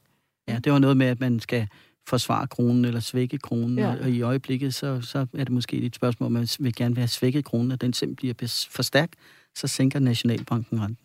Ja, 0.48 0.60
det 0.64 0.72
var 0.72 0.80
noget 0.80 0.98
med, 0.98 1.06
at 1.08 1.20
man 1.20 1.40
skal 1.40 1.68
forsvare 2.10 2.48
kronen 2.48 2.86
eller 2.86 3.00
svække 3.00 3.38
kronen, 3.38 3.78
Ja. 3.80 3.92
ja. 3.92 3.96
og, 4.04 4.10
i 4.10 4.22
øjeblikket, 4.22 4.74
så, 4.74 5.02
så 5.02 5.20
er 5.20 5.44
det 5.44 5.50
måske 5.50 5.78
et 5.78 5.96
spørgsmål, 5.96 6.26
om 6.26 6.32
man 6.32 6.48
vil 6.60 6.76
gerne 6.76 6.96
vil 6.96 7.02
have 7.02 7.08
svækket 7.08 7.46
kronen, 7.46 7.72
og 7.72 7.82
den 7.82 7.94
simpelthen 7.94 8.36
bliver 8.36 8.68
for 8.72 8.84
stærk, 8.84 9.10
så 9.56 9.68
sænker 9.68 10.00
Nationalbanken 10.00 10.82
renten. 10.82 10.98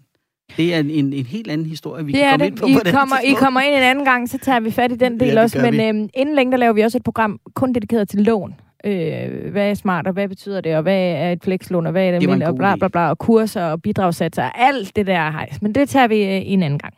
Det 0.56 0.74
er 0.74 0.78
en, 0.80 0.90
en, 0.90 1.12
en 1.12 1.26
helt 1.26 1.50
anden 1.50 1.66
historie, 1.66 2.04
vi 2.04 2.12
det 2.12 2.20
kan 2.20 2.30
komme 2.30 2.44
det. 2.44 2.50
ind 2.50 2.58
på. 2.58 2.66
I 2.66 2.74
på 2.74 2.80
den 2.84 2.92
kommer, 2.94 3.16
I 3.20 3.32
kommer 3.32 3.60
ind 3.60 3.74
en 3.74 3.82
anden 3.82 4.04
gang, 4.04 4.28
så 4.30 4.38
tager 4.38 4.60
vi 4.60 4.70
fat 4.70 4.92
i 4.92 4.96
den 4.96 5.20
del 5.20 5.28
Ja, 5.28 5.42
også. 5.42 5.58
Men 5.70 5.80
øhm, 5.96 6.08
inden 6.14 6.34
længe, 6.34 6.50
der 6.52 6.56
laver 6.58 6.72
vi 6.72 6.80
også 6.80 6.98
et 6.98 7.04
program 7.04 7.40
kun 7.54 7.72
dedikeret 7.72 8.08
til 8.08 8.20
lån. 8.20 8.54
Øh, 8.86 9.50
hvad 9.52 9.70
er 9.70 9.74
smart, 9.74 10.06
og 10.06 10.12
hvad 10.12 10.28
betyder 10.28 10.60
det, 10.60 10.76
og 10.76 10.82
hvad 10.82 11.00
er 11.00 11.32
et 11.32 11.44
flekslån, 11.44 11.86
og 11.86 11.92
hvad 11.92 12.06
er 12.06 12.10
det 12.10 12.20
Det 12.20 12.26
almindeligt, 12.26 12.48
og 12.48 12.56
bla 12.56 12.76
bla 12.76 12.88
bla, 12.88 13.10
og 13.10 13.18
kurser 13.18 13.64
og 13.64 13.82
bidragssatser, 13.82 14.42
og 14.42 14.50
alt 14.54 14.96
det 14.96 15.06
der 15.06 15.30
hejs. 15.30 15.62
Men 15.62 15.74
det 15.74 15.88
tager 15.88 16.08
vi 16.08 16.22
øh, 16.22 16.52
en 16.52 16.62
anden 16.62 16.78
gang. 16.78 16.94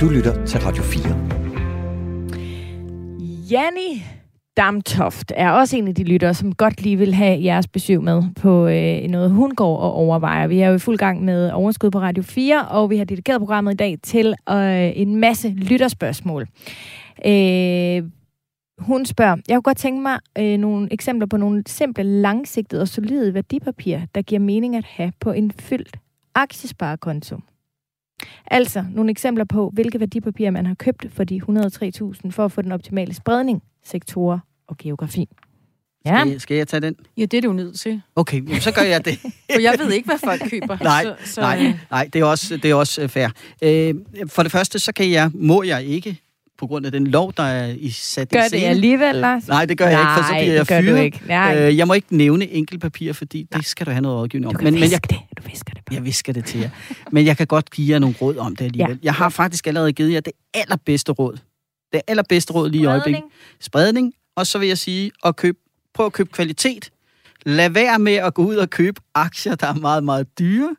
Du 0.00 0.08
lytter 0.08 0.44
til 0.44 0.60
Radio 0.60 0.82
4. 0.82 1.32
Janni 3.50 4.02
Damtoft 4.56 5.32
er 5.36 5.50
også 5.50 5.76
en 5.76 5.88
af 5.88 5.94
de 5.94 6.04
lyttere, 6.04 6.34
som 6.34 6.54
godt 6.54 6.82
lige 6.82 6.96
vil 6.96 7.14
have 7.14 7.44
jeres 7.44 7.68
besøg 7.68 8.02
med 8.02 8.22
på 8.40 8.66
øh, 8.66 9.08
noget, 9.08 9.30
hun 9.30 9.54
går 9.54 9.76
og 9.76 9.92
overvejer. 9.92 10.46
Vi 10.46 10.60
er 10.60 10.68
jo 10.68 10.74
i 10.74 10.78
fuld 10.78 10.98
gang 10.98 11.24
med 11.24 11.50
Overskud 11.50 11.90
på 11.90 11.98
Radio 12.00 12.22
4, 12.22 12.68
og 12.68 12.90
vi 12.90 12.96
har 12.96 13.04
dedikeret 13.04 13.40
programmet 13.40 13.72
i 13.72 13.76
dag 13.76 13.98
til 14.02 14.34
øh, 14.50 14.90
en 14.94 15.16
masse 15.16 15.48
lytterspørgsmål. 15.48 16.46
Øh, 17.26 18.02
hun 18.82 19.06
spørger, 19.06 19.36
jeg 19.48 19.54
kunne 19.56 19.62
godt 19.62 19.76
tænke 19.78 20.02
mig 20.02 20.18
øh, 20.38 20.58
nogle 20.58 20.88
eksempler 20.92 21.26
på 21.26 21.36
nogle 21.36 21.62
simple, 21.66 22.04
langsigtede 22.04 22.82
og 22.82 22.88
solide 22.88 23.34
værdipapirer, 23.34 24.06
der 24.14 24.22
giver 24.22 24.38
mening 24.38 24.76
at 24.76 24.84
have 24.84 25.12
på 25.20 25.32
en 25.32 25.52
fyldt 25.60 25.96
aktiesparekonto. 26.34 27.38
Altså 28.46 28.84
nogle 28.94 29.10
eksempler 29.10 29.44
på, 29.44 29.70
hvilke 29.72 30.00
værdipapirer 30.00 30.50
man 30.50 30.66
har 30.66 30.74
købt 30.74 31.06
for 31.10 31.24
de 31.24 31.42
103.000 31.48 32.30
for 32.30 32.44
at 32.44 32.52
få 32.52 32.62
den 32.62 32.72
optimale 32.72 33.14
spredning, 33.14 33.62
sektorer 33.84 34.38
og 34.66 34.76
geografi. 34.78 35.28
Ja, 36.06 36.20
Skal, 36.20 36.30
jeg, 36.32 36.40
skal 36.40 36.56
jeg 36.56 36.68
tage 36.68 36.80
den? 36.80 36.96
Ja, 37.16 37.24
det 37.24 37.34
er 37.34 37.40
du 37.40 37.52
nødt 37.52 37.80
til. 37.80 38.02
Okay, 38.16 38.36
jamen, 38.36 38.60
så 38.60 38.72
gør 38.72 38.82
jeg 38.82 39.04
det. 39.04 39.18
For 39.52 39.60
jeg 39.60 39.74
ved 39.78 39.92
ikke, 39.92 40.06
hvad 40.06 40.18
folk 40.18 40.42
køber. 40.50 40.78
Nej, 40.82 41.04
så, 41.04 41.32
så, 41.32 41.40
Nej, 41.40 41.74
nej 41.90 42.10
det 42.12 42.20
er 42.20 42.24
også, 42.24 42.56
det 42.56 42.70
er 42.70 42.74
også 42.74 43.02
øh, 43.02 43.08
fair. 43.08 43.28
Øh, 43.62 43.94
for 44.28 44.42
det 44.42 44.52
første, 44.52 44.78
så 44.78 44.92
kan 44.92 45.10
jeg, 45.10 45.30
må 45.34 45.62
jeg 45.62 45.84
ikke, 45.84 46.20
på 46.62 46.66
grund 46.66 46.86
af 46.86 46.92
den 46.92 47.06
lov, 47.06 47.32
der 47.36 47.42
er 47.42 47.74
i 47.78 47.90
sat 47.90 48.28
i 48.32 48.34
gør 48.34 48.40
det 48.40 48.48
scene. 48.48 48.66
alligevel, 48.66 49.14
Lars? 49.14 49.48
Nej, 49.48 49.64
det 49.64 49.78
gør 49.78 49.86
jeg 49.88 50.00
ikke, 50.00 50.10
for 50.16 50.22
så 50.22 50.30
Nej, 50.32 50.40
bliver 50.40 50.52
jeg 50.52 50.60
det 50.60 50.68
gør 50.68 50.80
du 50.80 50.86
fyret. 50.86 51.04
ikke. 51.04 51.20
Nej. 51.26 51.56
Øh, 51.68 51.76
jeg 51.76 51.86
må 51.86 51.94
ikke 51.94 52.16
nævne 52.16 52.48
enkeltpapirer, 52.50 53.12
fordi 53.12 53.46
det 53.52 53.66
skal 53.66 53.86
du 53.86 53.90
have 53.90 54.02
noget 54.02 54.18
rådgivning 54.18 54.48
om. 54.48 54.52
du 54.52 54.58
kan 54.58 54.64
Men, 54.64 54.80
men 54.80 54.90
jeg, 54.90 55.10
det. 55.10 55.18
Du 55.38 55.42
visker 55.50 55.74
det 55.74 55.84
bare. 55.84 55.94
jeg 55.94 56.04
visker 56.04 56.32
det 56.32 56.44
til 56.44 56.60
jer. 56.60 56.70
Men 57.12 57.26
jeg 57.26 57.36
kan 57.36 57.46
godt 57.46 57.70
give 57.70 57.92
jer 57.92 57.98
nogle 57.98 58.14
råd 58.22 58.36
om 58.36 58.56
det 58.56 58.64
alligevel. 58.64 58.94
Ja. 59.02 59.06
Jeg 59.06 59.14
har 59.14 59.28
faktisk 59.28 59.66
allerede 59.66 59.92
givet 59.92 60.12
jer 60.12 60.20
det 60.20 60.32
allerbedste 60.54 61.12
råd. 61.12 61.36
Det 61.92 62.00
allerbedste 62.08 62.52
råd 62.52 62.70
lige 62.70 62.82
i 62.82 62.86
øjeblikket. 62.86 63.22
Spredning. 63.60 64.12
Og 64.36 64.46
så 64.46 64.58
vil 64.58 64.68
jeg 64.68 64.78
sige, 64.78 65.10
at 65.24 65.36
køb, 65.36 65.56
prøv 65.94 66.06
at 66.06 66.12
købe 66.12 66.30
kvalitet. 66.32 66.90
Lad 67.46 67.70
være 67.70 67.98
med 67.98 68.14
at 68.14 68.34
gå 68.34 68.44
ud 68.44 68.56
og 68.56 68.70
købe 68.70 69.00
aktier, 69.14 69.54
der 69.54 69.66
er 69.66 69.74
meget, 69.74 70.04
meget 70.04 70.38
dyre. 70.38 70.76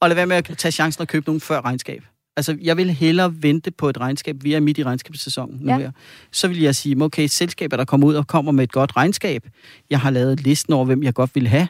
Og 0.00 0.08
lad 0.08 0.14
være 0.14 0.26
med 0.26 0.36
at 0.36 0.44
tage 0.58 0.72
chancen 0.72 1.02
at 1.02 1.08
købe 1.08 1.26
nogen 1.26 1.40
før 1.40 1.60
regnskab. 1.64 2.02
Altså, 2.38 2.56
jeg 2.62 2.76
vil 2.76 2.90
hellere 2.90 3.42
vente 3.42 3.70
på 3.70 3.88
et 3.88 4.00
regnskab. 4.00 4.36
Vi 4.44 4.52
er 4.54 4.60
midt 4.60 4.78
i 4.78 4.82
regnskabssæsonen 4.84 5.58
nu 5.60 5.66
Ja. 5.66 5.72
ja. 5.72 5.78
her. 5.82 5.90
Så 6.32 6.48
vil 6.48 6.60
jeg 6.60 6.74
sige, 6.74 7.02
okay, 7.02 7.26
selskaber, 7.26 7.76
der 7.76 7.84
kommer 7.84 8.06
ud 8.06 8.14
og 8.14 8.26
kommer 8.26 8.52
med 8.52 8.64
et 8.64 8.72
godt 8.72 8.96
regnskab. 8.96 9.46
Jeg 9.90 10.00
har 10.00 10.10
lavet 10.10 10.40
listen 10.42 10.72
over, 10.72 10.84
hvem 10.84 11.02
jeg 11.02 11.14
godt 11.14 11.34
vil 11.34 11.48
have. 11.48 11.68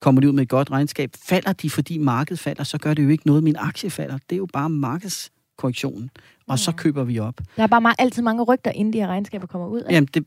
Kommer 0.00 0.20
de 0.20 0.28
ud 0.28 0.32
med 0.32 0.42
et 0.42 0.48
godt 0.48 0.70
regnskab? 0.70 1.10
Falder 1.28 1.52
de, 1.52 1.70
fordi 1.70 1.98
markedet 1.98 2.38
falder, 2.40 2.64
så 2.64 2.78
gør 2.78 2.94
det 2.94 3.04
jo 3.04 3.08
ikke 3.08 3.26
noget, 3.26 3.42
min 3.42 3.56
aktie 3.58 3.90
falder. 3.90 4.18
Det 4.30 4.36
er 4.36 4.36
jo 4.36 4.46
bare 4.52 4.70
markedskorrektionen. 4.70 6.10
Og 6.48 6.58
så 6.58 6.72
køber 6.72 7.04
vi 7.04 7.18
op. 7.18 7.34
Der 7.56 7.62
er 7.62 7.66
bare 7.66 7.80
meget, 7.80 7.96
altid 7.98 8.22
mange 8.22 8.42
rygter, 8.42 8.70
inden 8.70 8.92
de 8.92 8.98
her 8.98 9.06
regnskaber 9.06 9.46
kommer 9.46 9.68
ud. 9.68 9.78
Ikke? 9.80 9.92
Jamen, 9.94 10.08
det, 10.14 10.24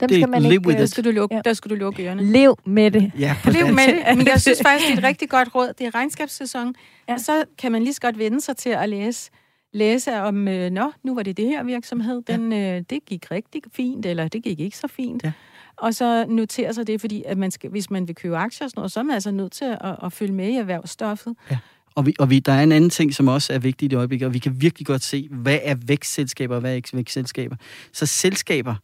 Dem 0.00 0.08
det 0.08 0.16
skal 0.16 0.28
man 0.28 0.42
live 0.42 0.52
ikke, 0.52 0.66
with 0.66 0.76
øh, 0.76 0.80
der 0.80 0.86
skal 0.86 1.04
du 1.04 1.10
lukke, 1.10 1.34
Ja. 1.34 1.40
der 1.44 1.52
skal 1.52 1.70
du 1.70 1.74
lukke 1.74 2.04
ørerne. 2.04 2.24
Lev 2.32 2.58
med 2.66 2.90
det. 2.90 3.12
Ja, 3.18 3.36
Lev 3.44 3.66
med 3.74 3.86
det. 3.86 4.16
Men 4.16 4.26
jeg 4.26 4.40
synes 4.40 4.58
faktisk, 4.66 4.88
det 4.88 4.94
er 4.94 4.98
et 4.98 5.04
rigtig 5.04 5.28
godt 5.28 5.54
råd. 5.54 5.72
Det 5.78 5.86
er 5.86 5.94
regnskabssæson. 5.94 6.66
Ja. 6.66 6.72
Ja. 7.12 7.14
Og 7.14 7.20
så 7.20 7.44
kan 7.58 7.72
man 7.72 7.82
lige 7.82 7.94
så 7.94 8.00
godt 8.00 8.18
vende 8.18 8.40
sig 8.40 8.56
til 8.56 8.70
at 8.70 8.88
læse, 8.88 9.30
læse 9.72 10.14
om, 10.14 10.48
øh, 10.48 10.70
nå, 10.70 10.92
nu 11.04 11.14
var 11.14 11.22
det 11.22 11.36
det 11.36 11.46
her 11.46 11.64
virksomhed. 11.64 12.22
Den, 12.26 12.52
øh, 12.52 12.82
det 12.90 12.98
gik 13.06 13.30
rigtig 13.30 13.62
fint, 13.72 14.06
eller 14.06 14.28
det 14.28 14.42
gik 14.42 14.60
ikke 14.60 14.76
så 14.76 14.88
fint. 14.88 15.24
Ja. 15.24 15.32
Og 15.76 15.94
så 15.94 16.24
notere 16.28 16.74
sig 16.74 16.86
det, 16.86 17.00
fordi 17.00 17.22
at 17.26 17.38
man 17.38 17.50
skal, 17.50 17.70
hvis 17.70 17.90
man 17.90 18.08
vil 18.08 18.14
købe 18.16 18.36
aktier 18.36 18.64
og 18.66 18.70
sådan 18.70 18.80
noget, 18.80 18.92
så 18.92 19.00
er 19.00 19.04
man 19.04 19.14
altså 19.14 19.30
nødt 19.30 19.52
til 19.52 19.64
at, 19.64 19.96
at 20.04 20.12
følge 20.12 20.32
med 20.32 20.48
i 20.48 20.54
erhvervsstoffet. 20.54 21.34
Og, 21.94 22.06
vi, 22.06 22.14
og 22.18 22.30
vi, 22.30 22.38
der 22.38 22.52
er 22.52 22.62
en 22.62 22.72
anden 22.72 22.90
ting, 22.90 23.14
som 23.14 23.28
også 23.28 23.52
er 23.52 23.58
vigtigt 23.58 23.92
i 23.92 23.96
øjeblikket, 23.96 24.26
og 24.26 24.34
vi 24.34 24.38
kan 24.38 24.60
virkelig 24.60 24.86
godt 24.86 25.02
se, 25.02 25.28
hvad 25.30 25.58
er 25.62 25.74
vækstselskaber, 25.86 26.54
og 26.54 26.60
hvad 26.60 26.70
er 26.70 26.74
ikke 26.74 26.88
vækstselskaber. 26.92 27.56
Så 27.92 28.06
selskaber, 28.06 28.74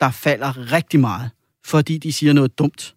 der 0.00 0.10
falder 0.10 0.72
rigtig 0.72 1.00
meget, 1.00 1.30
fordi 1.64 1.98
de 1.98 2.12
siger 2.12 2.32
noget 2.32 2.58
dumt, 2.58 2.94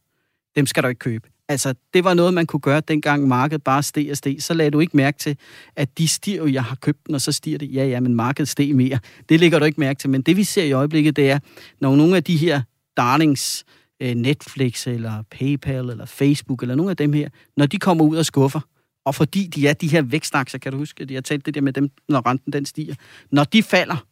dem 0.55 0.65
skal 0.65 0.83
du 0.83 0.87
ikke 0.87 0.99
købe. 0.99 1.27
Altså, 1.51 1.73
det 1.93 2.03
var 2.03 2.13
noget, 2.13 2.33
man 2.33 2.45
kunne 2.45 2.59
gøre, 2.59 2.81
dengang 2.87 3.27
markedet 3.27 3.63
bare 3.63 3.83
steg 3.83 4.07
og 4.11 4.17
steg. 4.17 4.37
Så 4.39 4.53
lagde 4.53 4.71
du 4.71 4.79
ikke 4.79 4.97
mærke 4.97 5.17
til, 5.17 5.37
at 5.75 5.97
de 5.97 6.07
stiger, 6.07 6.45
jeg 6.45 6.63
har 6.63 6.75
købt 6.75 7.07
den, 7.07 7.15
og 7.15 7.21
så 7.21 7.31
stiger 7.31 7.57
det. 7.57 7.73
Ja, 7.73 7.85
ja, 7.85 7.99
men 7.99 8.15
markedet 8.15 8.49
steg 8.49 8.75
mere. 8.75 8.99
Det 9.29 9.39
ligger 9.39 9.59
du 9.59 9.65
ikke 9.65 9.79
mærke 9.79 9.99
til. 9.99 10.09
Men 10.09 10.21
det, 10.21 10.37
vi 10.37 10.43
ser 10.43 10.63
i 10.63 10.71
øjeblikket, 10.71 11.15
det 11.15 11.31
er, 11.31 11.39
når 11.81 11.95
nogle 11.95 12.15
af 12.15 12.23
de 12.23 12.37
her 12.37 12.61
darlings, 12.97 13.65
øh, 14.01 14.15
Netflix 14.15 14.87
eller 14.87 15.23
PayPal 15.31 15.89
eller 15.89 16.05
Facebook 16.05 16.61
eller 16.61 16.75
nogle 16.75 16.89
af 16.89 16.97
dem 16.97 17.13
her, 17.13 17.29
når 17.57 17.65
de 17.65 17.79
kommer 17.79 18.05
ud 18.05 18.17
og 18.17 18.25
skuffer, 18.25 18.59
og 19.05 19.15
fordi 19.15 19.47
de 19.47 19.67
er 19.67 19.73
de 19.73 19.87
her 19.87 20.01
vækstaktier, 20.01 20.59
kan 20.59 20.71
du 20.71 20.77
huske, 20.77 21.03
at 21.03 21.11
jeg 21.11 21.23
talte 21.23 21.45
det 21.45 21.53
der 21.53 21.61
med 21.61 21.73
dem, 21.73 21.89
når 22.09 22.27
renten 22.27 22.53
den 22.53 22.65
stiger. 22.65 22.95
Når 23.31 23.43
de 23.43 23.63
falder, 23.63 24.05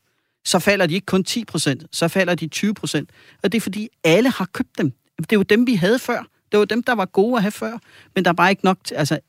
så 0.46 0.60
falder 0.60 0.86
de 0.86 0.94
ikke 0.94 1.06
kun 1.06 1.26
10% 1.30 1.76
så 1.92 2.08
falder 2.08 2.36
de 2.36 2.50
20% 2.56 3.06
Og 3.44 3.52
det 3.52 3.58
er 3.58 3.62
fordi, 3.62 3.88
alle 4.04 4.30
har 4.30 4.50
købt 4.54 4.78
dem. 4.78 4.92
Det 5.18 5.32
er 5.32 5.36
jo 5.36 5.44
dem, 5.44 5.68
vi 5.68 5.74
havde 5.74 6.00
før. 6.00 6.28
Det 6.52 6.60
var 6.60 6.66
dem, 6.66 6.84
der 6.84 6.96
var 6.96 7.06
gode 7.06 7.36
at 7.36 7.42
have 7.42 7.52
før, 7.52 7.78
men 8.16 8.26
der 8.26 8.32
er 8.32 8.34
bare 8.36 8.50
ikke 8.50 8.66
nok, 8.66 8.78
til, 8.84 8.96
altså, 8.96 9.20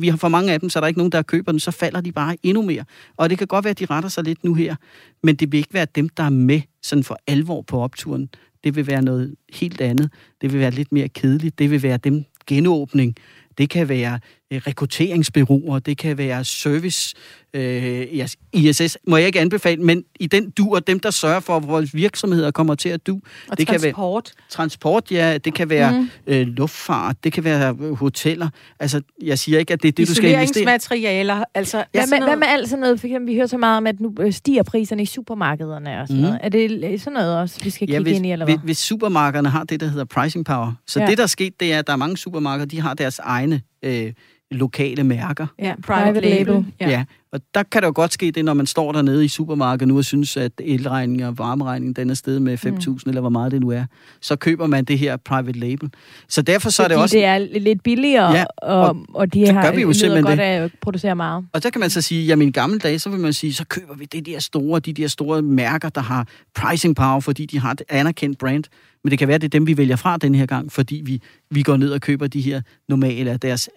vi 0.00 0.08
har 0.08 0.16
for 0.16 0.28
mange 0.28 0.52
af 0.52 0.60
dem, 0.60 0.70
så 0.70 0.80
der 0.80 0.84
er 0.84 0.88
ikke 0.88 1.00
nogen, 1.00 1.12
der 1.12 1.22
køber 1.22 1.52
dem, 1.52 1.58
så 1.58 1.70
falder 1.70 2.00
de 2.00 2.12
bare 2.12 2.36
endnu 2.42 2.62
mere. 2.62 2.84
Og 3.16 3.30
det 3.30 3.38
kan 3.38 3.46
godt 3.46 3.64
være, 3.64 3.70
at 3.70 3.78
de 3.78 3.86
retter 3.86 4.08
sig 4.10 4.24
lidt 4.24 4.44
nu 4.44 4.54
her, 4.54 4.76
men 5.22 5.36
det 5.36 5.52
vil 5.52 5.58
ikke 5.58 5.74
være 5.74 5.86
dem, 5.94 6.08
der 6.08 6.22
er 6.22 6.30
med 6.30 6.60
sådan 6.82 7.04
for 7.04 7.18
alvor 7.26 7.62
på 7.62 7.80
opturen. 7.80 8.28
Det 8.64 8.76
vil 8.76 8.86
være 8.86 9.02
noget 9.02 9.34
helt 9.52 9.80
andet. 9.80 10.10
Det 10.40 10.52
vil 10.52 10.60
være 10.60 10.70
lidt 10.70 10.92
mere 10.92 11.08
kedeligt. 11.08 11.58
Det 11.58 11.70
vil 11.70 11.82
være 11.82 11.96
dem 11.96 12.24
genåbning. 12.46 13.16
Det 13.58 13.70
kan 13.70 13.88
være 13.88 14.20
rekrutteringsbyråer, 14.52 15.78
det 15.78 15.98
kan 15.98 16.18
være 16.18 16.44
service, 16.44 17.14
øh, 17.54 18.26
ISS, 18.52 18.98
må 19.06 19.16
jeg 19.16 19.26
ikke 19.26 19.40
anbefale, 19.40 19.82
men 19.82 20.04
i 20.20 20.26
den 20.26 20.50
du 20.50 20.74
og 20.74 20.86
dem, 20.86 21.00
der 21.00 21.10
sørger 21.10 21.40
for, 21.40 21.56
at 21.56 21.68
vores 21.68 21.94
virksomheder 21.94 22.50
kommer 22.50 22.74
til 22.74 22.88
at 22.88 23.06
du. 23.06 23.20
Og 23.48 23.58
det 23.58 23.66
transport. 23.66 24.24
Kan 24.24 24.34
være, 24.36 24.48
transport, 24.50 25.10
ja. 25.10 25.38
Det 25.38 25.54
kan 25.54 25.70
være 25.70 26.00
mm. 26.00 26.08
øh, 26.26 26.46
luftfart, 26.46 27.24
det 27.24 27.32
kan 27.32 27.44
være 27.44 27.76
øh, 27.80 27.92
hoteller. 27.92 28.48
Altså, 28.80 29.00
jeg 29.22 29.38
siger 29.38 29.58
ikke, 29.58 29.72
at 29.72 29.82
det 29.82 29.88
er 29.88 29.92
det, 29.92 30.08
du 30.08 30.14
skal 30.14 30.30
investere. 30.30 30.62
Isoleringsmaterialer, 30.62 31.44
altså... 31.54 31.76
Ja, 31.76 31.84
hvad, 31.92 32.18
med, 32.18 32.26
hvad 32.26 32.36
med 32.36 32.46
alt 32.46 32.68
sådan 32.68 32.80
noget? 32.80 33.00
For 33.00 33.06
eksempel, 33.06 33.32
vi 33.32 33.36
hører 33.36 33.46
så 33.46 33.58
meget 33.58 33.76
om, 33.76 33.86
at 33.86 34.00
nu 34.00 34.14
øh, 34.20 34.32
stiger 34.32 34.62
priserne 34.62 35.02
i 35.02 35.06
supermarkederne 35.06 36.00
og 36.00 36.08
sådan 36.08 36.20
mm. 36.20 36.22
noget. 36.22 36.38
Er 36.42 36.48
det 36.48 37.00
sådan 37.00 37.12
noget 37.12 37.38
også, 37.38 37.64
vi 37.64 37.70
skal 37.70 37.88
ja, 37.88 37.92
kigge 37.96 38.02
hvis, 38.02 38.16
ind 38.16 38.26
i, 38.26 38.32
eller 38.32 38.46
hvad? 38.46 38.56
Hvis, 38.56 38.64
hvis 38.64 38.78
supermarkederne 38.78 39.48
har 39.48 39.64
det, 39.64 39.80
der 39.80 39.86
hedder 39.86 40.04
pricing 40.04 40.44
power, 40.44 40.72
så 40.86 41.00
ja. 41.00 41.06
det, 41.06 41.18
der 41.18 41.22
er 41.22 41.28
sket, 41.28 41.60
det 41.60 41.72
er, 41.72 41.78
at 41.78 41.86
der 41.86 41.92
er 41.92 41.96
mange 41.96 42.16
supermarkeder, 42.16 42.66
de 42.66 42.80
har 42.80 42.94
deres 42.94 43.18
egne 43.18 43.60
øh, 43.82 44.12
lokale 44.50 45.04
mærker. 45.04 45.46
Ja, 45.58 45.74
private 45.82 46.20
label. 46.20 46.64
Ja. 46.80 46.90
ja, 46.90 47.04
og 47.32 47.40
der 47.54 47.62
kan 47.62 47.82
det 47.82 47.86
jo 47.86 47.92
godt 47.94 48.12
ske 48.12 48.30
det, 48.30 48.44
når 48.44 48.54
man 48.54 48.66
står 48.66 48.92
dernede 48.92 49.24
i 49.24 49.28
supermarkedet 49.28 49.88
nu 49.88 49.98
og 49.98 50.04
synes, 50.04 50.36
at 50.36 50.52
elregning 50.58 51.26
og 51.26 51.38
varmeregning 51.38 51.96
den 51.96 52.10
er 52.10 52.14
sted 52.14 52.40
med 52.40 52.58
5.000, 52.66 52.90
mm. 52.90 52.98
eller 53.06 53.20
hvor 53.20 53.30
meget 53.30 53.52
det 53.52 53.60
nu 53.60 53.70
er. 53.70 53.84
Så 54.20 54.36
køber 54.36 54.66
man 54.66 54.84
det 54.84 54.98
her 54.98 55.16
private 55.16 55.58
label. 55.58 55.90
Så 56.28 56.42
derfor 56.42 56.70
så 56.70 56.82
Fordi 56.82 56.92
er 56.92 56.96
det 56.96 57.02
også... 57.02 57.16
det 57.16 57.24
er 57.24 57.38
lidt 57.38 57.82
billigere, 57.82 58.32
ja, 58.32 58.44
og, 58.56 58.80
og, 58.80 59.06
og 59.14 59.34
de 59.34 59.46
har 59.46 59.72
vi 59.72 59.80
jo 59.80 59.92
simpelthen 59.92 60.24
godt 60.24 60.38
det. 60.38 60.44
at 60.44 60.70
producere 60.80 61.16
meget. 61.16 61.46
Og 61.52 61.62
så 61.62 61.70
kan 61.70 61.80
man 61.80 61.90
så 61.90 62.02
sige, 62.02 62.32
at 62.32 62.38
i 62.38 62.50
gamle 62.50 62.78
dage, 62.78 62.98
så 62.98 63.10
vil 63.10 63.20
man 63.20 63.32
sige, 63.32 63.54
så 63.54 63.64
køber 63.64 63.94
vi 63.94 64.04
det 64.04 64.26
der 64.26 64.38
store, 64.38 64.80
de 64.80 64.92
der 64.92 65.08
store 65.08 65.42
mærker, 65.42 65.88
der 65.88 66.00
har 66.00 66.26
pricing 66.54 66.96
power, 66.96 67.20
fordi 67.20 67.46
de 67.46 67.58
har 67.58 67.72
et 67.72 67.82
anerkendt 67.88 68.38
brand. 68.38 68.64
Men 69.04 69.10
det 69.10 69.18
kan 69.18 69.28
være, 69.28 69.34
at 69.34 69.40
det 69.40 69.48
er 69.48 69.58
dem, 69.58 69.66
vi 69.66 69.76
vælger 69.76 69.96
fra 69.96 70.16
den 70.16 70.34
her 70.34 70.46
gang, 70.46 70.72
fordi 70.72 71.02
vi, 71.04 71.22
vi 71.50 71.62
går 71.62 71.76
ned 71.76 71.92
og 71.92 72.00
køber 72.00 72.26
de 72.26 72.40
her 72.40 72.60
normale, 72.88 73.36
deres 73.36 73.70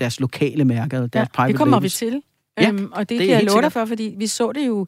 deres 0.00 0.20
lokale 0.20 0.64
mærker, 0.64 1.06
deres 1.06 1.14
ja, 1.14 1.24
private 1.34 1.52
det 1.52 1.58
kommer 1.58 1.76
labels. 1.76 2.02
vi 2.02 2.06
til. 2.06 2.22
Ja, 2.58 2.68
øhm, 2.68 2.92
og 2.92 3.08
det, 3.08 3.18
det 3.18 3.26
kan 3.28 3.36
jeg 3.36 3.44
love 3.44 3.62
dig 3.62 3.72
for, 3.72 3.84
fordi 3.84 4.14
vi 4.18 4.26
så 4.26 4.52
det 4.52 4.66
jo 4.66 4.86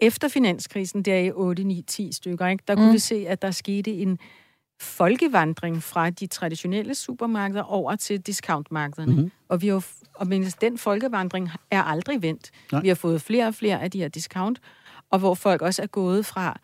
efter 0.00 0.28
finanskrisen, 0.28 1.02
der 1.02 1.18
i 1.18 1.30
8, 1.30 1.64
9, 1.64 1.82
10 1.86 2.12
stykker. 2.12 2.46
Ikke? 2.46 2.64
Der 2.68 2.74
mm. 2.74 2.80
kunne 2.80 2.92
vi 2.92 2.98
se, 2.98 3.24
at 3.28 3.42
der 3.42 3.50
skete 3.50 3.90
en 3.92 4.18
folkevandring 4.80 5.82
fra 5.82 6.10
de 6.10 6.26
traditionelle 6.26 6.94
supermarkeder 6.94 7.62
over 7.62 7.96
til 7.96 8.20
discountmarkederne. 8.20 9.12
Mm-hmm. 9.12 9.30
Og, 9.48 9.62
vi 9.62 9.68
har, 9.68 9.86
og 10.14 10.26
men 10.26 10.44
den 10.44 10.78
folkevandring 10.78 11.50
er 11.70 11.82
aldrig 11.82 12.22
vendt. 12.22 12.50
Nej. 12.72 12.80
Vi 12.80 12.88
har 12.88 12.94
fået 12.94 13.22
flere 13.22 13.46
og 13.46 13.54
flere 13.54 13.82
af 13.82 13.90
de 13.90 13.98
her 13.98 14.08
discount, 14.08 14.60
og 15.10 15.18
hvor 15.18 15.34
folk 15.34 15.62
også 15.62 15.82
er 15.82 15.86
gået 15.86 16.26
fra 16.26 16.60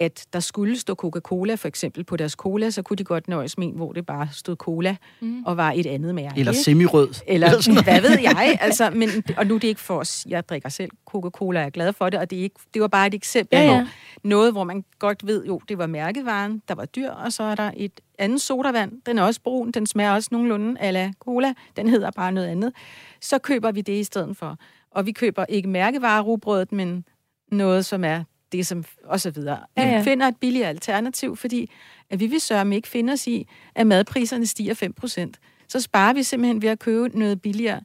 at 0.00 0.26
der 0.32 0.40
skulle 0.40 0.78
stå 0.78 0.94
Coca-Cola 0.94 1.54
for 1.54 1.68
eksempel 1.68 2.04
på 2.04 2.16
deres 2.16 2.32
cola, 2.32 2.70
så 2.70 2.82
kunne 2.82 2.96
de 2.96 3.04
godt 3.04 3.28
nøjes 3.28 3.58
med 3.58 3.66
en, 3.66 3.74
hvor 3.74 3.92
det 3.92 4.06
bare 4.06 4.28
stod 4.32 4.56
cola 4.56 4.96
mm. 5.20 5.44
og 5.44 5.56
var 5.56 5.72
et 5.72 5.86
andet 5.86 6.14
mærke. 6.14 6.38
Eller 6.38 6.52
semirød. 6.52 7.08
Eller, 7.26 7.46
Eller 7.46 7.82
hvad 7.82 8.00
ved 8.00 8.18
jeg. 8.20 8.58
Altså, 8.60 8.90
men, 8.90 9.08
og 9.36 9.46
nu 9.46 9.54
er 9.54 9.58
det 9.58 9.68
ikke 9.68 9.80
for 9.80 9.98
os. 9.98 10.26
Jeg 10.28 10.48
drikker 10.48 10.68
selv 10.68 10.90
Coca-Cola, 11.06 11.60
jeg 11.60 11.66
er 11.66 11.70
glad 11.70 11.92
for 11.92 12.10
det, 12.10 12.20
og 12.20 12.30
det, 12.30 12.38
er 12.38 12.42
ikke, 12.42 12.56
det 12.74 12.82
var 12.82 12.88
bare 12.88 13.06
et 13.06 13.14
eksempel 13.14 13.58
Ja, 13.58 13.64
ja. 13.64 13.82
på 13.82 13.88
noget, 14.28 14.52
hvor 14.52 14.64
man 14.64 14.84
godt 14.98 15.26
ved, 15.26 15.46
jo, 15.46 15.60
det 15.68 15.78
var 15.78 15.86
mærkevaren, 15.86 16.62
der 16.68 16.74
var 16.74 16.84
dyr, 16.84 17.10
og 17.10 17.32
så 17.32 17.42
er 17.42 17.54
der 17.54 17.70
et 17.76 18.00
andet 18.18 18.40
sodavand. 18.40 18.92
Den 19.06 19.18
er 19.18 19.22
også 19.22 19.40
brun, 19.40 19.70
den 19.70 19.86
smager 19.86 20.12
også 20.12 20.28
nogenlunde 20.32 20.80
ala 20.80 21.12
cola. 21.20 21.54
Den 21.76 21.88
hedder 21.88 22.10
bare 22.10 22.32
noget 22.32 22.46
andet. 22.46 22.72
Så 23.20 23.38
køber 23.38 23.72
vi 23.72 23.80
det 23.80 23.92
i 24.00 24.04
stedet 24.04 24.36
for. 24.36 24.56
Og 24.90 25.06
vi 25.06 25.12
køber 25.12 25.44
ikke 25.48 25.68
mærkevarerubrødet, 25.68 26.72
men 26.72 27.04
noget, 27.52 27.84
som 27.84 28.04
er 28.04 28.24
det 28.52 28.66
som, 28.66 28.84
og 29.04 29.20
så 29.20 29.30
videre. 29.30 29.58
Ja, 29.76 29.88
ja. 29.88 29.98
Vi 29.98 30.04
finder 30.04 30.28
et 30.28 30.36
billigere 30.36 30.68
alternativ, 30.68 31.36
fordi 31.36 31.70
at 32.10 32.20
vi 32.20 32.26
vil 32.26 32.40
sørge 32.40 32.76
ikke 32.76 32.88
finde 32.88 33.12
os 33.12 33.26
i, 33.26 33.46
at 33.74 33.86
madpriserne 33.86 34.46
stiger 34.46 34.92
5%. 35.34 35.66
Så 35.68 35.80
sparer 35.80 36.12
vi 36.12 36.22
simpelthen 36.22 36.62
ved 36.62 36.68
at 36.68 36.78
købe 36.78 37.18
noget 37.18 37.42
billigere. 37.42 37.80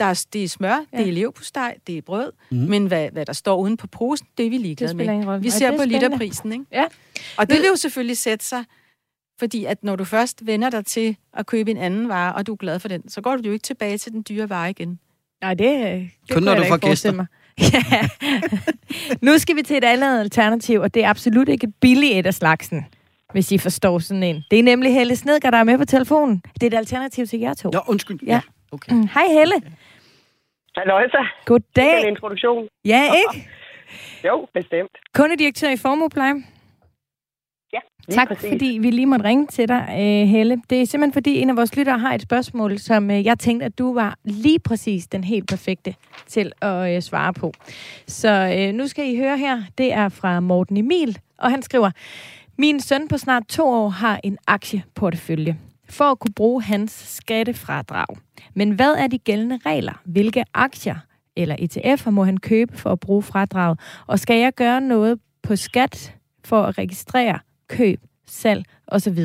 Der 0.00 0.06
er, 0.06 0.26
det 0.32 0.44
er 0.44 0.48
smør, 0.48 0.84
Ja. 0.92 0.98
det 0.98 1.08
er 1.08 1.12
leverpostej, 1.12 1.76
det 1.86 1.98
er 1.98 2.02
brød, 2.02 2.32
mm. 2.50 2.56
men 2.56 2.86
hvad, 2.86 3.10
hvad 3.10 3.26
der 3.26 3.32
står 3.32 3.56
uden 3.56 3.76
på 3.76 3.86
posen, 3.86 4.26
det 4.38 4.46
er 4.46 4.50
vi 4.50 4.58
ligeglade 4.58 4.94
med. 4.94 5.40
Vi 5.40 5.50
ser 5.50 5.70
er 5.70 5.76
på 5.76 5.84
literprisen, 5.84 6.52
ikke? 6.52 6.64
Ja. 6.72 6.84
Og 7.36 7.50
det 7.50 7.58
vil 7.58 7.66
jo 7.66 7.76
selvfølgelig 7.76 8.18
sætte 8.18 8.44
sig, 8.44 8.64
fordi 9.38 9.64
at 9.64 9.84
når 9.84 9.96
du 9.96 10.04
først 10.04 10.46
vender 10.46 10.70
dig 10.70 10.86
til 10.86 11.16
at 11.32 11.46
købe 11.46 11.70
en 11.70 11.76
anden 11.76 12.08
vare, 12.08 12.34
og 12.34 12.46
du 12.46 12.52
er 12.52 12.56
glad 12.56 12.78
for 12.78 12.88
den, 12.88 13.08
så 13.08 13.20
går 13.20 13.36
du 13.36 13.42
jo 13.46 13.52
ikke 13.52 13.62
tilbage 13.62 13.98
til 13.98 14.12
den 14.12 14.24
dyre 14.28 14.48
vare 14.50 14.70
igen. 14.70 14.98
Nej, 15.40 15.54
det, 15.54 15.68
det 16.28 16.34
Kun 16.34 16.42
når 16.42 16.52
jeg 16.52 16.58
du 16.58 16.64
da 16.64 16.70
får 16.70 16.78
forestille 16.82 17.16
Mig. 17.16 17.26
Ja. 17.92 18.08
nu 19.22 19.38
skal 19.38 19.56
vi 19.56 19.62
til 19.62 19.76
et 19.76 19.84
andet 19.84 20.20
alternativ, 20.20 20.80
og 20.80 20.94
det 20.94 21.04
er 21.04 21.08
absolut 21.10 21.48
ikke 21.48 21.66
et 21.66 21.74
billigt 21.80 22.18
et 22.18 22.26
af 22.26 22.34
slagsen, 22.34 22.86
hvis 23.32 23.52
I 23.52 23.58
forstår 23.58 23.98
sådan 23.98 24.22
en. 24.22 24.44
Det 24.50 24.58
er 24.58 24.62
nemlig 24.62 24.94
Helle 24.94 25.16
Snedgaard, 25.16 25.52
der 25.52 25.58
er 25.58 25.64
med 25.64 25.78
på 25.78 25.84
telefonen. 25.84 26.42
Det 26.54 26.62
er 26.62 26.66
et 26.66 26.74
alternativ 26.78 27.26
til 27.26 27.38
jer 27.40 27.54
to. 27.54 27.70
Nå, 27.70 27.80
undskyld. 27.88 28.18
Ja. 28.26 28.40
Okay. 28.72 28.92
Mm, 28.92 29.08
Hej 29.14 29.26
Helle. 29.32 29.54
Halløj 30.76 31.02
så. 31.08 31.26
Goddag. 31.46 32.00
En 32.02 32.08
introduktion. 32.08 32.68
Ja, 32.84 33.02
ikke? 33.04 33.48
Jo, 34.24 34.46
bestemt. 34.54 34.90
Kundedirektør 35.14 35.70
i 35.70 35.76
Formuepleje. 35.76 36.34
Ja, 37.72 37.78
Tak, 38.14 38.28
præcis. 38.28 38.50
fordi 38.50 38.78
vi 38.82 38.90
lige 38.90 39.06
måtte 39.06 39.24
ringe 39.24 39.46
til 39.46 39.68
dig, 39.68 39.86
øh, 39.90 40.28
Helle. 40.28 40.62
Det 40.70 40.82
er 40.82 40.86
simpelthen, 40.86 41.12
fordi 41.12 41.38
en 41.40 41.50
af 41.50 41.56
vores 41.56 41.76
lyttere 41.76 41.98
har 41.98 42.14
et 42.14 42.22
spørgsmål, 42.22 42.78
som 42.78 43.10
øh, 43.10 43.24
jeg 43.24 43.38
tænkte, 43.38 43.66
at 43.66 43.78
du 43.78 43.94
var 43.94 44.18
lige 44.24 44.58
præcis 44.58 45.06
den 45.06 45.24
helt 45.24 45.48
perfekte 45.48 45.94
til 46.26 46.52
at 46.62 46.96
øh, 46.96 47.02
svare 47.02 47.32
på. 47.32 47.52
Så 48.06 48.70
nu 48.74 48.86
skal 48.86 49.14
I 49.14 49.16
høre 49.16 49.38
her. 49.38 49.62
Det 49.78 49.92
er 49.92 50.08
fra 50.08 50.40
Morten 50.40 50.76
Emil, 50.76 51.18
og 51.38 51.50
han 51.50 51.62
skriver, 51.62 51.90
Min 52.58 52.80
søn 52.80 53.08
på 53.08 53.18
snart 53.18 53.42
to 53.48 53.68
år 53.68 53.88
har 53.88 54.20
en 54.24 54.38
aktieportefølje 54.46 55.58
for 55.90 56.04
at 56.04 56.18
kunne 56.18 56.34
bruge 56.36 56.62
hans 56.62 56.92
skattefradrag. 56.92 58.06
Men 58.54 58.70
hvad 58.70 58.92
er 58.92 59.06
de 59.06 59.18
gældende 59.18 59.58
regler? 59.66 59.92
Hvilke 60.04 60.44
aktier 60.54 60.96
eller 61.36 61.56
ETF'er 61.56 62.10
må 62.10 62.24
han 62.24 62.36
købe 62.36 62.78
for 62.78 62.92
at 62.92 63.00
bruge 63.00 63.22
fradraget? 63.22 63.80
Og 64.06 64.18
skal 64.18 64.36
jeg 64.36 64.52
gøre 64.52 64.80
noget 64.80 65.18
på 65.42 65.56
skat 65.56 66.14
for 66.44 66.62
at 66.62 66.78
registrere 66.78 67.38
køb, 67.70 68.00
salg 68.26 68.64
osv.? 68.88 69.18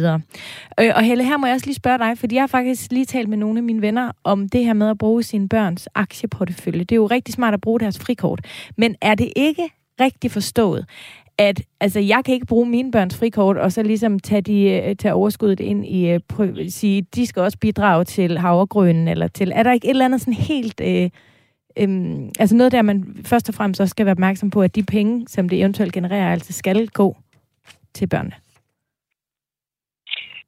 Øh, 0.80 0.92
og 0.96 1.04
Helle, 1.04 1.24
her 1.24 1.38
må 1.38 1.46
jeg 1.46 1.54
også 1.54 1.66
lige 1.66 1.76
spørge 1.76 1.98
dig, 1.98 2.18
fordi 2.18 2.36
jeg 2.36 2.42
har 2.42 2.48
faktisk 2.48 2.92
lige 2.92 3.06
talt 3.06 3.30
med 3.30 3.38
nogle 3.38 3.60
af 3.60 3.64
mine 3.64 3.82
venner 3.82 4.12
om 4.24 4.50
det 4.50 4.66
her 4.66 4.74
med 4.74 4.90
at 4.90 4.98
bruge 4.98 5.24
sine 5.24 5.50
børns 5.50 5.88
aktieportefølje. 5.96 6.80
Det 6.80 6.92
er 6.92 6.96
jo 6.96 7.06
rigtig 7.06 7.34
smart 7.34 7.54
at 7.54 7.62
bruge 7.62 7.80
deres 7.80 8.00
frikort. 8.00 8.42
Men 8.78 8.96
er 9.02 9.16
det 9.16 9.34
ikke 9.36 9.70
rigtig 10.02 10.32
forstået, 10.32 10.86
at 11.38 11.62
altså, 11.80 12.00
jeg 12.00 12.22
kan 12.26 12.34
ikke 12.34 12.46
bruge 12.46 12.66
mine 12.66 12.92
børns 12.92 13.18
frikort, 13.18 13.58
og 13.58 13.72
så 13.72 13.84
ligesom 13.84 14.20
tage, 14.20 14.42
de, 14.42 14.62
øh, 14.64 14.96
tage 14.96 15.14
overskuddet 15.14 15.60
ind 15.60 15.86
i, 15.86 16.10
øh, 16.10 16.20
prøv- 16.28 16.70
sige, 16.70 17.06
de 17.16 17.26
skal 17.26 17.42
også 17.42 17.58
bidrage 17.58 18.04
til 18.04 18.38
havregrønen, 18.38 19.08
eller 19.08 19.28
til, 19.28 19.52
er 19.56 19.64
der 19.64 19.72
ikke 19.72 19.86
et 19.86 19.90
eller 19.90 20.06
andet 20.06 20.22
sådan 20.22 20.34
helt, 20.34 20.82
øh, 20.84 21.10
øhm, 21.78 22.30
altså 22.40 22.56
noget 22.56 22.72
der, 22.72 22.82
man 22.82 23.18
først 23.26 23.50
og 23.50 23.56
fremmest 23.56 23.82
også 23.82 23.92
skal 23.92 24.06
være 24.06 24.12
opmærksom 24.12 24.50
på, 24.50 24.62
at 24.62 24.76
de 24.76 24.84
penge, 24.84 25.26
som 25.28 25.50
det 25.50 25.60
eventuelt 25.60 25.94
genererer, 25.94 26.32
altså 26.32 26.54
skal 26.54 26.88
gå 26.88 27.18
til 27.96 28.10
børnene? 28.10 28.36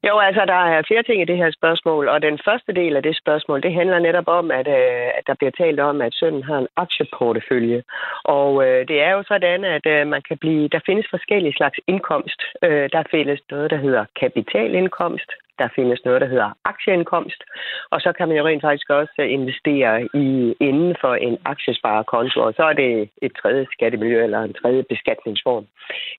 Jo, 0.06 0.18
altså, 0.18 0.44
der 0.44 0.60
er 0.74 0.82
flere 0.86 1.02
ting 1.02 1.22
i 1.22 1.30
det 1.30 1.36
her 1.36 1.50
spørgsmål, 1.50 2.08
og 2.08 2.22
den 2.22 2.38
første 2.44 2.72
del 2.72 2.96
af 2.96 3.02
det 3.02 3.16
spørgsmål, 3.16 3.62
det 3.62 3.72
handler 3.74 3.98
netop 3.98 4.28
om, 4.28 4.50
at, 4.50 4.68
øh, 4.68 5.08
at 5.18 5.24
der 5.26 5.34
bliver 5.34 5.50
talt 5.50 5.80
om, 5.80 6.00
at 6.00 6.14
sønnen 6.14 6.42
har 6.42 6.58
en 6.58 6.68
aktieportefølje. 6.76 7.82
Og 8.24 8.66
øh, 8.66 8.88
det 8.88 9.02
er 9.02 9.10
jo 9.10 9.22
sådan, 9.22 9.64
at 9.64 9.86
øh, 9.86 10.06
man 10.06 10.22
kan 10.28 10.38
blive, 10.38 10.68
der 10.68 10.80
findes 10.86 11.06
forskellige 11.10 11.56
slags 11.56 11.78
indkomst. 11.86 12.40
Øh, 12.62 12.88
der 12.92 13.02
findes 13.10 13.40
noget, 13.50 13.70
der 13.70 13.76
hedder 13.76 14.04
kapitalindkomst, 14.20 15.30
der 15.58 15.68
findes 15.76 16.00
noget, 16.04 16.20
der 16.20 16.28
hedder 16.28 16.50
aktieindkomst, 16.64 17.42
og 17.90 18.00
så 18.00 18.12
kan 18.12 18.28
man 18.28 18.36
jo 18.36 18.46
rent 18.46 18.62
faktisk 18.62 18.90
også 18.90 19.22
investere 19.22 20.08
i 20.14 20.54
inden 20.60 20.96
for 21.00 21.14
en 21.14 21.38
aktiesparekonto, 21.44 22.40
og 22.40 22.54
så 22.56 22.62
er 22.62 22.72
det 22.72 23.10
et 23.22 23.32
tredje 23.42 23.66
skattemiljø 23.72 24.24
eller 24.24 24.40
en 24.42 24.54
tredje 24.54 24.82
beskatningsform. 24.88 25.66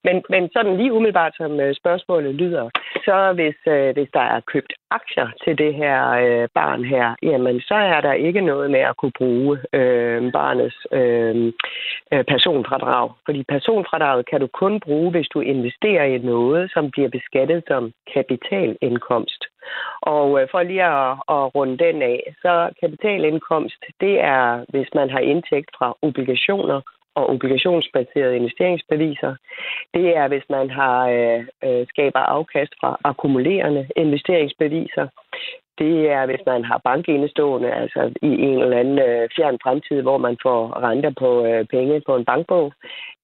Men, 0.03 0.23
men 0.29 0.49
sådan 0.53 0.77
lige 0.77 0.93
umiddelbart, 0.93 1.33
som 1.37 1.59
øh, 1.59 1.75
spørgsmålet 1.75 2.35
lyder, 2.35 2.69
så 3.05 3.33
hvis, 3.33 3.59
øh, 3.67 3.93
hvis 3.93 4.09
der 4.13 4.25
er 4.35 4.39
købt 4.39 4.73
aktier 4.91 5.27
til 5.43 5.57
det 5.57 5.73
her 5.73 6.09
øh, 6.09 6.47
barn 6.53 6.83
her, 6.83 7.15
jamen 7.23 7.61
så 7.61 7.73
er 7.73 8.01
der 8.01 8.13
ikke 8.13 8.41
noget 8.41 8.71
med 8.71 8.79
at 8.79 8.97
kunne 8.97 9.17
bruge 9.17 9.57
øh, 9.73 10.31
barnets 10.31 10.79
øh, 10.91 11.53
øh 12.13 12.23
personfradrag. 12.23 13.11
Fordi 13.25 13.43
personfradraget 13.43 14.29
kan 14.29 14.39
du 14.39 14.47
kun 14.47 14.79
bruge, 14.79 15.11
hvis 15.11 15.27
du 15.33 15.39
investerer 15.41 16.03
i 16.03 16.17
noget, 16.17 16.71
som 16.73 16.91
bliver 16.91 17.09
beskattet 17.09 17.63
som 17.67 17.91
kapitalindkomst. 18.13 19.28
Og 20.01 20.41
øh, 20.41 20.47
for 20.51 20.63
lige 20.63 20.83
at, 20.83 21.11
at 21.35 21.55
runde 21.55 21.77
den 21.77 22.01
af, 22.01 22.35
så 22.41 22.69
kapitalindkomst, 22.81 23.81
det 24.01 24.19
er, 24.21 24.65
hvis 24.69 24.89
man 24.95 25.09
har 25.09 25.19
indtægt 25.19 25.69
fra 25.77 25.97
obligationer 26.01 26.81
og 27.15 27.29
obligationsbaserede 27.29 28.35
investeringsbeviser. 28.35 29.35
Det 29.93 30.17
er, 30.17 30.27
hvis 30.27 30.47
man 30.49 30.69
har 30.69 30.99
øh, 31.09 31.41
øh, 31.65 31.87
skaber 31.87 32.19
afkast 32.19 32.73
fra 32.81 32.97
akkumulerende 33.03 33.87
investeringsbeviser. 33.95 35.07
Det 35.77 36.09
er, 36.09 36.25
hvis 36.25 36.43
man 36.45 36.63
har 36.63 36.81
bankindestående, 36.83 37.71
altså 37.73 38.01
i 38.21 38.27
en 38.27 38.59
eller 38.61 38.77
anden 38.77 38.99
øh, 38.99 39.29
fjern 39.35 39.57
fremtid, 39.63 40.01
hvor 40.01 40.17
man 40.17 40.37
får 40.43 40.61
renter 40.85 41.13
på 41.19 41.45
øh, 41.45 41.65
penge 41.65 42.01
på 42.05 42.15
en 42.15 42.25
bankbog. 42.25 42.73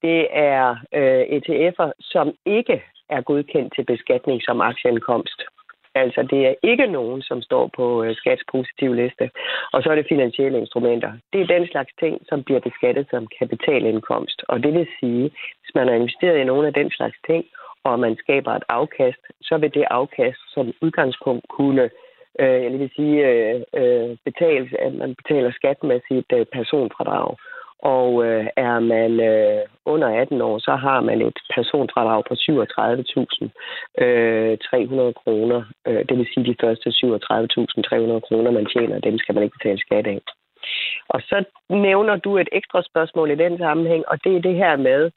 Det 0.02 0.28
er 0.32 0.76
øh, 1.00 1.24
ETF'er, 1.36 1.92
som 2.00 2.28
ikke 2.46 2.84
er 3.10 3.22
godkendt 3.22 3.74
til 3.76 3.86
beskatning 3.86 4.42
som 4.44 4.62
aktieindkomst. 4.62 5.42
Altså, 5.96 6.22
det 6.32 6.48
er 6.48 6.54
ikke 6.64 6.88
nogen, 6.88 7.22
som 7.22 7.42
står 7.42 7.70
på 7.78 8.04
øh, 8.04 8.16
skatspositive 8.16 8.96
liste. 8.96 9.26
Og 9.74 9.84
så 9.84 9.90
er 9.90 9.96
det 9.96 10.06
finansielle 10.10 10.60
instrumenter. 10.60 11.12
Det 11.34 11.42
er 11.42 11.54
den 11.56 11.68
slags 11.68 11.94
ting, 12.00 12.22
som 12.30 12.44
bliver 12.44 12.60
beskattet 12.60 13.08
som 13.10 13.28
kapitalindkomst. 13.40 14.44
Og 14.48 14.64
det 14.64 14.74
vil 14.74 14.88
sige, 15.00 15.24
hvis 15.62 15.76
man 15.76 15.88
har 15.88 15.96
investeret 15.96 16.38
i 16.40 16.50
nogle 16.52 16.68
af 16.68 16.74
den 16.74 16.92
slags 16.92 17.18
ting, 17.28 17.46
og 17.84 18.00
man 18.00 18.16
skaber 18.24 18.52
et 18.52 18.64
afkast, 18.70 19.24
så 19.42 19.58
vil 19.58 19.74
det 19.74 19.86
afkast 19.92 20.42
som 20.54 20.74
udgangspunkt 20.82 21.46
kunne 21.50 21.90
øh, 22.40 22.64
jeg 22.64 22.80
vil 22.80 22.92
sige, 22.96 23.28
øh, 23.30 23.62
øh, 23.80 24.18
betales, 24.26 24.74
at 24.80 24.94
man 24.94 25.16
betaler 25.16 25.52
skat 25.52 25.84
med 25.84 26.00
sit 26.08 26.30
øh, 26.40 26.46
personfradrag. 26.46 27.36
Og 27.80 28.26
øh, 28.26 28.48
er 28.56 28.80
man 28.80 29.12
øh, 29.20 29.62
under 29.86 30.08
18 30.08 30.42
år, 30.42 30.60
så 30.60 30.76
har 30.76 31.02
man 31.02 31.22
et 31.22 31.40
personfradrag 31.56 32.24
på 32.28 32.34
37.300 32.34 32.46
øh, 34.04 35.14
kroner. 35.14 35.64
Øh, 35.88 36.06
det 36.10 36.18
vil 36.18 36.28
sige, 36.34 36.46
de 36.46 36.56
første 36.62 36.90
37.300 36.90 38.20
kroner, 38.28 38.52
man 38.52 38.66
tjener, 38.66 39.00
dem 39.00 39.18
skal 39.18 39.36
man 39.36 39.44
ikke 39.44 39.58
betale 39.58 39.80
skat 39.80 40.08
af. 40.08 40.20
Og 41.10 41.22
så 41.22 41.44
nævner 41.70 42.16
du 42.16 42.38
et 42.38 42.50
ekstra 42.52 42.82
spørgsmål 42.90 43.32
i 43.32 43.36
den 43.36 43.58
sammenhæng, 43.58 44.04
og 44.08 44.24
det 44.24 44.36
er 44.36 44.42
det 44.42 44.56
her 44.56 44.76
med, 44.76 45.12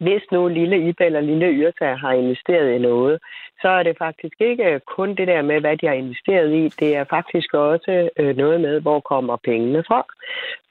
hvis 0.00 0.22
nu 0.32 0.48
lille 0.48 0.88
Ibe 0.88 1.04
eller 1.04 1.20
lille 1.20 1.46
Yrsa 1.46 1.94
har 1.94 2.12
investeret 2.12 2.74
i 2.74 2.78
noget, 2.78 3.18
så 3.60 3.68
er 3.68 3.82
det 3.82 3.98
faktisk 3.98 4.36
ikke 4.40 4.80
kun 4.96 5.08
det 5.14 5.28
der 5.28 5.42
med, 5.42 5.60
hvad 5.60 5.76
de 5.76 5.86
har 5.86 5.94
investeret 5.94 6.52
i. 6.54 6.68
Det 6.68 6.96
er 6.96 7.04
faktisk 7.04 7.54
også 7.54 8.10
øh, 8.16 8.36
noget 8.36 8.60
med, 8.60 8.80
hvor 8.80 9.00
kommer 9.00 9.36
pengene 9.36 9.84
fra. 9.86 10.02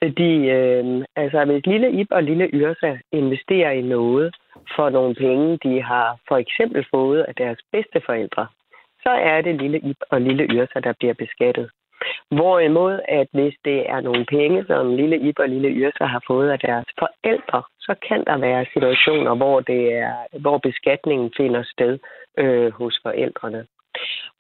Fordi 0.03 0.49
øh, 0.49 1.05
altså, 1.15 1.45
hvis 1.45 1.65
lille 1.65 1.91
Ib 1.91 2.07
og 2.11 2.23
lille 2.23 2.49
Yrsa 2.53 2.97
investerer 3.11 3.71
i 3.71 3.81
noget 3.81 4.35
for 4.75 4.89
nogle 4.89 5.15
penge, 5.15 5.57
de 5.63 5.81
har 5.81 6.17
for 6.27 6.37
eksempel 6.37 6.85
fået 6.91 7.21
af 7.21 7.35
deres 7.35 7.59
bedsteforældre, 7.71 8.47
så 9.03 9.09
er 9.09 9.41
det 9.41 9.61
lille 9.61 9.79
Ib 9.79 9.97
og 10.09 10.21
lille 10.21 10.43
Yrsa, 10.43 10.79
der 10.79 10.93
bliver 10.99 11.13
beskattet. 11.13 11.69
Hvorimod, 12.31 12.99
at 13.07 13.27
hvis 13.31 13.55
det 13.65 13.89
er 13.89 13.99
nogle 14.01 14.25
penge, 14.25 14.65
som 14.67 14.95
lille 14.95 15.17
Ib 15.19 15.39
og 15.39 15.49
lille 15.49 15.69
Yrsa 15.69 16.05
har 16.05 16.23
fået 16.27 16.49
af 16.49 16.59
deres 16.59 16.85
forældre, 16.99 17.63
så 17.79 17.95
kan 18.07 18.23
der 18.25 18.37
være 18.37 18.65
situationer, 18.73 19.35
hvor, 19.35 19.59
det 19.59 19.93
er, 19.93 20.13
hvor 20.39 20.57
beskatningen 20.57 21.31
finder 21.37 21.63
sted 21.63 21.99
øh, 22.37 22.71
hos 22.71 22.99
forældrene. 23.03 23.65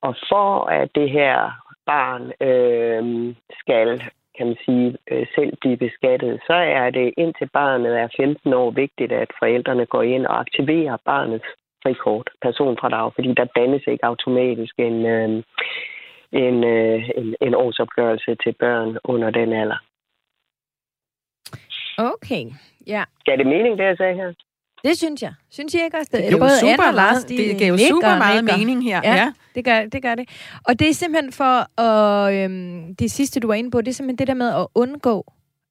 Og 0.01 0.15
for 0.29 0.65
at 0.65 0.89
det 0.95 1.09
her 1.09 1.51
barn 1.85 2.23
øh, 2.49 3.35
skal 3.59 4.03
kan 4.39 4.47
man 4.47 4.57
sige, 4.65 4.97
øh, 5.11 5.27
selv 5.35 5.53
blive 5.61 5.77
beskattet, 5.77 6.41
så 6.47 6.53
er 6.53 6.89
det 6.89 7.13
indtil 7.17 7.49
barnet 7.53 7.99
er 7.99 8.07
15 8.17 8.53
år 8.53 8.71
vigtigt, 8.71 9.11
at 9.11 9.31
forældrene 9.39 9.85
går 9.85 10.01
ind 10.01 10.25
og 10.25 10.39
aktiverer 10.39 10.97
barnets 11.05 11.49
frikort, 11.83 12.29
personfradrag, 12.41 13.11
fordi 13.15 13.33
der 13.33 13.45
dannes 13.59 13.83
ikke 13.87 14.05
automatisk 14.05 14.73
en, 14.77 15.05
øh, 15.05 15.43
en, 16.31 16.63
øh, 16.63 17.09
en, 17.17 17.35
en 17.41 17.55
årsopgørelse 17.55 18.35
til 18.43 18.53
børn 18.59 18.97
under 19.03 19.29
den 19.29 19.53
alder. 19.53 19.77
Okay, 21.97 22.45
ja. 22.87 23.03
Gav 23.25 23.37
det 23.37 23.47
mening, 23.47 23.77
det 23.77 23.83
jeg 23.83 23.97
sagde 23.97 24.15
her? 24.15 24.33
Det 24.83 24.97
synes 24.97 25.21
jeg. 25.21 25.33
Synes 25.49 25.73
I 25.73 25.77
ikke 25.83 25.97
også? 25.97 26.09
Det, 26.13 26.31
det, 26.31 26.39
Både 26.39 26.59
super 26.59 26.71
Anna 26.73 26.87
og 26.87 26.93
Lars, 26.93 27.23
de 27.23 27.37
det 27.37 27.57
giver 27.57 27.69
jo 27.69 27.77
super 27.77 28.17
meget 28.17 28.43
nikker. 28.43 28.57
mening 28.57 28.83
her. 28.83 29.01
Ja, 29.03 29.15
ja, 29.15 29.33
Det, 29.55 29.65
gør, 29.65 29.85
det 29.85 30.01
gør 30.01 30.15
det. 30.15 30.29
Og 30.67 30.79
det 30.79 30.89
er 30.89 30.93
simpelthen 30.93 31.31
for, 31.31 31.81
at, 31.81 32.33
øhm, 32.33 32.95
det 32.95 33.11
sidste, 33.11 33.39
du 33.39 33.47
var 33.47 33.53
inde 33.53 33.71
på, 33.71 33.81
det 33.81 33.87
er 33.87 33.93
simpelthen 33.93 34.17
det 34.17 34.27
der 34.27 34.33
med 34.33 34.49
at 34.55 34.67
undgå, 34.75 35.25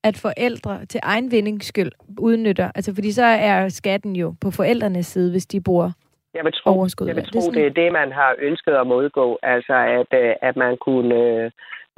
at 0.05 0.17
forældre 0.17 0.87
til 0.87 1.01
egen 1.03 1.31
vindings 1.31 1.67
skyld 1.67 1.93
udnytter. 2.19 2.71
Altså, 2.75 2.95
fordi 2.95 3.13
så 3.13 3.25
er 3.25 3.69
skatten 3.69 4.17
jo 4.17 4.35
på 4.41 4.51
forældrenes 4.51 5.07
side, 5.07 5.31
hvis 5.31 5.47
de 5.47 5.61
bruger 5.61 5.93
jeg 6.35 6.45
vil 6.45 6.53
tro, 6.53 6.71
overskud. 6.71 7.07
Jeg 7.07 7.17
vil 7.17 7.25
tro, 7.25 7.41
det, 7.41 7.49
er 7.49 7.53
det 7.53 7.67
er 7.67 7.83
det, 7.83 7.93
man 7.93 8.13
har 8.13 8.35
ønsket 8.39 8.73
at 8.73 8.87
modgå. 8.87 9.39
Altså, 9.43 9.75
at, 9.75 10.21
øh, 10.23 10.35
at 10.43 10.57
man 10.57 10.77
kunne 10.77 11.15
øh, 11.15 11.51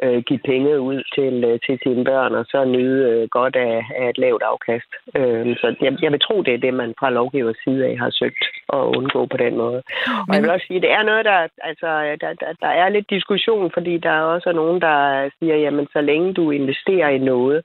øh, 0.03 0.23
give 0.29 0.41
penge 0.45 0.81
ud 0.81 1.03
til, 1.15 1.45
øh, 1.45 1.59
til 1.67 1.79
sine 1.83 2.05
børn, 2.05 2.35
og 2.35 2.45
så 2.45 2.65
nyde 2.65 3.11
øh, 3.11 3.29
godt 3.29 3.57
af, 3.57 3.85
af 3.97 4.09
et 4.09 4.19
lavt 4.19 4.43
afkast. 4.43 4.91
Øh, 5.17 5.57
så 5.57 5.67
jeg, 5.81 5.93
jeg 6.03 6.13
vil 6.13 6.21
tro, 6.21 6.43
det 6.43 6.55
er 6.55 6.59
det, 6.59 6.75
man 6.75 6.95
fra 6.99 7.11
lovgivers 7.11 7.57
side 7.65 7.87
af 7.87 7.99
har 7.99 8.11
søgt 8.11 8.45
at 8.73 8.83
undgå 8.99 9.27
på 9.27 9.37
den 9.37 9.57
måde. 9.57 9.83
Men... 10.07 10.29
Og 10.29 10.35
jeg 10.35 10.43
vil 10.43 10.51
også 10.51 10.67
sige, 10.67 10.81
det 10.81 10.91
er 10.91 11.03
noget, 11.03 11.25
der, 11.25 11.39
altså, 11.71 11.91
der, 12.21 12.33
der, 12.41 12.53
der 12.61 12.73
er 12.83 12.89
lidt 12.89 13.11
diskussion, 13.11 13.71
fordi 13.75 13.99
der 13.99 14.11
er 14.11 14.23
også 14.23 14.53
nogen, 14.53 14.81
der 14.81 15.31
siger, 15.39 15.57
jamen, 15.57 15.87
så 15.93 16.01
længe 16.01 16.35
du 16.35 16.51
investerer 16.51 17.09
i 17.09 17.19
noget, 17.19 17.63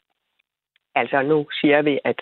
Altså 0.95 1.21
nu 1.21 1.47
siger 1.51 1.81
vi, 1.81 1.99
at 2.03 2.19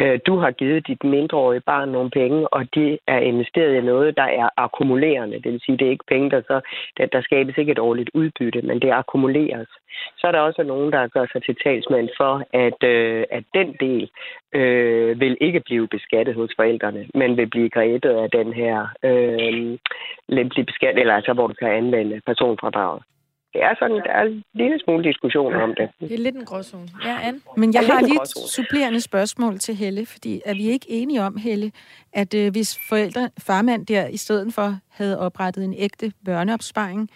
øh, 0.00 0.20
du 0.26 0.36
har 0.36 0.50
givet 0.50 0.86
dit 0.86 1.04
mindreårige 1.04 1.60
barn 1.60 1.88
nogle 1.88 2.10
penge, 2.10 2.48
og 2.48 2.74
de 2.74 2.98
er 3.06 3.18
investeret 3.18 3.74
i 3.74 3.80
noget, 3.80 4.16
der 4.16 4.28
er 4.42 4.48
akkumulerende. 4.56 5.42
Det 5.42 5.52
vil 5.52 5.60
sige, 5.60 5.78
det 5.78 5.86
er 5.86 5.90
ikke 5.90 6.12
penge, 6.14 6.30
der 6.30 6.40
så 6.40 6.60
der, 6.96 7.06
der 7.06 7.20
skabes 7.20 7.58
ikke 7.58 7.72
et 7.72 7.78
årligt 7.78 8.10
udbytte, 8.14 8.62
men 8.62 8.80
det 8.80 8.90
akkumuleres. 8.90 9.68
Så 10.18 10.26
er 10.26 10.32
der 10.32 10.40
også 10.40 10.62
nogen, 10.62 10.92
der 10.92 11.08
gør 11.08 11.26
sig 11.32 11.42
til 11.42 11.56
talsmand 11.64 12.08
for, 12.16 12.42
at, 12.52 12.82
øh, 12.82 13.24
at 13.30 13.44
den 13.54 13.76
del 13.80 14.10
øh, 14.52 15.20
vil 15.20 15.36
ikke 15.40 15.60
blive 15.60 15.88
beskattet 15.88 16.34
hos 16.34 16.50
forældrene, 16.56 17.06
men 17.14 17.36
vil 17.36 17.46
blive 17.46 17.70
grebet 17.70 18.10
af 18.10 18.30
den 18.30 18.52
her 18.52 18.88
øh, 19.02 19.78
lempelige 20.28 20.66
beskatning, 20.66 21.00
eller 21.00 21.14
altså 21.14 21.32
hvor 21.32 21.46
du 21.46 21.54
kan 21.54 21.68
anvende 21.68 22.20
personfradraget 22.26 23.02
det 23.52 23.62
er 23.62 23.74
sådan, 23.78 23.96
der 23.96 24.12
er 24.12 24.22
en 24.22 24.42
lille 24.54 24.80
smule 24.84 25.04
diskussion 25.04 25.54
om 25.54 25.74
det. 25.74 25.90
Det 26.00 26.12
er 26.12 26.18
lidt 26.18 26.36
en 26.36 26.44
gråzone. 26.44 26.88
Ja, 27.04 27.18
Anne? 27.22 27.40
Men 27.56 27.74
jeg 27.74 27.86
har 27.86 28.00
lige 28.00 28.22
et 28.22 28.50
supplerende 28.50 29.00
spørgsmål 29.00 29.58
til 29.58 29.74
Helle, 29.74 30.06
fordi 30.06 30.40
er 30.44 30.54
vi 30.54 30.68
ikke 30.68 30.86
enige 30.90 31.22
om, 31.22 31.36
Helle, 31.36 31.72
at 32.12 32.34
øh, 32.34 32.50
hvis 32.50 32.78
forældre, 32.88 33.30
farmand 33.38 33.86
der 33.86 34.06
i 34.06 34.16
stedet 34.16 34.54
for 34.54 34.78
havde 34.90 35.18
oprettet 35.18 35.64
en 35.64 35.74
ægte 35.78 36.12
børneopsparing 36.24 37.10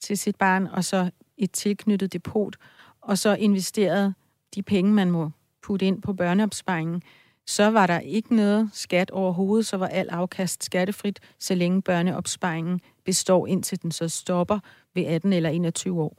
til 0.00 0.18
sit 0.18 0.36
barn, 0.36 0.66
og 0.66 0.84
så 0.84 1.10
et 1.38 1.50
tilknyttet 1.50 2.12
depot, 2.12 2.56
og 3.00 3.18
så 3.18 3.36
investeret 3.40 4.14
de 4.54 4.62
penge, 4.62 4.92
man 4.92 5.10
må 5.10 5.30
putte 5.62 5.86
ind 5.86 6.02
på 6.02 6.12
børneopsparingen, 6.12 7.02
så 7.46 7.70
var 7.70 7.86
der 7.86 8.00
ikke 8.00 8.36
noget 8.36 8.70
skat 8.72 9.10
overhovedet, 9.10 9.66
så 9.66 9.76
var 9.76 9.86
al 9.86 10.08
afkast 10.10 10.64
skattefrit, 10.64 11.20
så 11.38 11.54
længe 11.54 11.82
børneopsparingen 11.82 12.80
består, 13.04 13.46
indtil 13.46 13.82
den 13.82 13.92
så 13.92 14.08
stopper 14.08 14.58
ved 14.94 15.06
18 15.06 15.32
eller 15.32 15.50
21 15.50 16.02
år. 16.02 16.14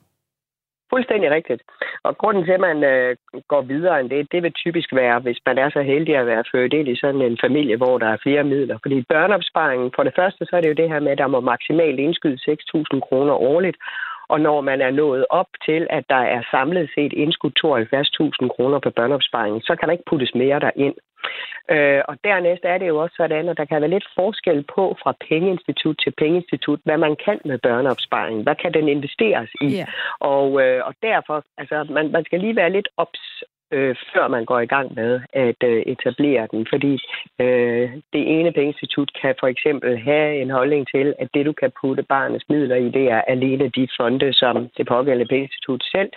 Fuldstændig 0.94 1.32
rigtigt. 1.32 1.62
Og 2.04 2.18
grunden 2.18 2.44
til, 2.46 2.52
at 2.52 2.66
man 2.70 2.84
øh, 2.84 3.16
går 3.48 3.62
videre 3.62 4.00
end 4.00 4.10
det, 4.10 4.32
det 4.32 4.44
vil 4.44 4.54
typisk 4.54 4.90
være, 4.94 5.20
hvis 5.20 5.40
man 5.46 5.58
er 5.58 5.70
så 5.70 5.82
heldig 5.82 6.16
at 6.18 6.26
være 6.26 6.44
født 6.52 6.74
ind 6.74 6.88
i 6.88 6.96
sådan 6.96 7.22
en 7.22 7.38
familie, 7.46 7.78
hvor 7.78 7.98
der 7.98 8.08
er 8.08 8.24
flere 8.24 8.44
midler. 8.44 8.78
Fordi 8.82 9.06
børneopsparingen, 9.10 9.92
for 9.96 10.04
det 10.04 10.14
første, 10.16 10.46
så 10.46 10.56
er 10.56 10.62
det 10.62 10.70
jo 10.70 10.82
det 10.82 10.90
her 10.90 11.00
med, 11.00 11.12
at 11.12 11.18
der 11.18 11.28
må 11.28 11.40
maksimalt 11.40 12.00
indskyde 12.00 12.40
6.000 12.50 13.00
kroner 13.08 13.34
årligt. 13.34 13.78
Og 14.28 14.42
når 14.42 14.62
man 14.62 14.82
er 14.82 14.92
nået 14.92 15.26
op 15.30 15.48
til, 15.66 15.88
at 15.90 16.04
der 16.10 16.24
er 16.36 16.42
samlet 16.52 16.90
set 16.96 17.14
indskudt 17.14 17.60
72.000 17.66 18.48
kroner 18.56 18.80
på 18.80 18.90
børneopsparingen, 18.90 19.62
så 19.62 19.76
kan 19.76 19.88
der 19.88 19.94
ikke 19.94 20.10
puttes 20.10 20.36
mere 20.36 20.60
derind. 20.60 20.96
Øh, 21.72 22.02
og 22.10 22.16
dernæst 22.24 22.64
er 22.64 22.78
det 22.78 22.88
jo 22.88 22.98
også 22.98 23.16
sådan, 23.18 23.50
at 23.50 23.58
der 23.58 23.66
kan 23.66 23.82
være 23.82 23.96
lidt 23.96 24.08
forskel 24.16 24.66
på 24.76 24.98
fra 25.04 25.14
pengeinstitut 25.30 25.98
til 26.04 26.14
pengeinstitut, 26.18 26.80
hvad 26.86 26.98
man 26.98 27.16
kan 27.26 27.40
med 27.46 27.58
børneopsparing. 27.58 28.44
Hvad 28.44 28.56
kan 28.56 28.74
den 28.74 28.88
investeres 28.88 29.50
i? 29.62 29.70
Yeah. 29.76 29.88
Og, 30.20 30.48
øh, 30.64 30.80
og 30.88 30.94
derfor, 31.02 31.44
altså, 31.58 31.86
man, 31.90 32.12
man 32.12 32.26
skal 32.26 32.40
lige 32.40 32.56
være 32.56 32.70
lidt 32.70 32.90
ops 32.98 33.44
øh, 33.76 33.96
før 34.14 34.28
man 34.28 34.46
går 34.46 34.60
i 34.60 34.72
gang 34.76 34.88
med 34.96 35.22
at 35.34 35.60
øh, 35.64 35.82
etablere 35.94 36.48
den. 36.52 36.68
Fordi 36.72 36.94
øh, 37.44 37.86
det 38.14 38.24
ene 38.36 38.52
pengeinstitut 38.52 39.12
kan 39.22 39.36
for 39.40 39.48
eksempel 39.48 39.98
have 39.98 40.42
en 40.42 40.50
holdning 40.50 40.88
til, 40.96 41.14
at 41.20 41.28
det, 41.34 41.46
du 41.46 41.54
kan 41.62 41.72
putte 41.82 42.04
barnets 42.04 42.46
midler 42.50 42.76
i, 42.76 42.90
det 42.90 43.06
er 43.12 43.22
alene 43.22 43.70
de 43.78 43.88
fonde, 43.98 44.34
som 44.34 44.70
det 44.78 44.86
pågældende 44.88 45.30
pengeinstitut 45.30 45.84
selv 45.84 46.10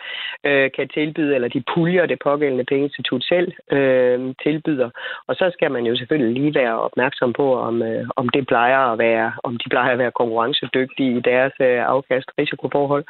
øh, 0.44 0.70
kan 0.76 0.88
tilbyde, 0.88 1.34
eller 1.34 1.48
de 1.48 1.62
puljer, 1.74 2.06
det 2.06 2.18
pågældende 2.24 2.64
pengeinstitut 2.64 3.24
selv 3.24 3.52
øh, 3.72 4.34
tilbyder. 4.42 4.90
Og 5.28 5.34
så 5.34 5.50
skal 5.52 5.70
man 5.70 5.86
jo 5.86 5.96
selvfølgelig 5.96 6.42
lige 6.42 6.54
være 6.54 6.80
opmærksom 6.80 7.32
på, 7.32 7.46
om, 7.68 7.82
øh, 7.82 8.04
om 8.16 8.28
det 8.28 8.46
plejer 8.46 8.78
at 8.78 8.98
være, 8.98 9.32
om 9.42 9.56
de 9.56 9.68
plejer 9.68 9.92
at 9.92 9.98
være 9.98 10.18
konkurrencedygtige 10.20 11.16
i 11.18 11.20
deres 11.20 11.52
øh, 11.60 11.80
afkast-risikoforhold. 11.94 13.04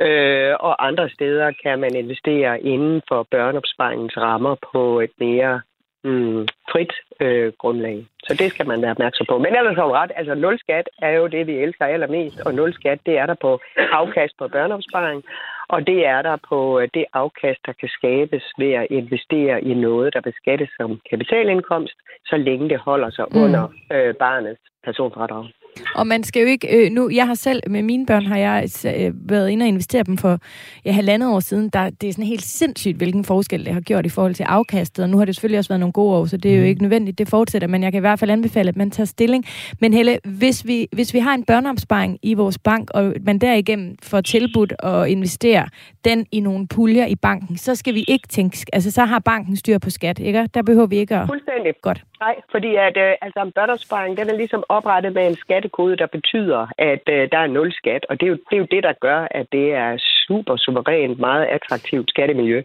Øh, 0.00 0.54
og 0.60 0.86
andre 0.88 1.08
steder 1.10 1.52
kan 1.62 1.78
man 1.78 1.94
investere 1.94 2.60
inden 2.60 3.02
for 3.08 3.26
børneopsparing 3.30 3.85
børneopsparingens 3.86 4.16
rammer 4.16 4.56
på 4.72 5.00
et 5.00 5.10
mere 5.20 5.60
mm, 6.04 6.48
frit 6.72 6.92
øh, 7.20 7.52
grundlag. 7.58 8.06
Så 8.26 8.34
det 8.34 8.50
skal 8.50 8.66
man 8.66 8.82
være 8.82 8.90
opmærksom 8.90 9.26
på. 9.28 9.38
Men 9.38 9.56
ellers 9.56 9.76
har 9.76 9.92
ret. 10.02 10.12
Altså 10.16 10.34
nul 10.34 10.58
skat 10.58 10.88
er 11.02 11.10
jo 11.10 11.26
det, 11.26 11.46
vi 11.46 11.54
elsker 11.64 11.84
allermest. 11.86 12.40
Og 12.46 12.54
nul 12.54 12.72
skat, 12.74 12.98
det 13.06 13.18
er 13.18 13.26
der 13.26 13.34
på 13.34 13.60
afkast 14.00 14.34
på 14.38 14.48
børneopsparing. 14.48 15.22
Og 15.68 15.86
det 15.86 16.06
er 16.06 16.22
der 16.22 16.36
på 16.48 16.80
øh, 16.80 16.88
det 16.94 17.04
afkast, 17.12 17.60
der 17.66 17.72
kan 17.80 17.88
skabes 17.88 18.44
ved 18.58 18.72
at 18.72 18.86
investere 18.90 19.62
i 19.62 19.74
noget, 19.74 20.14
der 20.14 20.20
beskattes 20.20 20.70
som 20.78 21.00
kapitalindkomst, 21.10 21.98
så 22.26 22.36
længe 22.36 22.68
det 22.68 22.78
holder 22.78 23.10
sig 23.10 23.26
mm. 23.30 23.42
under 23.42 23.64
øh, 23.92 24.14
barnets 24.14 24.62
personfradrag. 24.84 25.46
Og 25.94 26.06
man 26.06 26.24
skal 26.24 26.42
jo 26.42 26.48
ikke... 26.48 26.86
Øh, 26.86 26.92
nu, 26.92 27.10
jeg 27.10 27.26
har 27.26 27.34
selv, 27.34 27.62
med 27.70 27.82
mine 27.82 28.06
børn, 28.06 28.26
har 28.26 28.36
jeg 28.36 28.68
øh, 28.96 29.12
været 29.30 29.50
inde 29.50 29.64
og 29.64 29.68
investere 29.68 30.02
dem 30.02 30.16
for 30.18 30.38
ja, 30.84 30.92
halvandet 30.92 31.30
år 31.30 31.40
siden. 31.40 31.68
Der, 31.68 31.90
det 31.90 32.08
er 32.08 32.12
sådan 32.12 32.24
helt 32.24 32.42
sindssygt, 32.42 32.96
hvilken 32.96 33.24
forskel 33.24 33.64
det 33.64 33.72
har 33.72 33.80
gjort 33.80 34.06
i 34.06 34.08
forhold 34.08 34.34
til 34.34 34.42
afkastet. 34.42 35.02
Og 35.02 35.10
nu 35.10 35.18
har 35.18 35.24
det 35.24 35.34
selvfølgelig 35.34 35.58
også 35.58 35.68
været 35.68 35.80
nogle 35.80 35.92
gode 35.92 36.16
år, 36.16 36.26
så 36.26 36.36
det 36.36 36.50
er 36.50 36.56
jo 36.56 36.60
mm. 36.60 36.66
ikke 36.66 36.82
nødvendigt, 36.82 37.18
det 37.18 37.28
fortsætter. 37.28 37.68
Men 37.68 37.82
jeg 37.82 37.92
kan 37.92 37.98
i 37.98 38.00
hvert 38.00 38.18
fald 38.18 38.30
anbefale, 38.30 38.68
at 38.68 38.76
man 38.76 38.90
tager 38.90 39.06
stilling. 39.06 39.44
Men 39.80 39.92
Helle, 39.92 40.18
hvis 40.24 40.66
vi, 40.66 40.88
hvis 40.92 41.14
vi 41.14 41.18
har 41.18 41.34
en 41.34 41.44
børneopsparing 41.44 42.18
i 42.22 42.34
vores 42.34 42.58
bank, 42.58 42.90
og 42.90 43.14
man 43.22 43.38
derigennem 43.38 43.96
får 44.02 44.20
tilbudt 44.20 44.72
at 44.78 45.08
investere 45.08 45.68
den 46.04 46.26
i 46.32 46.40
nogle 46.40 46.68
puljer 46.68 47.06
i 47.06 47.14
banken, 47.14 47.56
så 47.56 47.74
skal 47.74 47.94
vi 47.94 48.04
ikke 48.08 48.28
tænke... 48.28 48.66
Altså, 48.72 48.90
så 48.90 49.04
har 49.04 49.18
banken 49.18 49.56
styr 49.56 49.78
på 49.78 49.90
skat, 49.90 50.18
ikke? 50.18 50.48
Der 50.54 50.62
behøver 50.62 50.86
vi 50.86 50.96
ikke 50.96 51.16
at... 51.16 51.26
Fuldstændig. 51.26 51.72
Godt. 51.82 52.04
Nej, 52.20 52.36
fordi 52.50 52.74
at, 52.74 52.96
øh, 52.96 53.14
altså, 53.20 53.40
en 53.42 53.52
børneopsparing, 53.52 54.16
den 54.16 54.30
er 54.30 54.36
ligesom 54.36 54.64
oprettet 54.68 55.12
med 55.12 55.26
en 55.26 55.36
skattekode, 55.36 55.96
der 55.96 56.06
betyder, 56.06 56.66
at 56.78 57.04
øh, 57.08 57.28
der 57.32 57.38
er 57.38 57.46
nul 57.46 57.72
skat. 57.72 58.06
Og 58.08 58.20
det 58.20 58.26
er, 58.26 58.30
jo, 58.30 58.38
det 58.48 58.54
er 58.56 58.62
jo 58.64 58.68
det, 58.70 58.82
der 58.82 58.92
gør, 59.06 59.28
at 59.30 59.46
det 59.52 59.66
er 59.72 59.90
super 60.26 60.56
suverænt, 60.56 61.18
meget 61.18 61.46
attraktivt 61.56 62.10
skattemiljø. 62.10 62.62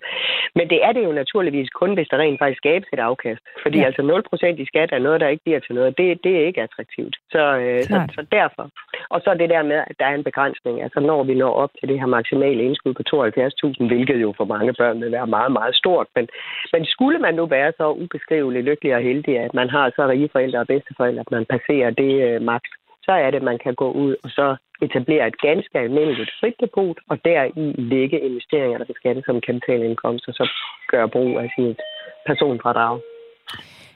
Men 0.55 0.69
det 0.69 0.79
er 0.87 0.91
det 0.91 1.03
jo 1.03 1.11
naturligvis 1.11 1.69
kun, 1.69 1.93
hvis 1.93 2.07
der 2.11 2.17
rent 2.17 2.39
faktisk 2.39 2.57
skabes 2.57 2.89
et 2.93 2.99
afkast. 2.99 3.41
Fordi 3.63 3.77
ja. 3.77 3.85
altså 3.85 4.01
0% 4.01 4.61
i 4.63 4.65
skat 4.65 4.89
er 4.91 4.99
noget, 4.99 5.21
der 5.21 5.27
ikke 5.27 5.43
bliver 5.43 5.59
til 5.59 5.75
noget. 5.75 5.97
Det, 5.97 6.23
det 6.23 6.33
er 6.37 6.45
ikke 6.47 6.61
attraktivt. 6.61 7.15
Så, 7.31 7.43
øh, 7.63 7.83
så, 7.83 7.97
så 8.15 8.21
derfor. 8.31 8.65
Og 9.09 9.21
så 9.23 9.29
det 9.41 9.49
der 9.49 9.63
med, 9.63 9.79
at 9.89 9.95
der 9.99 10.05
er 10.05 10.15
en 10.15 10.23
begrænsning. 10.23 10.75
Altså 10.83 10.99
når 10.99 11.23
vi 11.23 11.33
når 11.33 11.53
op 11.63 11.71
til 11.79 11.89
det 11.89 11.99
her 11.99 12.05
maksimale 12.05 12.63
indskud 12.63 12.93
på 12.93 13.03
72.000, 13.11 13.87
hvilket 13.87 14.21
jo 14.21 14.33
for 14.37 14.45
mange 14.45 14.73
børn 14.73 15.01
vil 15.01 15.11
være 15.11 15.27
meget, 15.27 15.51
meget 15.51 15.75
stort. 15.75 16.07
Men, 16.15 16.27
men 16.73 16.85
skulle 16.85 17.19
man 17.19 17.33
nu 17.35 17.45
være 17.45 17.71
så 17.77 17.85
ubeskriveligt 17.91 18.65
lykkelig 18.65 18.95
og 18.95 19.01
heldig, 19.01 19.35
at 19.47 19.53
man 19.53 19.69
har 19.69 19.85
så 19.95 20.07
rige 20.07 20.29
forældre 20.31 20.59
og 20.59 20.67
bedsteforældre, 20.67 21.23
at 21.25 21.31
man 21.31 21.45
passerer 21.53 21.89
det 22.01 22.13
øh, 22.27 22.41
maks, 22.41 22.69
så 23.05 23.11
er 23.11 23.29
det, 23.31 23.37
at 23.37 23.49
man 23.51 23.59
kan 23.65 23.75
gå 23.75 23.91
ud 23.91 24.15
og 24.23 24.29
så 24.29 24.55
etablere 24.81 25.27
et 25.27 25.41
ganske 25.41 25.79
almindeligt 25.79 26.31
frit 26.39 26.57
depot, 26.63 26.97
og 27.09 27.15
deri 27.25 27.51
lægge 27.93 28.19
investeringer, 28.19 28.77
der 28.77 28.85
beskattes 28.85 29.25
som 29.25 29.41
kapitalindkomst, 29.41 30.27
og 30.27 30.33
så 30.33 30.45
gøre 30.91 31.09
brug 31.09 31.39
af 31.39 31.47
sit 31.57 31.79
personfradrag. 32.27 32.99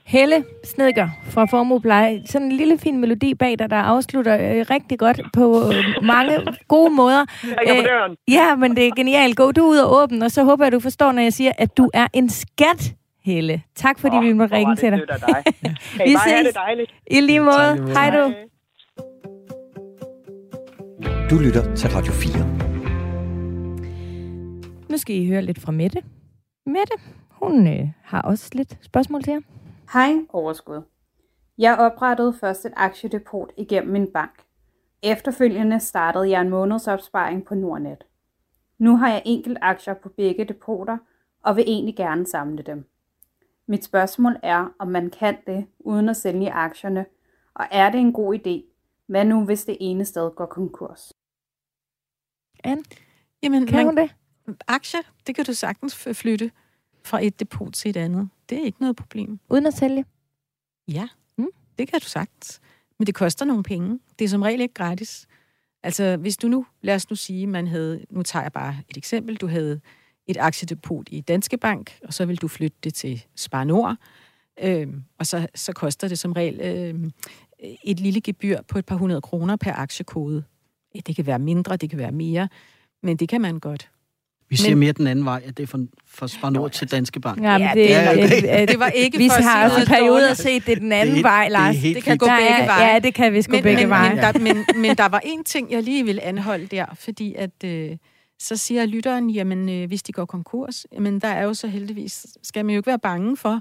Helle 0.06 0.44
Snedger 0.64 1.08
fra 1.34 1.44
Formuepleje. 1.44 2.22
Sådan 2.26 2.46
en 2.46 2.52
lille 2.52 2.78
fin 2.78 3.00
melodi 3.00 3.34
bag 3.34 3.58
dig, 3.58 3.70
der 3.70 3.76
afslutter 3.76 4.34
øh, 4.34 4.66
rigtig 4.70 4.98
godt 4.98 5.20
på 5.32 5.44
øh, 5.72 6.04
mange 6.06 6.34
gode 6.68 6.90
måder. 6.90 7.22
Æh, 7.68 7.78
øh, 7.78 8.16
ja, 8.28 8.56
men 8.56 8.76
det 8.76 8.86
er 8.86 8.94
genialt. 8.96 9.36
Gå 9.36 9.52
du 9.52 9.62
ud 9.62 9.78
og 9.78 10.02
åbne, 10.02 10.24
og 10.24 10.30
så 10.30 10.44
håber 10.44 10.64
jeg, 10.64 10.72
du 10.72 10.80
forstår, 10.80 11.12
når 11.12 11.22
jeg 11.22 11.32
siger, 11.32 11.52
at 11.58 11.76
du 11.76 11.90
er 11.94 12.06
en 12.14 12.28
skat 12.30 12.94
Helle. 13.26 13.62
Tak 13.74 13.98
fordi 13.98 14.16
oh, 14.16 14.24
vi 14.24 14.32
må 14.32 14.44
ringe 14.44 14.76
til 14.76 14.92
dig. 14.92 15.00
dig. 15.08 15.44
vi 16.06 16.16
ses. 16.26 16.46
Det 16.46 16.54
dejligt. 16.54 16.94
I 17.10 17.20
lige 17.20 17.40
måde. 17.40 17.68
Ja, 17.68 17.92
Hej 17.92 18.10
du. 18.10 18.32
Du 21.30 21.38
lytter 21.38 21.74
til 21.74 21.90
Radio 21.90 22.12
4. 22.12 22.46
Nu 24.90 24.96
skal 24.96 25.16
I 25.16 25.26
høre 25.26 25.42
lidt 25.42 25.60
fra 25.60 25.72
Mette. 25.72 26.02
Mette, 26.66 26.94
hun 27.30 27.66
øh, 27.66 27.88
har 28.02 28.22
også 28.22 28.50
lidt 28.52 28.78
spørgsmål 28.82 29.22
til 29.22 29.32
jer. 29.32 29.40
Hej, 29.92 30.12
overskud. 30.32 30.82
Jeg 31.58 31.78
oprettede 31.78 32.34
først 32.40 32.64
et 32.64 32.72
aktiedepot 32.76 33.50
igennem 33.56 33.92
min 33.92 34.06
bank. 34.12 34.42
Efterfølgende 35.02 35.80
startede 35.80 36.30
jeg 36.30 36.40
en 36.40 36.50
månedsopsparing 36.50 37.44
på 37.44 37.54
Nordnet. 37.54 38.04
Nu 38.78 38.96
har 38.96 39.08
jeg 39.08 39.22
enkelt 39.24 39.58
aktier 39.62 39.94
på 39.94 40.08
begge 40.08 40.44
depoter, 40.44 40.98
og 41.44 41.56
vil 41.56 41.64
egentlig 41.66 41.96
gerne 41.96 42.26
samle 42.26 42.62
dem. 42.62 42.84
Mit 43.68 43.84
spørgsmål 43.84 44.36
er, 44.42 44.74
om 44.78 44.88
man 44.88 45.10
kan 45.10 45.36
det, 45.46 45.66
uden 45.78 46.08
at 46.08 46.16
sælge 46.16 46.52
aktierne, 46.52 47.06
og 47.54 47.66
er 47.70 47.90
det 47.90 48.00
en 48.00 48.12
god 48.12 48.34
idé? 48.34 48.72
Hvad 49.06 49.24
nu, 49.24 49.44
hvis 49.44 49.64
det 49.64 49.76
ene 49.80 50.04
sted 50.04 50.30
går 50.36 50.46
konkurs? 50.46 51.12
Anne, 52.64 52.84
Jamen, 53.42 53.66
kan 53.66 53.86
man, 53.86 53.96
det? 53.96 54.14
Aktier, 54.66 55.00
det 55.26 55.34
kan 55.34 55.44
du 55.44 55.52
sagtens 55.52 55.96
flytte 56.12 56.50
fra 57.04 57.24
et 57.24 57.40
depot 57.40 57.72
til 57.72 57.88
et 57.88 57.96
andet. 57.96 58.28
Det 58.48 58.58
er 58.58 58.62
ikke 58.62 58.80
noget 58.80 58.96
problem. 58.96 59.40
Uden 59.50 59.66
at 59.66 59.74
sælge? 59.74 60.04
Ja, 60.88 61.08
mm. 61.38 61.48
det 61.78 61.88
kan 61.88 62.00
du 62.00 62.06
sagtens. 62.06 62.60
Men 62.98 63.06
det 63.06 63.14
koster 63.14 63.44
nogle 63.44 63.62
penge. 63.62 64.00
Det 64.18 64.24
er 64.24 64.28
som 64.28 64.42
regel 64.42 64.60
ikke 64.60 64.74
gratis. 64.74 65.26
Altså, 65.82 66.16
hvis 66.16 66.36
du 66.36 66.48
nu, 66.48 66.66
lad 66.82 66.94
os 66.94 67.10
nu 67.10 67.16
sige, 67.16 67.46
man 67.46 67.66
havde, 67.66 68.06
nu 68.10 68.22
tager 68.22 68.42
jeg 68.42 68.52
bare 68.52 68.76
et 68.88 68.96
eksempel, 68.96 69.36
du 69.36 69.46
havde 69.46 69.80
et 70.28 70.36
aktiedepot 70.40 71.08
i 71.10 71.20
Danske 71.20 71.56
Bank, 71.56 71.98
og 72.04 72.14
så 72.14 72.26
vil 72.26 72.36
du 72.36 72.48
flytte 72.48 72.76
det 72.84 72.94
til 72.94 73.24
Spar 73.36 73.64
Nord, 73.64 73.96
øh, 74.62 74.86
og 75.18 75.26
så, 75.26 75.46
så 75.54 75.72
koster 75.72 76.08
det 76.08 76.18
som 76.18 76.32
regel 76.32 76.60
øh, 76.60 77.10
et 77.84 78.00
lille 78.00 78.20
gebyr 78.20 78.58
på 78.68 78.78
et 78.78 78.86
par 78.86 78.96
hundrede 78.96 79.20
kroner 79.20 79.56
per 79.56 79.72
aktiekode. 79.72 80.44
Det 81.06 81.16
kan 81.16 81.26
være 81.26 81.38
mindre, 81.38 81.76
det 81.76 81.90
kan 81.90 81.98
være 81.98 82.12
mere, 82.12 82.48
men 83.02 83.16
det 83.16 83.28
kan 83.28 83.40
man 83.40 83.58
godt. 83.58 83.90
Vi 84.48 84.56
ser 84.56 84.70
men, 84.70 84.78
mere 84.78 84.92
den 84.92 85.06
anden 85.06 85.24
vej, 85.24 85.42
at 85.46 85.56
det 85.56 85.62
er 85.62 85.66
fra, 85.66 85.78
fra 86.06 86.28
Spar 86.28 86.50
Nord 86.50 86.70
til 86.70 86.90
Danske 86.90 87.20
Bank. 87.20 87.42
Ja, 87.42 87.58
men 87.58 87.68
det, 87.76 87.90
ja, 87.90 88.14
det, 88.14 88.42
det, 88.42 88.68
det 88.68 88.78
var 88.78 88.88
ikke 88.88 89.18
Vi 89.18 89.28
har 89.28 89.64
også 89.64 89.76
altså 89.76 89.92
perioder 89.92 90.34
set 90.34 90.66
det 90.66 90.78
den 90.78 90.92
anden 90.92 91.14
det, 91.14 91.22
vej, 91.22 91.48
Lars. 91.48 91.76
Det, 91.76 91.94
det 91.94 92.04
kan 92.04 92.18
gå 92.18 92.26
begge 92.26 92.66
veje. 92.66 92.92
Ja, 92.92 92.98
det 92.98 93.14
kan 93.14 93.32
vi 93.32 93.42
gå 93.42 93.60
begge 93.62 93.88
veje. 93.88 94.14
Men 94.14 94.18
der, 94.18 94.38
men, 94.38 94.80
men 94.80 94.96
der 94.96 95.08
var 95.08 95.20
en 95.24 95.44
ting, 95.44 95.72
jeg 95.72 95.82
lige 95.82 96.04
vil 96.04 96.20
anholde 96.22 96.66
der, 96.66 96.86
fordi 96.94 97.34
at... 97.34 97.64
Øh, 97.64 97.96
så 98.38 98.56
siger 98.56 98.86
lytteren, 98.86 99.30
jamen 99.30 99.68
øh, 99.68 99.88
hvis 99.88 100.02
de 100.02 100.12
går 100.12 100.24
konkurs, 100.24 100.86
jamen 100.92 101.20
der 101.20 101.28
er 101.28 101.42
jo 101.42 101.54
så 101.54 101.66
heldigvis, 101.66 102.26
skal 102.42 102.64
man 102.64 102.74
jo 102.74 102.78
ikke 102.78 102.86
være 102.86 102.98
bange 102.98 103.36
for, 103.36 103.60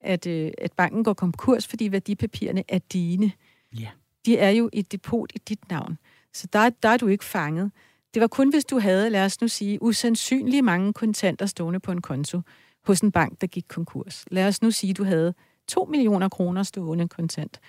at, 0.00 0.26
øh, 0.26 0.50
at 0.58 0.72
banken 0.72 1.04
går 1.04 1.14
konkurs, 1.14 1.66
fordi 1.66 1.92
værdipapirerne 1.92 2.64
er 2.68 2.78
dine. 2.78 3.32
Ja. 3.80 3.88
De 4.26 4.38
er 4.38 4.50
jo 4.50 4.70
et 4.72 4.92
depot 4.92 5.32
i 5.34 5.38
dit 5.38 5.70
navn. 5.70 5.98
Så 6.32 6.48
der, 6.52 6.70
der 6.70 6.88
er 6.88 6.96
du 6.96 7.06
ikke 7.06 7.24
fanget. 7.24 7.70
Det 8.14 8.20
var 8.20 8.26
kun, 8.26 8.50
hvis 8.50 8.64
du 8.64 8.78
havde, 8.78 9.10
lad 9.10 9.24
os 9.24 9.40
nu 9.40 9.48
sige, 9.48 9.82
usandsynligt 9.82 10.64
mange 10.64 10.92
kontanter 10.92 11.46
stående 11.46 11.80
på 11.80 11.92
en 11.92 12.00
konto 12.00 12.40
hos 12.86 13.00
en 13.00 13.12
bank, 13.12 13.40
der 13.40 13.46
gik 13.46 13.64
konkurs. 13.68 14.24
Lad 14.30 14.48
os 14.48 14.62
nu 14.62 14.70
sige, 14.70 14.94
du 14.94 15.04
havde 15.04 15.34
2 15.68 15.84
millioner 15.84 16.28
kroner 16.28 16.62
stående 16.62 17.08
kontant. 17.08 17.60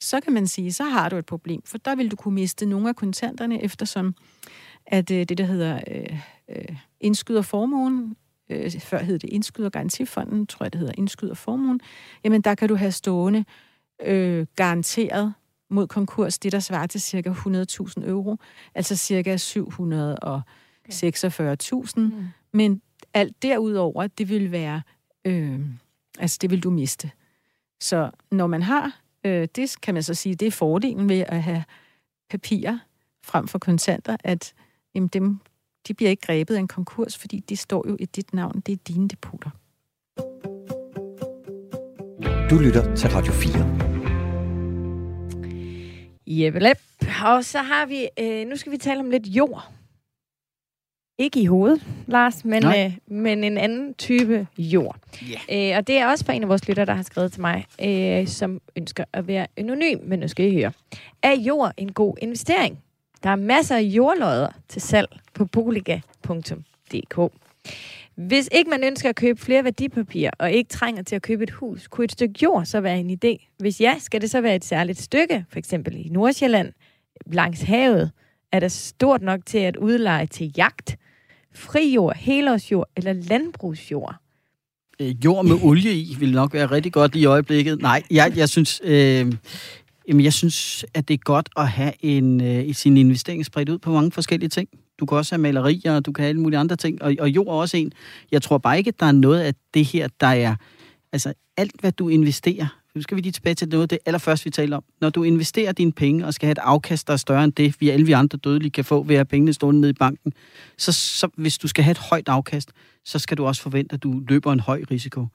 Så 0.00 0.20
kan 0.20 0.32
man 0.32 0.46
sige, 0.46 0.72
så 0.72 0.84
har 0.84 1.08
du 1.08 1.16
et 1.16 1.26
problem, 1.26 1.62
for 1.64 1.78
der 1.78 1.94
vil 1.94 2.10
du 2.10 2.16
kunne 2.16 2.34
miste 2.34 2.66
nogle 2.66 2.88
af 2.88 2.96
kontanterne, 2.96 3.62
eftersom 3.62 4.14
at 4.86 5.10
øh, 5.10 5.24
det, 5.24 5.38
der 5.38 5.44
hedder 5.44 5.80
øh, 5.90 6.20
øh, 6.48 6.76
indskyderformuen, 7.00 8.16
øh, 8.50 8.80
før 8.80 9.02
hed 9.02 9.18
det 9.18 9.30
indskydergarantifonden, 9.30 10.46
tror 10.46 10.64
jeg, 10.64 10.72
det 10.72 10.78
hedder 10.78 10.94
indskyderformuen, 10.98 11.80
jamen 12.24 12.40
der 12.40 12.54
kan 12.54 12.68
du 12.68 12.74
have 12.74 12.92
stående 12.92 13.44
øh, 14.02 14.46
garanteret 14.56 15.34
mod 15.70 15.86
konkurs, 15.86 16.38
det 16.38 16.52
der 16.52 16.60
svarer 16.60 16.86
til 16.86 17.00
cirka 17.00 17.32
100.000 17.32 18.08
euro, 18.08 18.36
altså 18.74 18.96
cirka 18.96 19.36
746.000, 19.36 22.00
mm. 22.00 22.26
men 22.52 22.82
alt 23.14 23.42
derudover, 23.42 24.06
det 24.06 24.28
vil 24.28 24.52
være, 24.52 24.82
øh, 25.24 25.60
altså 26.18 26.38
det 26.40 26.50
vil 26.50 26.62
du 26.62 26.70
miste. 26.70 27.10
Så 27.80 28.10
når 28.30 28.46
man 28.46 28.62
har, 28.62 29.00
øh, 29.24 29.48
det 29.56 29.80
kan 29.82 29.94
man 29.94 30.02
så 30.02 30.14
sige, 30.14 30.34
det 30.34 30.46
er 30.46 30.50
fordelen 30.50 31.08
ved 31.08 31.24
at 31.28 31.42
have 31.42 31.64
papirer 32.30 32.78
frem 33.24 33.48
for 33.48 33.58
kontanter, 33.58 34.16
at 34.24 34.54
jamen 34.94 35.08
dem, 35.08 35.38
de 35.88 35.94
bliver 35.94 36.10
ikke 36.10 36.26
grebet 36.26 36.54
af 36.54 36.58
en 36.58 36.68
konkurs, 36.68 37.18
fordi 37.18 37.40
de 37.48 37.56
står 37.56 37.84
jo 37.88 37.96
i 38.00 38.04
dit 38.04 38.34
navn. 38.34 38.60
Det 38.66 38.72
er 38.72 38.76
dine 38.88 39.08
depoter. 39.08 39.50
Du 42.50 42.58
lytter 42.58 42.94
til 42.94 43.10
Radio 43.10 43.32
4. 43.32 43.78
Jeppelep. 46.26 46.78
Og 47.24 47.44
så 47.44 47.58
har 47.58 47.86
vi, 47.86 48.08
øh, 48.18 48.48
nu 48.48 48.56
skal 48.56 48.72
vi 48.72 48.76
tale 48.76 49.00
om 49.00 49.10
lidt 49.10 49.26
jord. 49.26 49.72
ikke 51.18 51.40
i 51.40 51.46
hovedet, 51.46 51.86
Lars, 52.06 52.44
men, 52.44 52.64
øh, 52.66 52.96
men 53.06 53.44
en 53.44 53.58
anden 53.58 53.94
type 53.94 54.46
jord. 54.58 54.96
Yeah. 55.50 55.70
Øh, 55.72 55.78
og 55.78 55.86
det 55.86 55.96
er 55.98 56.06
også 56.06 56.24
for 56.24 56.32
en 56.32 56.42
af 56.42 56.48
vores 56.48 56.68
lytter, 56.68 56.84
der 56.84 56.94
har 56.94 57.02
skrevet 57.02 57.32
til 57.32 57.40
mig, 57.40 57.64
øh, 57.84 58.26
som 58.26 58.60
ønsker 58.76 59.04
at 59.12 59.26
være 59.26 59.46
anonym, 59.56 59.98
men 60.02 60.18
nu 60.18 60.28
skal 60.28 60.52
I 60.52 60.54
høre. 60.54 60.72
Er 61.22 61.32
jord 61.32 61.72
en 61.76 61.92
god 61.92 62.14
investering? 62.22 62.78
Der 63.22 63.30
er 63.30 63.36
masser 63.36 63.76
af 63.76 63.82
jordlodder 63.82 64.48
til 64.68 64.82
salg 64.82 65.08
på 65.34 65.44
boliga.dk. 65.44 67.32
Hvis 68.14 68.48
ikke 68.52 68.70
man 68.70 68.84
ønsker 68.84 69.08
at 69.08 69.16
købe 69.16 69.40
flere 69.40 69.64
værdipapirer, 69.64 70.30
og 70.38 70.52
ikke 70.52 70.68
trænger 70.68 71.02
til 71.02 71.16
at 71.16 71.22
købe 71.22 71.42
et 71.42 71.50
hus, 71.50 71.88
kunne 71.88 72.04
et 72.04 72.12
stykke 72.12 72.34
jord 72.42 72.64
så 72.64 72.80
være 72.80 73.00
en 73.00 73.18
idé? 73.24 73.54
Hvis 73.58 73.80
ja, 73.80 73.94
skal 73.98 74.20
det 74.20 74.30
så 74.30 74.40
være 74.40 74.56
et 74.56 74.64
særligt 74.64 75.00
stykke, 75.00 75.44
for 75.50 75.58
eksempel 75.58 76.06
i 76.06 76.08
Nordsjælland, 76.08 76.72
langs 77.26 77.62
havet? 77.62 78.10
Er 78.52 78.60
der 78.60 78.68
stort 78.68 79.22
nok 79.22 79.40
til 79.46 79.58
at 79.58 79.76
udleje 79.76 80.26
til 80.26 80.52
jagt? 80.56 80.96
Frijord, 81.54 82.16
helårsjord 82.16 82.88
eller 82.96 83.12
landbrugsjord? 83.12 84.14
Øh, 85.00 85.24
jord 85.24 85.44
med 85.44 85.56
olie 85.62 85.92
i 85.94 86.16
vil 86.18 86.32
nok 86.32 86.54
være 86.54 86.66
rigtig 86.66 86.92
godt 86.92 87.14
i 87.14 87.24
øjeblikket. 87.24 87.82
Nej, 87.82 88.02
jeg, 88.10 88.32
jeg 88.36 88.48
synes... 88.48 88.80
Øh, 88.84 89.32
Jamen, 90.08 90.24
jeg 90.24 90.32
synes, 90.32 90.84
at 90.94 91.08
det 91.08 91.14
er 91.14 91.18
godt 91.18 91.48
at 91.56 91.68
have 91.68 91.92
en, 92.00 92.40
øh, 92.40 92.74
sin 92.74 92.96
investering 92.96 93.46
spredt 93.46 93.68
ud 93.68 93.78
på 93.78 93.92
mange 93.92 94.12
forskellige 94.12 94.48
ting. 94.48 94.68
Du 95.00 95.06
kan 95.06 95.18
også 95.18 95.34
have 95.34 95.42
malerier, 95.42 95.96
og 95.96 96.06
du 96.06 96.12
kan 96.12 96.22
have 96.22 96.28
alle 96.28 96.40
mulige 96.40 96.58
andre 96.58 96.76
ting, 96.76 97.02
og, 97.02 97.14
og 97.20 97.28
jord 97.28 97.46
er 97.46 97.52
også 97.52 97.76
en. 97.76 97.92
Jeg 98.32 98.42
tror 98.42 98.58
bare 98.58 98.78
ikke, 98.78 98.88
at 98.88 99.00
der 99.00 99.06
er 99.06 99.12
noget 99.12 99.40
af 99.40 99.54
det 99.74 99.84
her, 99.84 100.08
der 100.20 100.26
er... 100.26 100.56
Altså, 101.12 101.32
alt 101.56 101.80
hvad 101.80 101.92
du 101.92 102.08
investerer, 102.08 102.82
nu 102.94 103.02
skal 103.02 103.16
vi 103.16 103.22
lige 103.22 103.32
tilbage 103.32 103.54
til 103.54 103.68
noget 103.68 103.82
af 103.82 103.88
det 103.88 103.98
allerførste, 104.06 104.44
vi 104.44 104.50
taler 104.50 104.76
om. 104.76 104.84
Når 105.00 105.10
du 105.10 105.22
investerer 105.22 105.72
dine 105.72 105.92
penge 105.92 106.26
og 106.26 106.34
skal 106.34 106.46
have 106.46 106.52
et 106.52 106.58
afkast, 106.58 107.06
der 107.06 107.12
er 107.12 107.16
større 107.16 107.44
end 107.44 107.52
det, 107.52 107.76
vi 107.80 107.90
alle 107.90 108.06
vi 108.06 108.12
andre 108.12 108.38
dødelige 108.38 108.70
kan 108.70 108.84
få 108.84 109.02
ved 109.02 109.14
at 109.14 109.18
have 109.18 109.24
pengene 109.24 109.52
stående 109.52 109.80
nede 109.80 109.90
i 109.90 109.94
banken, 109.98 110.32
så, 110.78 110.92
så 110.92 111.28
hvis 111.36 111.58
du 111.58 111.68
skal 111.68 111.84
have 111.84 111.90
et 111.90 111.98
højt 111.98 112.28
afkast, 112.28 112.70
så 113.04 113.18
skal 113.18 113.36
du 113.36 113.46
også 113.46 113.62
forvente, 113.62 113.94
at 113.94 114.02
du 114.02 114.22
løber 114.28 114.52
en 114.52 114.60
høj 114.60 114.84
risiko. 114.90 115.26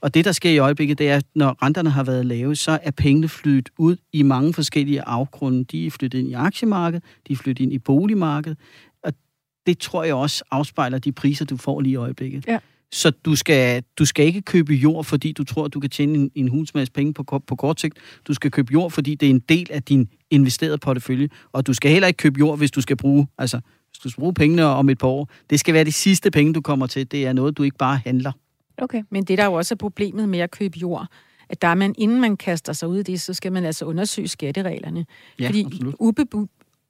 Og 0.00 0.14
det, 0.14 0.24
der 0.24 0.32
sker 0.32 0.50
i 0.50 0.58
øjeblikket, 0.58 0.98
det 0.98 1.10
er, 1.10 1.16
at 1.16 1.24
når 1.34 1.56
renterne 1.62 1.90
har 1.90 2.04
været 2.04 2.26
lave, 2.26 2.56
så 2.56 2.78
er 2.82 2.90
pengene 2.90 3.28
flyttet 3.28 3.70
ud 3.78 3.96
i 4.12 4.22
mange 4.22 4.54
forskellige 4.54 5.02
afgrunde. 5.02 5.64
De 5.64 5.86
er 5.86 5.90
flyttet 5.90 6.18
ind 6.18 6.28
i 6.28 6.32
aktiemarkedet, 6.32 7.04
de 7.28 7.32
er 7.32 7.36
flyttet 7.36 7.64
ind 7.64 7.72
i 7.72 7.78
boligmarkedet, 7.78 8.58
og 9.04 9.12
det 9.66 9.78
tror 9.78 10.04
jeg 10.04 10.14
også 10.14 10.44
afspejler 10.50 10.98
de 10.98 11.12
priser, 11.12 11.44
du 11.44 11.56
får 11.56 11.80
lige 11.80 11.92
i 11.92 11.96
øjeblikket. 11.96 12.46
Ja. 12.46 12.58
Så 12.92 13.10
du 13.10 13.36
skal, 13.36 13.82
du 13.98 14.04
skal 14.04 14.26
ikke 14.26 14.42
købe 14.42 14.72
jord, 14.72 15.04
fordi 15.04 15.32
du 15.32 15.44
tror, 15.44 15.64
at 15.64 15.74
du 15.74 15.80
kan 15.80 15.90
tjene 15.90 16.14
en, 16.18 16.30
en 16.34 16.48
hunds 16.48 16.74
masse 16.74 16.92
penge 16.92 17.14
på, 17.14 17.42
på 17.46 17.56
kort 17.56 17.80
sigt. 17.80 17.98
Du 18.28 18.34
skal 18.34 18.50
købe 18.50 18.72
jord, 18.72 18.90
fordi 18.90 19.14
det 19.14 19.26
er 19.26 19.30
en 19.30 19.38
del 19.38 19.66
af 19.70 19.82
din 19.82 20.08
investerede 20.30 20.78
portefølje. 20.78 21.28
Og 21.52 21.66
du 21.66 21.74
skal 21.74 21.90
heller 21.90 22.06
ikke 22.06 22.16
købe 22.16 22.38
jord, 22.38 22.58
hvis 22.58 22.70
du 22.70 22.80
skal 22.80 22.96
bruge, 22.96 23.26
altså, 23.38 23.60
skal 24.08 24.20
bruge 24.20 24.34
pengene 24.34 24.64
om 24.64 24.88
et 24.88 24.98
par 24.98 25.08
år. 25.08 25.28
Det 25.50 25.60
skal 25.60 25.74
være 25.74 25.84
de 25.84 25.92
sidste 25.92 26.30
penge, 26.30 26.52
du 26.52 26.60
kommer 26.60 26.86
til. 26.86 27.10
Det 27.10 27.26
er 27.26 27.32
noget, 27.32 27.58
du 27.58 27.62
ikke 27.62 27.76
bare 27.76 28.00
handler. 28.04 28.32
Okay. 28.78 29.02
Men 29.10 29.24
det 29.24 29.38
der 29.38 29.44
er 29.44 29.48
jo 29.48 29.52
også 29.52 29.76
problemet 29.76 30.28
med 30.28 30.38
at 30.38 30.50
købe 30.50 30.78
jord, 30.78 31.06
at 31.48 31.62
der 31.62 31.68
er 31.68 31.74
man, 31.74 31.94
inden 31.98 32.20
man 32.20 32.36
kaster 32.36 32.72
sig 32.72 32.88
ud 32.88 32.98
i 32.98 33.02
det, 33.02 33.20
så 33.20 33.34
skal 33.34 33.52
man 33.52 33.64
altså 33.64 33.84
undersøge 33.84 34.28
skattereglerne. 34.28 35.06
Ja, 35.40 35.46
Fordi 35.46 35.64
absolut. 35.64 35.94
ubebu, 35.98 36.46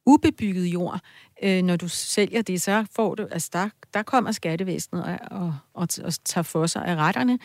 ubebygget 0.07 0.67
jord, 0.67 1.01
øh, 1.43 1.63
når 1.63 1.77
du 1.77 1.89
sælger 1.89 2.43
det, 2.43 2.63
så 2.63 2.87
får 2.97 3.15
du, 3.15 3.27
altså 3.31 3.51
der, 3.53 3.69
der 3.95 4.03
kommer 4.03 4.33
skattevæsenet 4.33 5.05
og, 5.05 5.19
og, 5.31 5.55
og, 5.75 5.89
og 6.05 6.13
tager 6.25 6.43
for 6.43 6.67
sig 6.67 6.85
af 6.85 6.97
retterne. 6.97 7.39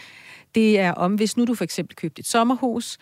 Det 0.55 0.79
er 0.79 0.91
om, 0.91 1.15
hvis 1.15 1.37
nu 1.37 1.45
du 1.45 1.55
for 1.55 1.63
eksempel 1.63 1.95
købte 1.95 2.19
et 2.19 2.25
sommerhus, 2.25 2.97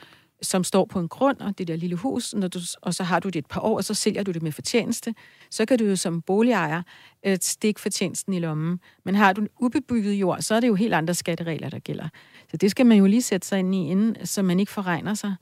som 0.46 0.64
står 0.64 0.86
på 0.86 1.00
en 1.00 1.08
grund, 1.08 1.38
og 1.40 1.58
det 1.58 1.68
der 1.68 1.76
lille 1.76 1.96
hus, 1.96 2.34
når 2.34 2.48
du, 2.48 2.60
og 2.82 2.94
så 2.94 3.04
har 3.04 3.20
du 3.20 3.30
det 3.30 3.40
et 3.40 3.46
par 3.46 3.62
år, 3.62 3.78
og 3.78 3.84
så 3.84 3.94
sælger 3.94 4.24
du 4.24 4.32
det 4.32 4.44
med 4.44 4.52
fortjeneste, 4.52 5.14
så 5.50 5.66
kan 5.66 5.80
du 5.80 5.86
jo 5.86 5.96
som 5.96 6.22
boligejer 6.22 6.82
øh, 7.26 7.38
stikke 7.42 7.82
fortjenesten 7.82 8.34
i 8.34 8.40
lommen. 8.40 8.80
Men 9.06 9.16
har 9.16 9.34
du 9.34 9.42
en 9.42 9.50
ubebygget 9.60 10.14
jord, 10.14 10.42
så 10.42 10.56
er 10.56 10.60
det 10.60 10.68
jo 10.68 10.76
helt 10.76 10.94
andre 10.94 11.14
skatteregler, 11.14 11.70
der 11.70 11.80
gælder. 11.80 12.10
Så 12.52 12.58
det 12.58 12.72
skal 12.72 12.86
man 12.86 12.98
jo 12.98 13.06
lige 13.06 13.22
sætte 13.22 13.48
sig 13.48 13.60
ind 13.60 13.76
i, 13.76 13.88
inden, 13.88 14.26
så 14.26 14.42
man 14.42 14.60
ikke 14.60 14.72
forregner 14.72 15.14
sig. 15.14 15.36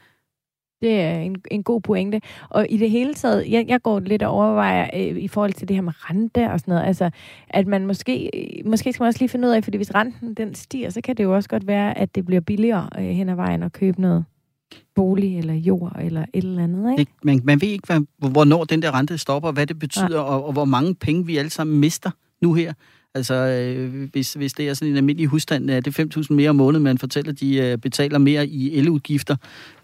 Det 0.84 1.01
er 1.01 1.20
en, 1.20 1.36
en 1.51 1.64
god 1.64 1.82
pointe. 1.82 2.22
Og 2.49 2.66
i 2.70 2.78
det 2.78 2.89
hele 2.89 3.14
taget, 3.14 3.51
jeg, 3.51 3.66
jeg 3.68 3.82
går 3.82 3.99
lidt 3.99 4.24
og 4.24 4.32
overvejer 4.32 4.89
øh, 4.93 5.18
i 5.18 5.28
forhold 5.28 5.54
til 5.54 5.68
det 5.68 5.76
her 5.76 5.82
med 5.82 5.93
rente 5.95 6.51
og 6.51 6.60
sådan 6.60 6.72
noget, 6.72 6.88
altså 6.88 7.10
at 7.49 7.68
man 7.68 7.88
måske, 7.88 8.30
øh, 8.34 8.70
måske 8.70 8.93
skal 8.93 9.04
man 9.04 9.08
også 9.08 9.20
lige 9.20 9.30
finde 9.30 9.47
ud 9.47 9.54
af, 9.54 9.64
fordi 9.64 9.78
hvis 9.78 9.95
renten 9.95 10.34
den 10.34 10.56
stiger, 10.56 10.89
så 10.89 11.01
kan 11.01 11.18
det 11.18 11.24
jo 11.24 11.36
også 11.36 11.49
godt 11.49 11.68
være, 11.68 11.97
at 11.97 12.16
det 12.16 12.26
bliver 12.26 12.41
billigere 12.41 12.89
øh, 12.97 13.04
hen 13.04 13.30
ad 13.30 13.36
vejen 13.36 13.64
at 13.64 13.74
købe 13.74 14.01
noget 14.01 14.26
bolig 14.96 15.38
eller 15.38 15.54
jord 15.54 15.96
eller 16.02 16.26
et 16.34 16.44
eller 16.44 16.64
andet, 16.64 16.92
ikke? 16.92 17.00
Det, 17.00 17.26
man, 17.26 17.42
man 17.44 17.62
ved 17.62 17.68
ikke, 17.68 17.88
hvad, 17.88 18.30
hvornår 18.30 18.64
den 18.64 18.82
der 18.82 19.00
rente 19.00 19.18
stopper, 19.18 19.52
hvad 19.52 19.68
det 19.68 19.80
betyder, 19.80 20.18
ja. 20.18 20.22
og, 20.22 20.46
og 20.46 20.54
hvor 20.54 20.66
mange 20.66 20.96
penge 20.96 21.26
vi 21.26 21.38
alle 21.38 21.50
sammen 21.50 21.80
mister 21.80 22.12
nu 22.42 22.54
her. 22.54 22.74
Altså, 23.16 23.34
øh, 23.34 24.10
hvis, 24.12 24.34
hvis 24.34 24.54
det 24.54 24.70
er 24.70 24.74
sådan 24.74 24.92
en 24.92 24.98
almindelig 24.98 25.28
husstand, 25.28 25.70
er 25.70 25.80
det 25.80 26.00
5.000 26.00 26.34
mere 26.34 26.50
om 26.50 26.56
måneden, 26.56 26.84
man 26.84 26.98
fortæller, 26.98 27.32
de 27.32 27.56
øh, 27.58 27.78
betaler 27.78 28.18
mere 28.18 28.48
i 28.48 28.78
eludgifter. 28.78 29.36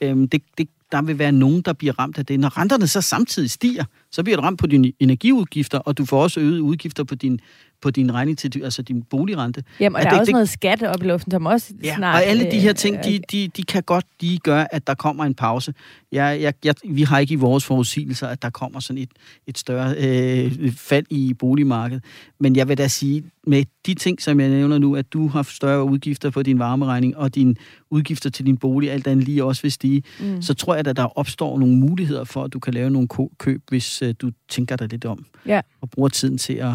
Øh, 0.02 0.18
det, 0.32 0.42
det, 0.58 0.70
der 0.92 1.02
vil 1.02 1.20
være 1.20 1.32
nogen, 1.32 1.62
der 1.62 1.74
bliver 1.74 2.00
ramt 2.00 2.18
af 2.18 2.26
det. 2.26 2.40
Når 2.40 2.58
renterne 2.58 2.88
så 2.88 3.02
samtidig 3.02 3.52
stiger, 3.52 3.84
så 4.12 4.24
bliver 4.24 4.38
du 4.38 4.42
ramt 4.42 4.60
på 4.60 4.68
dine 4.68 4.92
energiudgifter, 5.00 5.78
og 5.78 5.98
du 5.98 6.06
får 6.06 6.24
også 6.24 6.40
øget 6.40 6.60
udgifter 6.60 7.04
på 7.04 7.16
din, 7.16 7.40
på 7.82 7.90
din 7.92 8.14
regning 8.14 8.38
til 8.38 8.62
altså 8.64 8.82
din 8.82 9.04
boligrente. 9.04 9.64
Jamen, 9.80 9.96
og 9.96 10.00
Er 10.02 10.04
der 10.04 10.10
det- 10.10 10.16
er 10.16 10.20
også 10.20 10.26
det- 10.30 10.34
noget 10.34 10.50
skatte 10.50 10.90
op 10.90 11.04
i 11.04 11.06
luften, 11.08 11.32
som 11.32 11.46
også 11.46 11.74
Ja, 11.84 11.96
snart... 11.96 12.16
og 12.16 12.24
alle 12.24 12.52
de 12.52 12.60
her 12.60 12.70
øh, 12.70 12.76
ting, 12.76 13.04
de, 13.04 13.20
de, 13.32 13.48
de 13.58 13.64
kan 13.64 13.84
godt 13.84 14.06
lige 14.22 14.38
gøre, 14.38 14.74
at 14.76 14.88
der 14.88 14.94
kommer 14.94 15.26
en 15.26 15.34
pause. 15.34 15.74
Jeg, 16.12 16.38
jeg, 16.42 16.54
jeg, 16.66 16.76
vi 16.90 17.02
har 17.04 17.20
ikke 17.20 17.32
i 17.34 17.36
vores 17.36 17.66
forudsigelser, 17.66 18.28
at 18.28 18.42
der 18.42 18.50
kommer 18.50 18.80
sådan 18.80 19.02
et, 19.02 19.10
et 19.48 19.58
større 19.58 19.96
øh, 19.98 20.72
fald 20.72 21.06
i 21.10 21.34
boligmarkedet. 21.34 22.04
Men 22.40 22.56
jeg 22.56 22.68
vil 22.68 22.78
da 22.78 22.88
sige, 22.88 23.24
med 23.48 23.64
de 23.86 23.94
ting, 23.94 24.22
som 24.22 24.40
jeg 24.40 24.50
nævner 24.50 24.78
nu, 24.78 24.96
at 24.96 25.14
du 25.14 25.28
har 25.28 25.44
større 25.44 25.84
udgifter 25.84 26.30
på 26.30 26.44
din 26.44 26.60
varmeregning, 26.60 27.18
og 27.18 27.36
dine 27.36 27.56
udgifter 27.90 28.30
til 28.30 28.46
din 28.46 28.58
bolig, 28.58 28.92
alt 28.92 29.08
andet 29.08 29.26
lige 29.26 29.44
også 29.44 29.62
vil 29.62 29.72
stige, 29.72 30.04
mm. 30.20 30.42
så 30.42 30.54
tror 30.54 30.76
jeg, 30.76 30.88
at 30.88 30.96
der 30.96 31.18
opstår 31.20 31.60
nogle 31.60 31.76
muligheder 31.76 32.24
for, 32.24 32.44
at 32.44 32.54
du 32.54 32.60
kan 32.60 32.74
lave 32.74 32.90
nogle 32.90 33.08
køb, 33.38 33.62
hvis 33.70 34.02
øh, 34.02 34.14
du 34.22 34.32
tænker 34.50 34.76
dig 34.76 34.88
lidt 34.90 35.06
om, 35.06 35.26
Ja. 35.46 35.62
og 35.82 35.90
bruger 35.90 36.10
tiden 36.10 36.38
til 36.38 36.54
at 36.54 36.72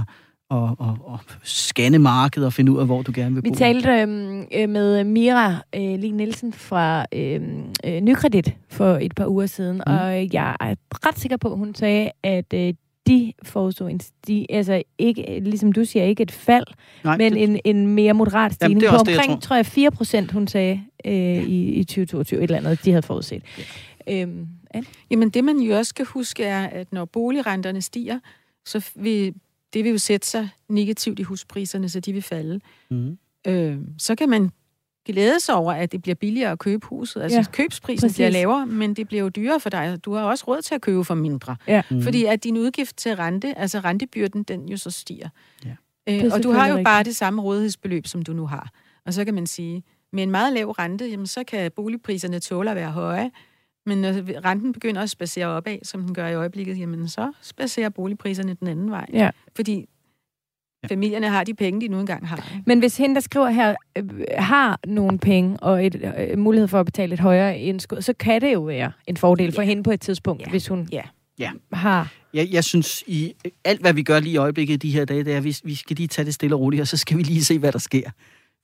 og, 0.54 0.76
og, 0.78 0.98
og 1.04 1.18
scanne 1.44 1.98
markedet 1.98 2.46
og 2.46 2.52
finde 2.52 2.72
ud 2.72 2.78
af, 2.78 2.86
hvor 2.86 3.02
du 3.02 3.12
gerne 3.14 3.34
vil 3.34 3.44
Vi 3.44 3.48
bo. 3.50 3.54
talte 3.54 3.90
øhm, 3.90 4.44
øh, 4.54 4.68
med 4.68 5.04
Mira 5.04 5.56
øh, 5.76 5.98
Lige 5.98 6.12
Nielsen 6.12 6.52
fra 6.52 7.06
øhm, 7.12 7.62
øh, 7.84 8.00
Nykredit 8.00 8.56
for 8.68 8.94
et 9.02 9.14
par 9.14 9.26
uger 9.26 9.46
siden, 9.46 9.76
mm. 9.76 9.92
og 9.92 10.32
jeg 10.32 10.56
er 10.60 10.74
ret 11.06 11.18
sikker 11.18 11.36
på, 11.36 11.52
at 11.52 11.58
hun 11.58 11.74
sagde, 11.74 12.10
at 12.22 12.54
øh, 12.54 12.74
de 13.06 13.32
foreså 13.42 13.86
en 13.86 14.00
sti, 14.00 14.46
altså 14.50 14.82
ikke, 14.98 15.40
ligesom 15.42 15.72
du 15.72 15.84
siger, 15.84 16.04
ikke 16.04 16.22
et 16.22 16.30
fald, 16.32 16.64
Nej, 17.04 17.16
men 17.16 17.32
det- 17.32 17.42
en, 17.42 17.58
en 17.64 17.86
mere 17.86 18.12
moderat 18.14 18.52
stigning 18.54 18.80
det 18.80 18.86
er 18.86 18.90
på 18.90 18.94
også 18.94 19.04
det, 19.04 19.10
jeg 19.12 19.18
omkring, 19.20 19.42
tror 19.42 19.56
jeg, 19.56 19.66
4 19.66 19.90
procent, 19.90 20.32
hun 20.32 20.46
sagde 20.46 20.80
øh, 21.04 21.12
i, 21.48 21.64
i 21.72 21.84
2022, 21.84 22.38
et 22.38 22.42
eller 22.44 22.56
andet, 22.58 22.84
de 22.84 22.90
havde 22.90 23.02
forudset. 23.02 23.42
Ja. 24.06 24.22
Øhm, 24.22 24.46
Anne? 24.70 24.86
Jamen 25.10 25.30
det, 25.30 25.44
man 25.44 25.56
jo 25.58 25.76
også 25.76 25.88
skal 25.90 26.04
huske, 26.06 26.44
er, 26.44 26.66
at 26.66 26.92
når 26.92 27.04
boligrenterne 27.04 27.82
stiger, 27.82 28.18
så 28.66 28.90
vil 28.94 29.34
det 29.74 29.84
vil 29.84 29.90
jo 29.90 29.98
sætte 29.98 30.26
sig 30.26 30.48
negativt 30.68 31.18
i 31.18 31.22
huspriserne, 31.22 31.88
så 31.88 32.00
de 32.00 32.12
vil 32.12 32.22
falde. 32.22 32.60
Mhm. 32.90 33.18
Øh, 33.46 33.78
så 33.98 34.14
kan 34.14 34.28
man 34.28 34.50
glæde 35.06 35.40
sig 35.40 35.54
over, 35.54 35.72
at 35.72 35.92
det 35.92 36.02
bliver 36.02 36.14
billigere 36.14 36.50
at 36.52 36.58
købe 36.58 36.86
huset. 36.86 37.22
Altså 37.22 37.38
Ja, 37.38 37.44
købsprisen 37.52 38.06
præcis. 38.06 38.16
bliver 38.16 38.30
lavere, 38.30 38.66
men 38.66 38.94
det 38.94 39.08
bliver 39.08 39.22
jo 39.22 39.28
dyrere 39.28 39.60
for 39.60 39.70
dig. 39.70 39.98
Du 40.04 40.14
har 40.14 40.22
også 40.22 40.44
råd 40.48 40.62
til 40.62 40.74
at 40.74 40.80
købe 40.80 41.04
for 41.04 41.14
mindre. 41.14 41.56
Ja. 41.68 41.82
Mm. 41.90 42.02
Fordi 42.02 42.24
at 42.24 42.44
din 42.44 42.56
udgift 42.56 42.96
til 42.96 43.16
rente, 43.16 43.58
altså 43.58 43.78
rentebyrden, 43.80 44.42
den 44.42 44.68
jo 44.68 44.76
så 44.76 44.90
stiger. 44.90 45.28
Ja. 45.64 45.74
Øh, 46.08 46.24
og 46.32 46.42
du 46.42 46.50
har 46.50 46.66
jo 46.68 46.82
bare 46.84 47.02
det 47.02 47.16
samme 47.16 47.42
rådighedsbeløb, 47.42 48.06
som 48.06 48.22
du 48.22 48.32
nu 48.32 48.46
har. 48.46 48.70
Og 49.06 49.14
så 49.14 49.24
kan 49.24 49.34
man 49.34 49.46
sige, 49.46 49.82
med 50.12 50.22
en 50.22 50.30
meget 50.30 50.52
lav 50.52 50.70
rente, 50.70 51.06
jamen, 51.06 51.26
så 51.26 51.44
kan 51.44 51.70
boligpriserne 51.76 52.40
tåle 52.40 52.70
at 52.70 52.76
være 52.76 52.90
høje, 52.90 53.30
men 53.86 53.98
når 54.00 54.44
renten 54.44 54.72
begynder 54.72 55.02
at 55.02 55.10
spacere 55.10 55.46
opad, 55.46 55.78
som 55.82 56.02
den 56.02 56.14
gør 56.14 56.28
i 56.28 56.34
øjeblikket, 56.34 56.78
jamen 56.78 57.08
så 57.08 57.32
spacerer 57.42 57.88
boligpriserne 57.88 58.54
den 58.60 58.68
anden 58.68 58.90
vej. 58.90 59.06
Ja. 59.12 59.30
Fordi 59.56 59.86
familierne 60.88 61.28
har 61.28 61.44
de 61.44 61.54
penge, 61.54 61.80
de 61.80 61.88
nu 61.88 62.00
engang 62.00 62.28
har. 62.28 62.48
Men 62.66 62.78
hvis 62.78 62.96
hende, 62.96 63.14
der 63.14 63.20
skriver 63.20 63.50
her, 63.50 63.74
øh, 63.98 64.04
har 64.38 64.80
nogle 64.86 65.18
penge 65.18 65.56
og 65.56 65.86
et, 65.86 66.12
øh, 66.30 66.38
mulighed 66.38 66.68
for 66.68 66.80
at 66.80 66.86
betale 66.86 67.14
et 67.14 67.20
højere 67.20 67.58
indskud, 67.58 68.00
så 68.02 68.12
kan 68.12 68.40
det 68.40 68.52
jo 68.52 68.60
være 68.62 68.92
en 69.06 69.16
fordel 69.16 69.52
for 69.52 69.62
Ja. 69.62 69.68
hende 69.68 69.82
på 69.82 69.90
et 69.90 70.00
tidspunkt, 70.00 70.42
Ja. 70.42 70.50
hvis 70.50 70.68
hun 70.68 70.88
Ja. 70.92 71.02
Ja. 71.38 71.50
har... 71.72 72.12
Jeg, 72.34 72.48
jeg 72.52 72.64
synes, 72.64 73.04
i 73.06 73.32
alt 73.64 73.80
hvad 73.80 73.92
vi 73.92 74.02
gør 74.02 74.20
lige 74.20 74.32
i 74.32 74.36
øjeblikket 74.36 74.82
de 74.82 74.90
her 74.90 75.04
dage, 75.04 75.24
det 75.24 75.32
er, 75.32 75.36
at 75.36 75.44
vi, 75.44 75.56
vi 75.64 75.74
skal 75.74 75.96
lige 75.96 76.06
tage 76.06 76.26
det 76.26 76.34
stille 76.34 76.56
og 76.56 76.60
roligt, 76.60 76.80
og 76.80 76.88
så 76.88 76.96
skal 76.96 77.16
vi 77.18 77.22
lige 77.22 77.44
se, 77.44 77.58
hvad 77.58 77.72
der 77.72 77.78
sker. 77.78 78.10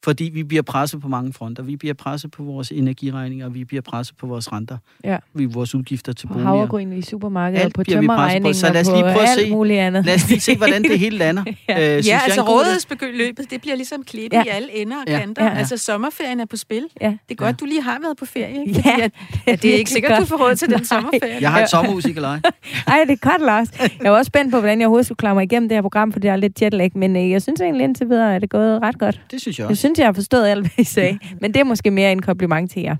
Fordi 0.04 0.24
vi 0.34 0.42
bliver 0.42 0.62
presset 0.62 1.00
på 1.00 1.08
mange 1.08 1.32
fronter. 1.32 1.62
Vi 1.62 1.76
bliver 1.76 1.94
presset 1.94 2.30
på 2.30 2.42
vores 2.42 2.70
energiregninger, 2.70 3.48
vi 3.48 3.64
bliver 3.64 3.80
presset 3.82 4.16
på 4.16 4.26
vores 4.26 4.52
renter. 4.52 4.78
Ja. 5.04 5.16
Vi 5.34 5.44
vores 5.44 5.74
udgifter 5.74 6.12
til 6.12 6.26
På 6.26 6.32
boliger. 6.32 6.48
havregryn 6.48 6.92
i 6.92 7.02
supermarkedet, 7.02 7.64
Alt 7.64 7.74
på 7.74 7.82
presset 8.06 8.42
på, 8.42 8.52
så 8.52 8.72
lad 8.72 8.80
os 8.80 8.86
lige 8.86 9.02
på 9.02 9.10
prøve 9.12 9.22
at 9.22 9.28
se- 9.28 9.50
muligt 9.50 9.78
andet. 9.80 10.04
Lad 10.06 10.14
os 10.14 10.28
lige 10.28 10.40
se, 10.40 10.56
hvordan 10.56 10.82
det 10.82 10.98
hele 10.98 11.18
lander. 11.18 11.42
Ja. 11.68 11.96
Øh, 11.98 12.06
Ja, 12.06 12.12
jeg 12.12 12.20
altså 12.24 12.42
rådighedsbeløbet, 12.42 13.50
det 13.50 13.60
bliver 13.60 13.76
ligesom 13.76 14.02
klippet 14.02 14.36
Ja. 14.36 14.42
ja. 14.46 14.52
i 14.52 14.56
alle 14.56 14.76
ender 14.82 14.96
og 14.96 15.02
Ja. 15.08 15.18
kanter. 15.18 15.44
Ja. 15.44 15.50
Ja. 15.52 15.58
Altså 15.58 15.76
sommerferien 15.76 16.40
er 16.40 16.44
på 16.44 16.56
spil. 16.56 16.86
Ja. 17.00 17.06
Det 17.06 17.16
er 17.30 17.34
godt, 17.34 17.48
Ja. 17.48 17.52
du 17.60 17.64
lige 17.64 17.82
har 17.82 17.98
været 18.02 18.16
på 18.16 18.24
ferie. 18.24 18.66
Ikke? 18.66 18.82
Ja, 18.86 19.04
at, 19.04 19.12
at 19.52 19.62
det 19.62 19.70
er 19.70 19.78
ikke 19.78 19.90
sikkert, 19.90 20.20
du 20.20 20.24
får 20.26 20.36
råd 20.36 20.54
til 20.56 20.68
den 20.68 20.76
Nej. 20.76 20.84
sommerferie. 20.84 21.36
Jeg 21.40 21.50
har 21.52 21.62
et 21.62 21.70
sommerhus 21.70 22.04
i 22.04 22.12
Galej. 22.12 22.40
Ej, 22.86 23.04
det 23.08 23.12
er 23.12 23.30
godt, 23.30 23.42
Lars. 23.42 23.68
Jeg 24.02 24.12
var 24.12 24.18
også 24.18 24.28
spændt 24.28 24.50
på, 24.52 24.60
hvordan 24.60 24.78
jeg 24.80 24.86
overhovedet 24.86 25.06
skulle 25.06 25.16
klare 25.16 25.34
mig 25.34 25.44
igennem 25.44 25.68
det 25.68 25.76
her 25.76 25.82
program, 25.82 26.12
for 26.12 26.20
det 26.20 26.30
er 26.30 26.36
lidt 26.36 26.62
jetlag, 26.62 26.90
men 26.94 27.16
øh, 27.16 27.30
jeg 27.30 27.42
synes 27.42 27.60
egentlig 27.60 27.84
indtil 27.84 28.08
videre, 28.08 28.34
at 28.34 28.40
det 28.42 28.46
er 28.52 28.58
gået 28.58 28.82
ret 28.82 28.98
godt. 28.98 29.20
Det 29.30 29.40
synes 29.40 29.58
jeg 29.58 29.64
Jeg 29.64 29.70
også. 29.70 29.80
Synes, 29.90 29.98
jeg 29.98 30.06
har 30.06 30.12
forstået 30.12 30.46
alt, 30.46 30.60
hvad 30.60 30.70
I 30.78 30.84
sagde, 30.84 31.18
men 31.40 31.54
det 31.54 31.60
er 31.60 31.64
måske 31.64 31.90
mere 31.90 32.12
en 32.12 32.22
kompliment 32.22 32.70
til 32.70 32.82
jer. 32.82 32.96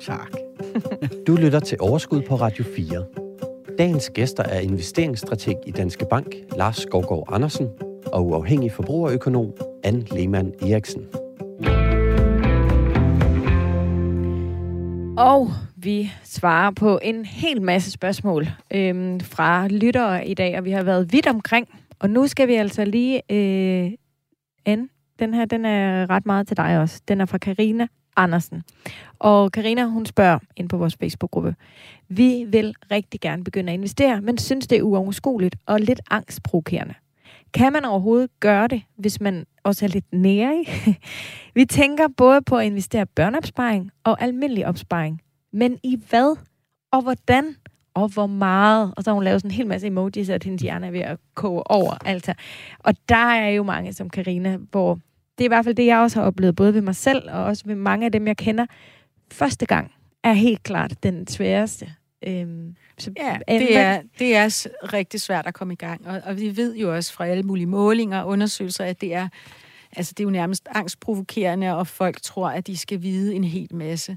Tak. 0.00 0.30
Du 1.26 1.36
lytter 1.36 1.60
til 1.60 1.78
Overskud 1.80 2.22
på 2.22 2.34
Radio 2.34 2.64
4. 2.76 3.04
Dagens 3.78 4.10
gæster 4.14 4.42
er 4.42 4.60
investeringsstrateg 4.60 5.56
i 5.66 5.70
Danske 5.70 6.06
Bank, 6.10 6.34
Lars 6.56 6.76
Skovgaard 6.76 7.28
Andersen, 7.32 7.68
og 8.06 8.26
uafhængig 8.26 8.72
forbrugerøkonom, 8.72 9.52
Anne 9.84 10.04
Lehmann 10.12 10.52
Eriksen. 10.62 11.02
Og 15.18 15.50
vi 15.76 16.10
svarer 16.24 16.70
på 16.70 16.98
en 17.02 17.24
hel 17.24 17.62
masse 17.62 17.90
spørgsmål 17.90 18.46
øhm, 18.74 19.20
fra 19.20 19.68
lyttere 19.68 20.26
i 20.26 20.34
dag, 20.34 20.58
og 20.58 20.64
vi 20.64 20.70
har 20.70 20.82
været 20.82 21.12
vidt 21.12 21.26
omkring. 21.26 21.68
Og 21.98 22.10
nu 22.10 22.26
skal 22.26 22.48
vi 22.48 22.54
altså 22.54 22.84
lige... 22.84 23.22
Øh, 23.32 23.92
Anne, 24.66 24.88
den 25.18 25.34
her 25.34 25.44
den 25.44 25.64
er 25.64 26.10
ret 26.10 26.26
meget 26.26 26.48
til 26.48 26.56
dig 26.56 26.80
også. 26.80 27.00
Den 27.08 27.20
er 27.20 27.26
fra 27.26 27.38
Karina 27.38 27.86
Andersen. 28.16 28.62
Og 29.18 29.52
Karina 29.52 29.84
hun 29.84 30.06
spørger 30.06 30.38
ind 30.56 30.68
på 30.68 30.76
vores 30.76 30.96
Facebook-gruppe. 30.96 31.54
Vi 32.08 32.44
vil 32.48 32.74
rigtig 32.90 33.20
gerne 33.20 33.44
begynde 33.44 33.72
at 33.72 33.78
investere, 33.78 34.20
men 34.20 34.38
synes 34.38 34.66
det 34.66 34.78
er 34.78 34.82
uoverskueligt 34.82 35.56
og 35.66 35.80
lidt 35.80 36.00
angstprovokerende. 36.10 36.94
Kan 37.54 37.72
man 37.72 37.84
overhovedet 37.84 38.30
gøre 38.40 38.68
det, 38.68 38.82
hvis 38.96 39.20
man 39.20 39.46
også 39.62 39.84
er 39.84 39.88
lidt 39.88 40.12
nære 40.12 40.64
Vi 41.54 41.64
tænker 41.64 42.08
både 42.16 42.42
på 42.42 42.56
at 42.56 42.66
investere 42.66 43.06
børneopsparing 43.06 43.90
og 44.04 44.22
almindelig 44.22 44.66
opsparing. 44.66 45.20
Men 45.52 45.78
i 45.82 46.00
hvad? 46.10 46.36
Og 46.92 47.02
hvordan? 47.02 47.56
Og 47.94 48.08
hvor 48.08 48.26
meget? 48.26 48.94
Og 48.96 49.04
så 49.04 49.10
har 49.10 49.14
hun 49.14 49.24
lavet 49.24 49.40
sådan 49.40 49.50
en 49.50 49.54
hel 49.54 49.66
masse 49.66 49.86
emojis, 49.86 50.28
at 50.28 50.44
hendes 50.44 50.62
hjerne 50.62 50.86
er 50.86 50.90
ved 50.90 51.00
at 51.00 51.18
koge 51.34 51.70
over. 51.70 51.94
Altså. 52.04 52.34
Og 52.78 52.94
der 53.08 53.16
er 53.16 53.48
jo 53.48 53.62
mange 53.62 53.92
som 53.92 54.10
Karina, 54.10 54.56
hvor 54.56 54.94
det 55.38 55.44
er 55.44 55.44
i 55.44 55.48
hvert 55.48 55.64
fald 55.64 55.74
det, 55.74 55.86
jeg 55.86 55.98
også 55.98 56.20
har 56.20 56.26
oplevet, 56.26 56.56
både 56.56 56.74
ved 56.74 56.80
mig 56.80 56.96
selv 56.96 57.30
og 57.30 57.44
også 57.44 57.62
ved 57.66 57.74
mange 57.74 58.06
af 58.06 58.12
dem, 58.12 58.26
jeg 58.26 58.36
kender. 58.36 58.66
Første 59.32 59.66
gang 59.66 59.92
er 60.24 60.32
helt 60.32 60.62
klart 60.62 61.02
den 61.02 61.26
sværeste. 61.26 61.92
Øhm, 62.26 62.76
så, 62.98 63.10
Ja, 63.16 63.38
det 63.48 63.76
er, 63.76 64.02
det 64.18 64.36
er 64.36 64.66
rigtig 64.92 65.20
svært 65.20 65.46
at 65.46 65.54
komme 65.54 65.72
i 65.72 65.76
gang. 65.76 66.06
Og, 66.06 66.20
og 66.24 66.40
vi 66.40 66.56
ved 66.56 66.76
jo 66.76 66.94
også 66.94 67.12
fra 67.12 67.26
alle 67.26 67.42
mulige 67.42 67.66
målinger 67.66 68.20
og 68.20 68.28
undersøgelser, 68.28 68.84
at 68.84 69.00
det 69.00 69.14
er, 69.14 69.28
altså 69.96 70.14
det 70.16 70.20
er 70.20 70.24
jo 70.24 70.30
nærmest 70.30 70.68
angstprovokerende, 70.70 71.76
og 71.76 71.86
folk 71.86 72.22
tror, 72.22 72.48
at 72.48 72.66
de 72.66 72.76
skal 72.76 73.02
vide 73.02 73.34
en 73.34 73.44
hel 73.44 73.74
masse. 73.74 74.16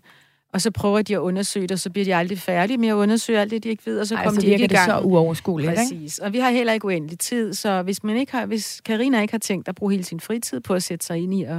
Og 0.58 0.62
så 0.62 0.72
prøver 0.72 1.02
de 1.02 1.14
at 1.16 1.20
undersøge 1.20 1.64
det, 1.64 1.72
og 1.72 1.80
så 1.80 1.90
bliver 1.90 2.06
de 2.06 2.16
aldrig 2.16 2.40
færdige 2.40 2.78
med 2.78 2.88
at 2.88 2.94
undersøge 2.94 3.40
alt 3.40 3.52
det, 3.52 3.64
de 3.64 3.70
ikke 3.70 3.86
ved, 3.86 4.00
og 4.00 4.08
så 4.08 4.16
Ej, 4.16 4.24
kommer 4.24 4.42
så 4.42 4.46
de 4.48 4.52
ikke 4.52 4.64
i 4.64 4.68
det 4.68 4.78
gang. 4.78 4.92
så 4.92 5.00
uoverskueligt, 5.00 5.72
ikke? 5.72 5.82
Præcis. 5.82 6.20
Og 6.20 6.34
vi 6.34 6.40
har 6.40 6.52
heller 6.52 6.74
ikke 6.74 6.86
uendelig 6.86 7.20
tid, 7.20 7.54
så 7.54 7.82
hvis 7.82 8.04
man 8.04 8.18
ikke 8.18 8.32
har, 8.32 8.46
hvis 8.46 8.82
Karina 8.82 9.22
ikke 9.22 9.34
har 9.34 9.40
tænkt 9.40 9.68
at 9.68 9.76
bruge 9.76 9.92
hele 9.92 10.04
sin 10.04 10.20
fritid 10.20 10.60
på 10.60 10.74
at 10.74 10.84
sætte 10.84 11.06
sig 11.06 11.18
ind 11.18 11.34
i 11.34 11.44
at, 11.44 11.58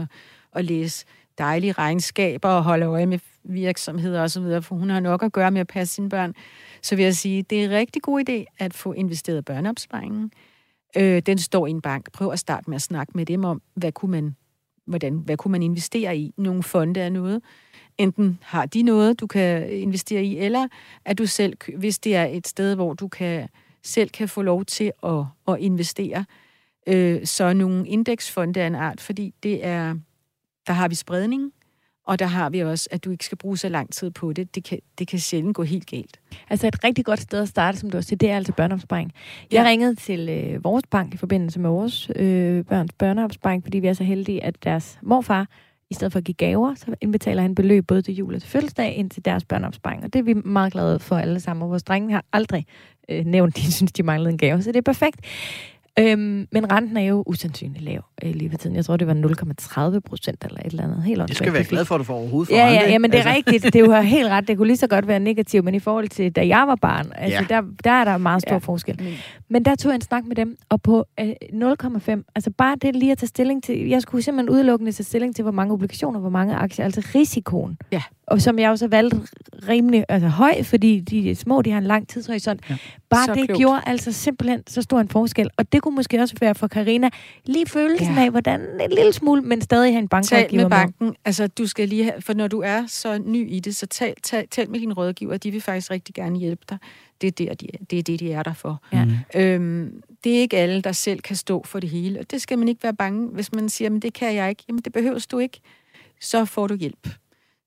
at 0.54 0.64
læse 0.64 1.04
dejlige 1.38 1.72
regnskaber 1.72 2.48
og 2.48 2.62
holde 2.62 2.86
øje 2.86 3.06
med 3.06 3.18
virksomheder 3.44 4.22
osv., 4.22 4.62
for 4.62 4.74
hun 4.74 4.90
har 4.90 5.00
nok 5.00 5.22
at 5.22 5.32
gøre 5.32 5.50
med 5.50 5.60
at 5.60 5.66
passe 5.66 5.94
sine 5.94 6.08
børn, 6.08 6.34
så 6.82 6.96
vil 6.96 7.02
jeg 7.02 7.16
sige, 7.16 7.42
det 7.42 7.60
er 7.60 7.64
en 7.64 7.70
rigtig 7.70 8.02
god 8.02 8.28
idé 8.28 8.44
at 8.58 8.74
få 8.74 8.92
investeret 8.92 9.44
børneopsparingen. 9.44 10.30
Øh, 10.96 11.22
den 11.26 11.38
står 11.38 11.66
i 11.66 11.70
en 11.70 11.80
bank. 11.80 12.12
Prøv 12.12 12.32
at 12.32 12.38
starte 12.38 12.70
med 12.70 12.76
at 12.76 12.82
snakke 12.82 13.12
med 13.14 13.26
dem 13.26 13.44
om, 13.44 13.62
hvad 13.74 13.92
kunne 13.92 14.10
man, 14.10 14.36
hvordan, 14.86 15.14
hvad 15.14 15.36
kunne 15.36 15.52
man 15.52 15.62
investere 15.62 16.16
i? 16.16 16.32
Nogle 16.36 16.62
fonde 16.62 17.00
er 17.00 17.08
noget. 17.08 17.42
Enten 17.98 18.38
har 18.42 18.66
de 18.66 18.82
noget, 18.82 19.20
du 19.20 19.26
kan 19.26 19.70
investere 19.72 20.24
i, 20.24 20.38
eller 20.38 20.68
at 21.04 21.18
du 21.18 21.26
selv, 21.26 21.56
hvis 21.76 21.98
det 21.98 22.16
er 22.16 22.24
et 22.24 22.48
sted, 22.48 22.74
hvor 22.74 22.94
du 22.94 23.08
kan, 23.08 23.48
selv 23.82 24.10
kan 24.10 24.28
få 24.28 24.42
lov 24.42 24.64
til 24.64 24.92
at, 25.02 25.24
at 25.48 25.56
investere, 25.58 26.24
øh, 26.86 27.26
så 27.26 27.52
nogle 27.52 27.88
indeksfonde 27.88 28.60
er 28.60 28.66
en 28.66 28.74
art, 28.74 29.00
fordi 29.00 29.34
det 29.42 29.66
er, 29.66 29.94
der 30.66 30.72
har 30.72 30.88
vi 30.88 30.94
spredning, 30.94 31.52
og 32.06 32.18
der 32.18 32.26
har 32.26 32.50
vi 32.50 32.60
også, 32.60 32.88
at 32.92 33.04
du 33.04 33.10
ikke 33.10 33.24
skal 33.24 33.38
bruge 33.38 33.56
så 33.56 33.68
lang 33.68 33.92
tid 33.92 34.10
på 34.10 34.32
det. 34.32 34.54
Det 34.54 34.64
kan, 34.64 34.78
det 34.98 35.08
kan 35.08 35.18
sjældent 35.18 35.56
gå 35.56 35.62
helt 35.62 35.86
galt. 35.86 36.20
Altså 36.50 36.66
et 36.66 36.84
rigtig 36.84 37.04
godt 37.04 37.20
sted 37.20 37.42
at 37.42 37.48
starte, 37.48 37.78
som 37.78 37.90
du 37.90 37.96
også 37.96 38.08
siger, 38.08 38.18
det 38.18 38.30
er 38.30 38.36
altså 38.36 38.52
børneopsparing. 38.52 39.12
Jeg 39.52 39.62
Ja. 39.62 39.68
ringede 39.68 39.94
til 39.94 40.28
øh, 40.28 40.64
vores 40.64 40.84
bank 40.90 41.14
i 41.14 41.16
forbindelse 41.16 41.60
med 41.60 41.70
vores 41.70 42.10
øh, 42.16 42.64
børns 42.64 42.92
børneopsparing, 42.92 43.62
fordi 43.62 43.78
vi 43.78 43.86
er 43.86 43.92
så 43.92 44.04
heldige, 44.04 44.44
at 44.44 44.64
deres 44.64 44.98
morfar, 45.02 45.46
i 45.90 45.94
stedet 45.94 46.12
for 46.12 46.18
at 46.18 46.24
give 46.24 46.34
gaver, 46.34 46.74
så 46.74 46.94
indbetaler 47.00 47.42
han 47.42 47.54
beløb 47.54 47.86
både 47.86 48.02
til 48.02 48.14
jul 48.14 48.34
og 48.34 48.40
til 48.40 48.50
fødselsdag 48.50 48.96
ind 48.96 49.10
til 49.10 49.24
deres 49.24 49.44
børneopsparing. 49.44 50.04
Og 50.04 50.12
det 50.12 50.18
er 50.18 50.22
vi 50.22 50.34
meget 50.34 50.72
glade 50.72 50.98
for 50.98 51.16
alle 51.16 51.40
sammen. 51.40 51.62
Og 51.62 51.70
vores 51.70 51.82
drenge 51.82 52.12
har 52.12 52.24
aldrig 52.32 52.66
øh, 53.08 53.24
nævnt, 53.24 53.56
at 53.56 53.62
de 53.62 53.72
synes, 53.72 53.92
de 53.92 54.02
manglede 54.02 54.32
en 54.32 54.38
gave. 54.38 54.62
Så 54.62 54.72
det 54.72 54.76
er 54.76 54.82
perfekt. 54.82 55.20
Øhm, 55.98 56.48
men 56.52 56.72
renten 56.72 56.96
er 56.96 57.00
jo 57.02 57.22
usandsynligt 57.26 57.84
lav 57.84 58.04
øh, 58.24 58.34
lige 58.34 58.50
ved 58.50 58.58
tiden. 58.58 58.76
Jeg 58.76 58.84
tror, 58.84 58.96
det 58.96 59.06
var 59.06 59.14
0,30 59.94 59.98
procent 60.00 60.44
eller 60.44 60.60
et 60.60 60.66
eller 60.66 60.82
andet. 60.84 61.02
Helt 61.02 61.22
Det 61.28 61.36
skal 61.36 61.52
være 61.52 61.64
glad 61.64 61.84
for, 61.84 61.94
at 61.94 61.98
du 61.98 62.04
får 62.04 62.14
overhovedet 62.14 62.48
for 62.48 62.56
Ja, 62.56 62.66
rente, 62.66 62.84
ja, 62.84 62.90
ja, 62.90 62.98
men 62.98 63.10
det 63.12 63.20
er 63.20 63.22
altså. 63.30 63.36
rigtigt. 63.50 63.72
Det 63.74 63.76
er 63.80 63.84
jo 63.84 64.00
helt 64.18 64.28
ret. 64.28 64.48
Det 64.48 64.56
kunne 64.56 64.66
lige 64.66 64.76
så 64.76 64.86
godt 64.86 65.08
være 65.08 65.20
negativt, 65.20 65.64
men 65.64 65.74
i 65.74 65.78
forhold 65.78 66.08
til, 66.08 66.32
da 66.32 66.46
jeg 66.46 66.64
var 66.66 66.74
barn, 66.74 67.12
altså, 67.14 67.38
Ja. 67.50 67.54
der, 67.56 67.62
der 67.84 67.90
er 67.90 68.04
der 68.04 68.16
meget 68.18 68.42
stor 68.42 68.52
Ja. 68.54 68.58
forskel. 68.58 69.00
Men 69.50 69.64
der 69.64 69.74
tog 69.74 69.90
jeg 69.90 69.94
en 69.94 70.00
snak 70.00 70.24
med 70.26 70.36
dem, 70.36 70.56
og 70.68 70.82
på 70.82 71.04
øh, 71.20 71.26
0,5, 71.52 72.22
altså 72.34 72.50
bare 72.58 72.76
det 72.82 72.96
lige 72.96 73.12
at 73.12 73.18
tage 73.18 73.28
stilling 73.28 73.62
til, 73.62 73.88
jeg 73.88 74.02
skulle 74.02 74.22
simpelthen 74.22 74.50
udelukkende 74.50 74.92
tage 74.92 75.04
stilling 75.04 75.34
til, 75.36 75.42
hvor 75.42 75.52
mange 75.52 75.72
obligationer, 75.74 76.20
hvor 76.20 76.30
mange 76.30 76.54
aktier, 76.54 76.84
altså 76.84 77.02
risikoen. 77.14 77.78
Ja. 77.92 78.02
Og 78.30 78.42
som 78.42 78.58
jeg 78.58 78.70
også 78.70 78.84
har 78.84 78.88
valgt 78.90 79.14
rimelig 79.68 80.04
altså, 80.08 80.28
høj, 80.28 80.62
fordi 80.62 81.00
de 81.00 81.34
små, 81.34 81.62
de 81.62 81.70
har 81.70 81.78
en 81.78 81.84
lang 81.84 82.08
tidshorisont. 82.08 82.60
Ja. 82.70 82.76
Bare 83.10 83.26
Så 83.26 83.34
det 83.34 83.44
klogt. 83.44 83.58
gjorde 83.58 83.82
altså 83.86 84.12
simpelthen 84.12 84.62
så 84.66 84.82
stor 84.82 85.00
en 85.00 85.08
forskel. 85.08 85.50
Og 85.56 85.72
det 85.72 85.82
kunne 85.82 85.94
måske 85.94 86.20
også 86.20 86.34
være 86.40 86.54
for 86.54 86.66
Karina 86.66 87.10
lige 87.44 87.66
følelsen 87.66 88.14
Ja. 88.14 88.22
af, 88.24 88.30
hvordan 88.30 88.60
en 88.60 88.90
lille 88.90 89.12
smule, 89.12 89.42
men 89.42 89.60
stadig 89.60 89.92
have 89.92 89.98
en 89.98 90.04
Tal 90.04 90.08
bankrådgiver 90.08 90.62
med 90.62 90.70
banken. 90.70 91.14
Altså, 91.24 91.46
du 91.46 91.66
skal 91.66 91.88
lige 91.88 92.04
have, 92.04 92.20
for 92.20 92.34
når 92.34 92.48
du 92.48 92.60
er 92.60 92.84
så 92.86 93.18
ny 93.18 93.50
i 93.50 93.60
det, 93.60 93.76
så 93.76 93.86
tal, 93.86 94.14
tal, 94.22 94.48
tal 94.48 94.70
med 94.70 94.80
din 94.80 94.92
rådgiver. 94.92 95.36
De 95.36 95.50
vil 95.50 95.60
faktisk 95.60 95.90
rigtig 95.90 96.14
gerne 96.14 96.38
hjælpe 96.38 96.62
dig. 96.68 96.78
Det 97.20 97.26
er, 97.26 97.30
der, 97.46 97.54
de, 97.54 97.66
det, 97.90 97.98
er 97.98 98.02
det, 98.02 98.20
de 98.20 98.32
er 98.32 98.42
der 98.42 98.54
for. 98.54 98.82
Ja. 98.92 99.04
Mm. 99.04 99.40
Øhm, 99.40 100.02
det 100.24 100.36
er 100.36 100.40
ikke 100.40 100.56
alle, 100.56 100.82
der 100.82 100.92
selv 100.92 101.20
kan 101.20 101.36
stå 101.36 101.64
for 101.64 101.80
det 101.80 101.90
hele. 101.90 102.20
Og 102.20 102.30
det 102.30 102.42
skal 102.42 102.58
man 102.58 102.68
ikke 102.68 102.82
være 102.82 102.94
bange, 102.94 103.28
hvis 103.28 103.52
man 103.52 103.68
siger, 103.68 103.90
men 103.90 104.00
det 104.00 104.12
kan 104.12 104.34
jeg 104.34 104.48
ikke. 104.50 104.62
Jamen, 104.68 104.82
det 104.84 104.92
behøver 104.92 105.26
du 105.32 105.38
ikke. 105.38 105.60
Så 106.20 106.44
får 106.44 106.66
du 106.66 106.76
hjælp. 106.76 107.08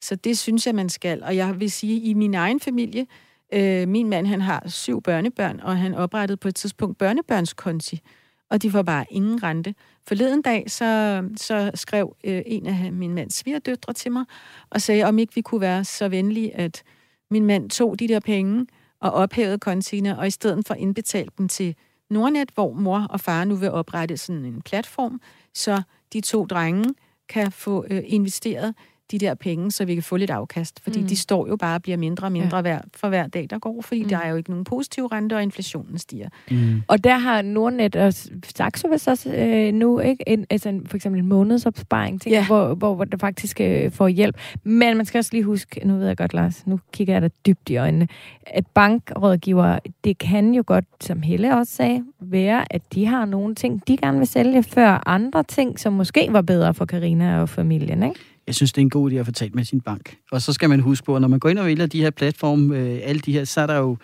Så 0.01 0.15
det 0.15 0.37
synes 0.37 0.67
jeg, 0.67 0.75
man 0.75 0.89
skal. 0.89 1.23
Og 1.23 1.35
jeg 1.35 1.59
vil 1.59 1.71
sige, 1.71 2.01
i 2.01 2.13
min 2.13 2.33
egen 2.33 2.59
familie, 2.59 3.07
øh, 3.53 3.87
min 3.87 4.09
mand, 4.09 4.27
han 4.27 4.41
har 4.41 4.63
syv 4.67 5.01
børnebørn, 5.01 5.59
og 5.59 5.77
han 5.77 5.95
oprettede 5.95 6.37
på 6.37 6.47
et 6.47 6.55
tidspunkt 6.55 6.97
børnebørnskonti. 6.97 8.01
Og 8.49 8.61
de 8.61 8.71
får 8.71 8.81
bare 8.81 9.05
ingen 9.09 9.43
rente. 9.43 9.75
Forleden 10.07 10.41
dag, 10.41 10.71
så, 10.71 11.23
så 11.37 11.71
skrev 11.75 12.15
øh, 12.23 12.41
en 12.45 12.67
af 12.67 12.91
min 12.91 13.13
mands 13.13 13.35
svigerdøtre 13.35 13.93
til 13.93 14.11
mig, 14.11 14.25
og 14.69 14.81
sagde, 14.81 15.03
om 15.03 15.19
ikke 15.19 15.35
vi 15.35 15.41
kunne 15.41 15.61
være 15.61 15.83
så 15.83 16.09
venlige, 16.09 16.55
at 16.55 16.83
min 17.31 17.45
mand 17.45 17.69
tog 17.69 17.99
de 17.99 18.07
der 18.07 18.19
penge 18.19 18.67
og 18.99 19.11
ophævede 19.11 19.59
kontiene, 19.59 20.19
og 20.19 20.27
i 20.27 20.31
stedet 20.31 20.67
for 20.67 20.73
indbetalte 20.73 21.33
dem 21.37 21.47
til 21.47 21.75
Nordnet, 22.09 22.51
hvor 22.53 22.73
mor 22.73 23.07
og 23.09 23.19
far 23.19 23.43
nu 23.43 23.55
vil 23.55 23.71
oprette 23.71 24.17
sådan 24.17 24.45
en 24.45 24.61
platform, 24.61 25.21
så 25.53 25.81
de 26.13 26.21
to 26.21 26.45
drenge 26.45 26.93
kan 27.29 27.51
få 27.51 27.85
øh, 27.89 28.01
investeret 28.05 28.75
de 29.11 29.17
der 29.17 29.33
penge, 29.33 29.71
så 29.71 29.85
vi 29.85 29.93
kan 29.93 30.03
få 30.03 30.15
lidt 30.17 30.29
afkast. 30.29 30.79
Fordi 30.83 30.99
Mm. 31.01 31.07
de 31.07 31.15
står 31.15 31.47
jo 31.47 31.55
bare 31.55 31.75
og 31.75 31.81
bliver 31.81 31.97
mindre 31.97 32.27
og 32.27 32.31
mindre 32.31 32.57
ja. 32.57 32.61
hver, 32.61 32.79
for 32.95 33.09
hver 33.09 33.27
dag, 33.27 33.47
der 33.49 33.59
går, 33.59 33.81
fordi 33.81 33.99
Mm. 33.99 34.03
mm. 34.05 34.09
der 34.09 34.17
er 34.17 34.29
jo 34.29 34.35
ikke 34.35 34.49
nogen 34.49 34.63
positive 34.63 35.07
rente, 35.07 35.33
og 35.35 35.43
inflationen 35.43 35.97
stiger. 35.97 36.29
Mm. 36.51 36.81
Og 36.87 37.03
der 37.03 37.17
har 37.17 37.41
Nordnet 37.41 37.95
og 37.95 38.13
Saxo 38.55 38.87
vist 38.87 39.07
også 39.07 39.33
øh, 39.35 39.73
nu, 39.73 39.99
ikke? 39.99 40.23
En, 40.29 40.45
altså 40.49 40.69
en, 40.69 40.87
for 40.87 40.95
eksempel 40.95 41.21
en 41.21 41.27
månedsopsparing, 41.27 42.21
ting, 42.21 42.33
Ja. 42.33 42.45
hvor, 42.45 42.73
hvor, 42.73 42.95
hvor 42.95 43.05
der 43.05 43.17
faktisk 43.17 43.61
øh, 43.61 43.91
får 43.91 44.07
hjælp. 44.07 44.35
Men 44.63 44.97
man 44.97 45.05
skal 45.05 45.17
også 45.19 45.29
lige 45.33 45.43
huske, 45.43 45.87
nu 45.87 45.95
ved 45.97 46.07
jeg 46.07 46.17
godt, 46.17 46.33
Lars, 46.33 46.67
nu 46.67 46.79
kigger 46.93 47.13
jeg 47.13 47.21
dig 47.21 47.31
dybt 47.45 47.69
i 47.69 47.77
øjnene, 47.77 48.07
at 48.47 48.67
bankrådgiver, 48.67 49.79
det 50.03 50.17
kan 50.17 50.53
jo 50.53 50.63
godt, 50.67 50.85
som 51.01 51.21
Helle 51.21 51.57
også 51.57 51.73
sagde, 51.73 52.03
være, 52.19 52.73
at 52.73 52.81
de 52.93 53.05
har 53.05 53.25
nogle 53.25 53.55
ting, 53.55 53.87
de 53.87 53.97
gerne 53.97 54.17
vil 54.17 54.27
sælge, 54.27 54.63
før 54.63 55.03
andre 55.05 55.43
ting, 55.43 55.79
som 55.79 55.93
måske 55.93 56.27
var 56.29 56.41
bedre 56.41 56.73
for 56.73 56.85
Karina 56.85 57.41
og 57.41 57.49
familien, 57.49 58.03
ikke? 58.03 58.19
Jeg 58.47 58.55
synes, 58.55 58.73
det 58.73 58.77
er 58.77 58.81
en 58.81 58.89
god 58.89 59.11
idé 59.11 59.15
at 59.15 59.25
få 59.25 59.31
talt 59.31 59.55
med 59.55 59.65
sin 59.65 59.81
bank. 59.81 60.17
Og 60.31 60.41
så 60.41 60.53
skal 60.53 60.69
man 60.69 60.79
huske 60.79 61.05
på, 61.05 61.15
at 61.15 61.21
når 61.21 61.27
man 61.27 61.39
går 61.39 61.49
ind 61.49 61.59
og 61.59 61.65
vælger 61.65 61.85
de 61.85 62.01
her 62.01 62.09
platforme, 62.09 62.77
øh, 62.77 62.99
alle 63.03 63.19
de 63.19 63.31
her, 63.31 63.45
så 63.45 63.61
er 63.61 63.67
der 63.67 63.77
jo, 63.77 63.97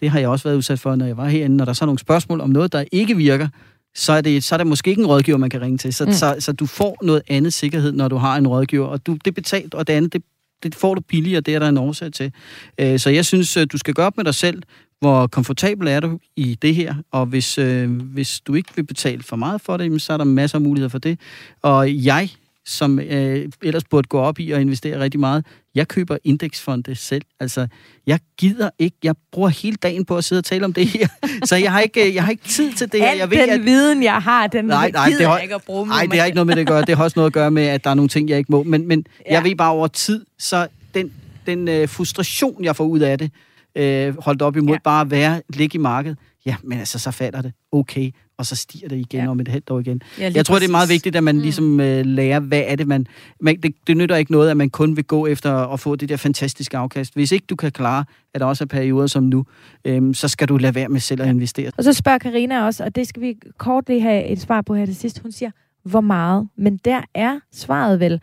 det 0.00 0.10
har 0.10 0.18
jeg 0.18 0.28
også 0.28 0.48
været 0.48 0.56
udsat 0.56 0.80
for, 0.80 0.94
når 0.94 1.06
jeg 1.06 1.16
var 1.16 1.28
herinde, 1.28 1.56
når 1.56 1.64
der 1.64 1.72
så 1.72 1.84
er 1.84 1.86
nogle 1.86 1.98
spørgsmål 1.98 2.40
om 2.40 2.50
noget, 2.50 2.72
der 2.72 2.84
ikke 2.92 3.16
virker, 3.16 3.48
så 3.94 4.12
er, 4.12 4.20
det, 4.20 4.44
så 4.44 4.54
er 4.54 4.56
det 4.56 4.66
måske 4.66 4.90
ikke 4.90 5.00
en 5.00 5.06
rådgiver, 5.06 5.38
man 5.38 5.50
kan 5.50 5.60
ringe 5.60 5.78
til. 5.78 5.94
Så, 5.94 6.04
mm. 6.04 6.12
så, 6.12 6.36
så 6.38 6.52
du 6.52 6.66
får 6.66 6.98
noget 7.02 7.22
andet 7.28 7.52
sikkerhed, 7.52 7.92
når 7.92 8.08
du 8.08 8.16
har 8.16 8.36
en 8.36 8.48
rådgiver. 8.48 8.86
Og 8.86 9.06
du, 9.06 9.16
det 9.24 9.34
betalt, 9.34 9.74
og 9.74 9.86
det 9.86 9.92
andet, 9.92 10.12
det, 10.12 10.22
det 10.62 10.74
får 10.74 10.94
du 10.94 11.00
billigere, 11.00 11.40
det 11.40 11.54
er 11.54 11.58
der 11.58 11.68
en 11.68 11.78
årsag 11.78 12.12
til. 12.12 12.32
Øh, 12.78 12.98
så 12.98 13.10
jeg 13.10 13.24
synes, 13.24 13.56
øh, 13.56 13.66
du 13.72 13.78
skal 13.78 13.94
gøre 13.94 14.06
op 14.06 14.16
med 14.16 14.24
dig 14.24 14.34
selv, 14.34 14.62
hvor 15.00 15.26
komfortabel 15.26 15.88
er 15.88 16.00
du 16.00 16.18
i 16.36 16.58
det 16.62 16.74
her, 16.74 16.94
og 17.10 17.26
hvis, 17.26 17.58
øh, 17.58 17.90
hvis 18.00 18.40
du 18.40 18.54
ikke 18.54 18.68
vil 18.76 18.84
betale 18.86 19.22
for 19.22 19.36
meget 19.36 19.60
for 19.60 19.76
det, 19.76 20.02
så 20.02 20.12
er 20.12 20.16
der 20.16 20.24
masser 20.24 20.58
af 20.58 20.62
muligheder 20.62 20.88
for 20.88 20.98
det. 20.98 21.18
Og 21.62 22.04
jeg 22.04 22.28
som 22.66 22.98
øh, 22.98 23.48
ellers 23.62 23.84
burde 23.84 24.08
gå 24.08 24.18
op 24.18 24.40
i 24.40 24.50
og 24.50 24.60
investere 24.60 25.00
rigtig 25.00 25.20
meget. 25.20 25.46
Jeg 25.74 25.88
køber 25.88 26.16
indeksfonde 26.24 26.94
selv. 26.94 27.22
Altså, 27.40 27.66
jeg 28.06 28.18
gider 28.38 28.70
ikke. 28.78 28.96
Jeg 29.02 29.14
bruger 29.32 29.48
hele 29.48 29.76
dagen 29.76 30.04
på 30.04 30.16
at 30.16 30.24
sidde 30.24 30.40
og 30.40 30.44
tale 30.44 30.64
om 30.64 30.72
det 30.72 30.86
her. 30.86 31.08
Så 31.48 31.56
jeg 31.56 31.72
har 31.72 31.80
ikke, 31.80 32.08
øh, 32.08 32.14
jeg 32.14 32.24
har 32.24 32.30
ikke 32.30 32.44
tid 32.44 32.72
til 32.72 32.92
det 32.92 33.00
her. 33.00 33.12
Jeg 33.12 33.30
ved, 33.30 33.42
den 33.42 33.50
at... 33.50 33.64
viden, 33.64 34.02
jeg 34.02 34.22
har, 34.22 34.46
den 34.46 34.64
nej, 34.64 34.90
nej, 34.90 35.06
gider 35.06 35.18
det 35.18 35.26
har, 35.26 35.34
jeg 35.34 35.42
ikke 35.42 35.54
at 35.54 35.62
bruge. 35.62 35.88
Nej, 35.88 36.06
det 36.10 36.18
har 36.18 36.26
ikke 36.26 36.36
noget 36.36 36.46
med 36.46 36.56
det 36.56 36.60
at 36.60 36.68
gøre. 36.68 36.82
Det 36.82 36.96
har 36.96 37.04
også 37.04 37.18
noget 37.18 37.26
at 37.26 37.34
gøre 37.34 37.50
med, 37.50 37.66
at 37.66 37.84
der 37.84 37.90
er 37.90 37.94
nogle 37.94 38.08
ting, 38.08 38.28
jeg 38.28 38.38
ikke 38.38 38.52
må. 38.52 38.62
Men, 38.62 38.88
men 38.88 39.04
ja. 39.26 39.32
jeg 39.32 39.44
ved 39.44 39.56
bare 39.56 39.70
over 39.70 39.86
tid, 39.86 40.24
så 40.38 40.66
den, 40.94 41.12
den 41.46 41.68
øh, 41.68 41.88
frustration, 41.88 42.64
jeg 42.64 42.76
får 42.76 42.84
ud 42.84 43.00
af 43.00 43.18
det, 43.18 43.30
øh, 43.76 44.22
holdt 44.22 44.42
op 44.42 44.56
imod 44.56 44.74
ja. 44.74 44.78
bare 44.84 45.00
at 45.00 45.10
være, 45.10 45.42
ligge 45.48 45.76
i 45.76 45.78
markedet, 45.78 46.18
ja, 46.46 46.56
men 46.62 46.78
altså, 46.78 46.98
så 46.98 47.10
falder 47.10 47.42
det. 47.42 47.52
Okay, 47.72 48.10
og 48.36 48.46
så 48.46 48.56
stiger 48.56 48.88
det 48.88 48.96
igen 48.96 49.20
ja. 49.20 49.28
om 49.28 49.40
et 49.40 49.48
halvt 49.48 49.70
år 49.70 49.78
igen. 49.78 50.02
Ja, 50.18 50.32
jeg 50.34 50.46
tror, 50.46 50.54
præcis. 50.54 50.60
det 50.60 50.68
er 50.68 50.72
meget 50.72 50.88
vigtigt, 50.88 51.16
at 51.16 51.24
man 51.24 51.34
mm. 51.34 51.40
ligesom 51.42 51.80
øh, 51.80 52.06
lærer, 52.06 52.40
hvad 52.40 52.62
er 52.66 52.76
det, 52.76 52.86
man... 52.86 53.06
man 53.40 53.60
det, 53.60 53.74
det 53.86 53.96
nytter 53.96 54.16
ikke 54.16 54.32
noget, 54.32 54.50
at 54.50 54.56
man 54.56 54.70
kun 54.70 54.96
vil 54.96 55.04
gå 55.04 55.26
efter 55.26 55.52
at 55.52 55.80
få 55.80 55.96
det 55.96 56.08
der 56.08 56.16
fantastiske 56.16 56.76
afkast. 56.76 57.14
Hvis 57.14 57.32
ikke 57.32 57.46
du 57.46 57.56
kan 57.56 57.72
klare, 57.72 58.04
at 58.34 58.40
der 58.40 58.46
også 58.46 58.64
er 58.64 58.66
perioder 58.66 59.06
som 59.06 59.22
nu, 59.22 59.44
øhm, 59.84 60.14
så 60.14 60.28
skal 60.28 60.48
du 60.48 60.56
lade 60.56 60.74
være 60.74 60.88
med 60.88 61.00
selv 61.00 61.22
at 61.22 61.28
investere. 61.28 61.70
Og 61.76 61.84
så 61.84 61.92
spørger 61.92 62.18
Karina 62.18 62.64
også, 62.64 62.84
og 62.84 62.94
det 62.94 63.08
skal 63.08 63.22
vi 63.22 63.36
kort 63.58 63.88
lige 63.88 64.00
have 64.00 64.24
et 64.24 64.40
svar 64.40 64.62
på 64.62 64.74
her 64.74 64.86
til 64.86 64.96
sidst. 64.96 65.18
Hun 65.18 65.32
siger, 65.32 65.50
hvor 65.82 66.00
meget? 66.00 66.48
Men 66.56 66.76
der 66.76 67.02
er 67.14 67.40
svaret 67.52 68.00
vel, 68.00 68.20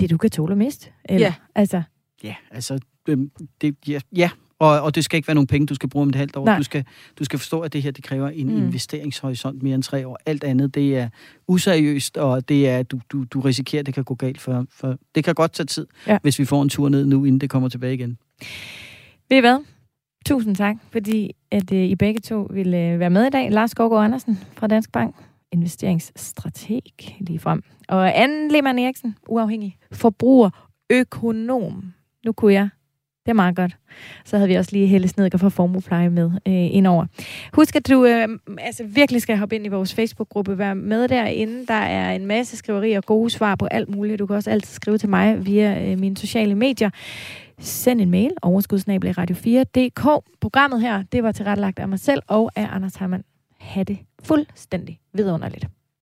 det 0.00 0.10
du 0.10 0.16
kan 0.16 0.30
tåle 0.30 0.56
mest? 0.56 0.90
Eller? 1.04 1.26
Ja. 1.26 1.34
Altså. 1.54 1.82
Ja, 2.24 2.34
altså, 2.50 2.78
øhm, 3.08 3.30
det, 3.60 3.76
ja, 3.88 4.00
ja, 4.16 4.30
og, 4.62 4.80
og 4.80 4.94
det 4.94 5.04
skal 5.04 5.16
ikke 5.16 5.28
være 5.28 5.34
nogle 5.34 5.46
penge, 5.46 5.66
du 5.66 5.74
skal 5.74 5.88
bruge 5.88 6.02
om 6.02 6.08
et 6.08 6.14
halvt 6.14 6.36
år. 6.36 6.56
Du 6.56 6.62
skal, 6.62 6.84
du 7.18 7.24
skal 7.24 7.38
forstå, 7.38 7.60
at 7.60 7.72
det 7.72 7.82
her 7.82 7.90
det 7.90 8.04
kræver 8.04 8.28
en 8.28 8.46
mm. 8.46 8.56
investeringshorisont 8.56 9.62
mere 9.62 9.74
end 9.74 9.82
tre 9.82 10.06
år. 10.08 10.18
Alt 10.26 10.44
andet, 10.44 10.74
det 10.74 10.96
er 10.96 11.08
useriøst, 11.48 12.16
og 12.16 12.48
det 12.48 12.68
er, 12.68 12.82
du, 12.82 13.00
du, 13.12 13.24
du 13.24 13.40
risikerer, 13.40 13.80
at 13.80 13.86
det 13.86 13.94
kan 13.94 14.04
gå 14.04 14.14
galt. 14.14 14.40
For, 14.40 14.66
for 14.70 14.96
det 15.14 15.24
kan 15.24 15.34
godt 15.34 15.52
tage 15.52 15.66
tid, 15.66 15.86
ja. 16.06 16.18
hvis 16.22 16.38
vi 16.38 16.44
får 16.44 16.62
en 16.62 16.68
tur 16.68 16.88
ned 16.88 17.06
nu, 17.06 17.24
inden 17.24 17.40
det 17.40 17.50
kommer 17.50 17.68
tilbage 17.68 17.94
igen. 17.94 18.18
Ved 19.28 19.36
I 19.36 19.40
hvad? 19.40 19.58
Tusind 20.26 20.56
tak, 20.56 20.76
fordi 20.90 21.30
at 21.50 21.72
uh, 21.72 21.78
I 21.78 21.94
begge 21.94 22.20
to 22.20 22.48
ville 22.50 22.92
uh, 22.94 23.00
være 23.00 23.10
med 23.10 23.26
i 23.26 23.30
dag. 23.30 23.50
Lars 23.50 23.74
Gårgaard 23.74 24.04
Andersen 24.04 24.38
fra 24.56 24.66
Dansk 24.66 24.92
Bank, 24.92 25.14
investeringsstrateg 25.52 26.82
lige 27.20 27.38
frem. 27.38 27.62
Og 27.88 28.20
Anne 28.22 28.48
Lehmann 28.48 28.78
Eriksen, 28.78 29.16
uafhængig 29.28 29.76
forbruger, 29.92 30.50
økonom. 30.90 31.92
Nu 32.24 32.32
kunne 32.32 32.52
jeg 32.52 32.68
det 33.26 33.30
er 33.30 33.34
meget 33.34 33.56
godt. 33.56 33.76
Så 34.24 34.36
havde 34.36 34.48
vi 34.48 34.54
også 34.54 34.70
lige 34.72 34.86
Helle 34.86 35.08
Snedker 35.08 35.38
fra 35.38 35.48
Formupleje 35.48 36.10
med 36.10 36.30
øh, 36.46 36.74
indover. 36.76 37.06
Husk, 37.52 37.76
at 37.76 37.88
du 37.88 38.04
øh, 38.04 38.28
altså 38.58 38.84
virkelig 38.84 39.22
skal 39.22 39.38
hoppe 39.38 39.56
ind 39.56 39.66
i 39.66 39.68
vores 39.68 39.94
Facebook-gruppe. 39.94 40.58
Vær 40.58 40.74
med 40.74 41.08
derinde. 41.08 41.66
Der 41.66 41.74
er 41.74 42.12
en 42.12 42.26
masse 42.26 42.56
skriverier 42.56 42.96
og 42.96 43.04
gode 43.04 43.30
svar 43.30 43.56
på 43.56 43.66
alt 43.66 43.88
muligt. 43.88 44.18
Du 44.18 44.26
kan 44.26 44.36
også 44.36 44.50
altid 44.50 44.74
skrive 44.74 44.98
til 44.98 45.08
mig 45.08 45.46
via 45.46 45.90
øh, 45.90 45.98
mine 45.98 46.16
sociale 46.16 46.54
medier. 46.54 46.90
Send 47.58 48.00
en 48.00 48.10
mail, 48.10 48.30
overskudsnabel 48.42 49.10
radio4.dk. 49.10 50.24
Programmet 50.40 50.80
her, 50.80 51.02
det 51.12 51.22
var 51.22 51.32
tilrettelagt 51.32 51.78
af 51.78 51.88
mig 51.88 51.98
selv 51.98 52.22
og 52.26 52.50
af 52.56 52.68
Anders 52.72 52.96
Hermann. 52.96 53.24
Ha' 53.60 53.82
det 53.82 53.98
fuldstændig 54.24 55.00
vidunderligt. 55.12 55.66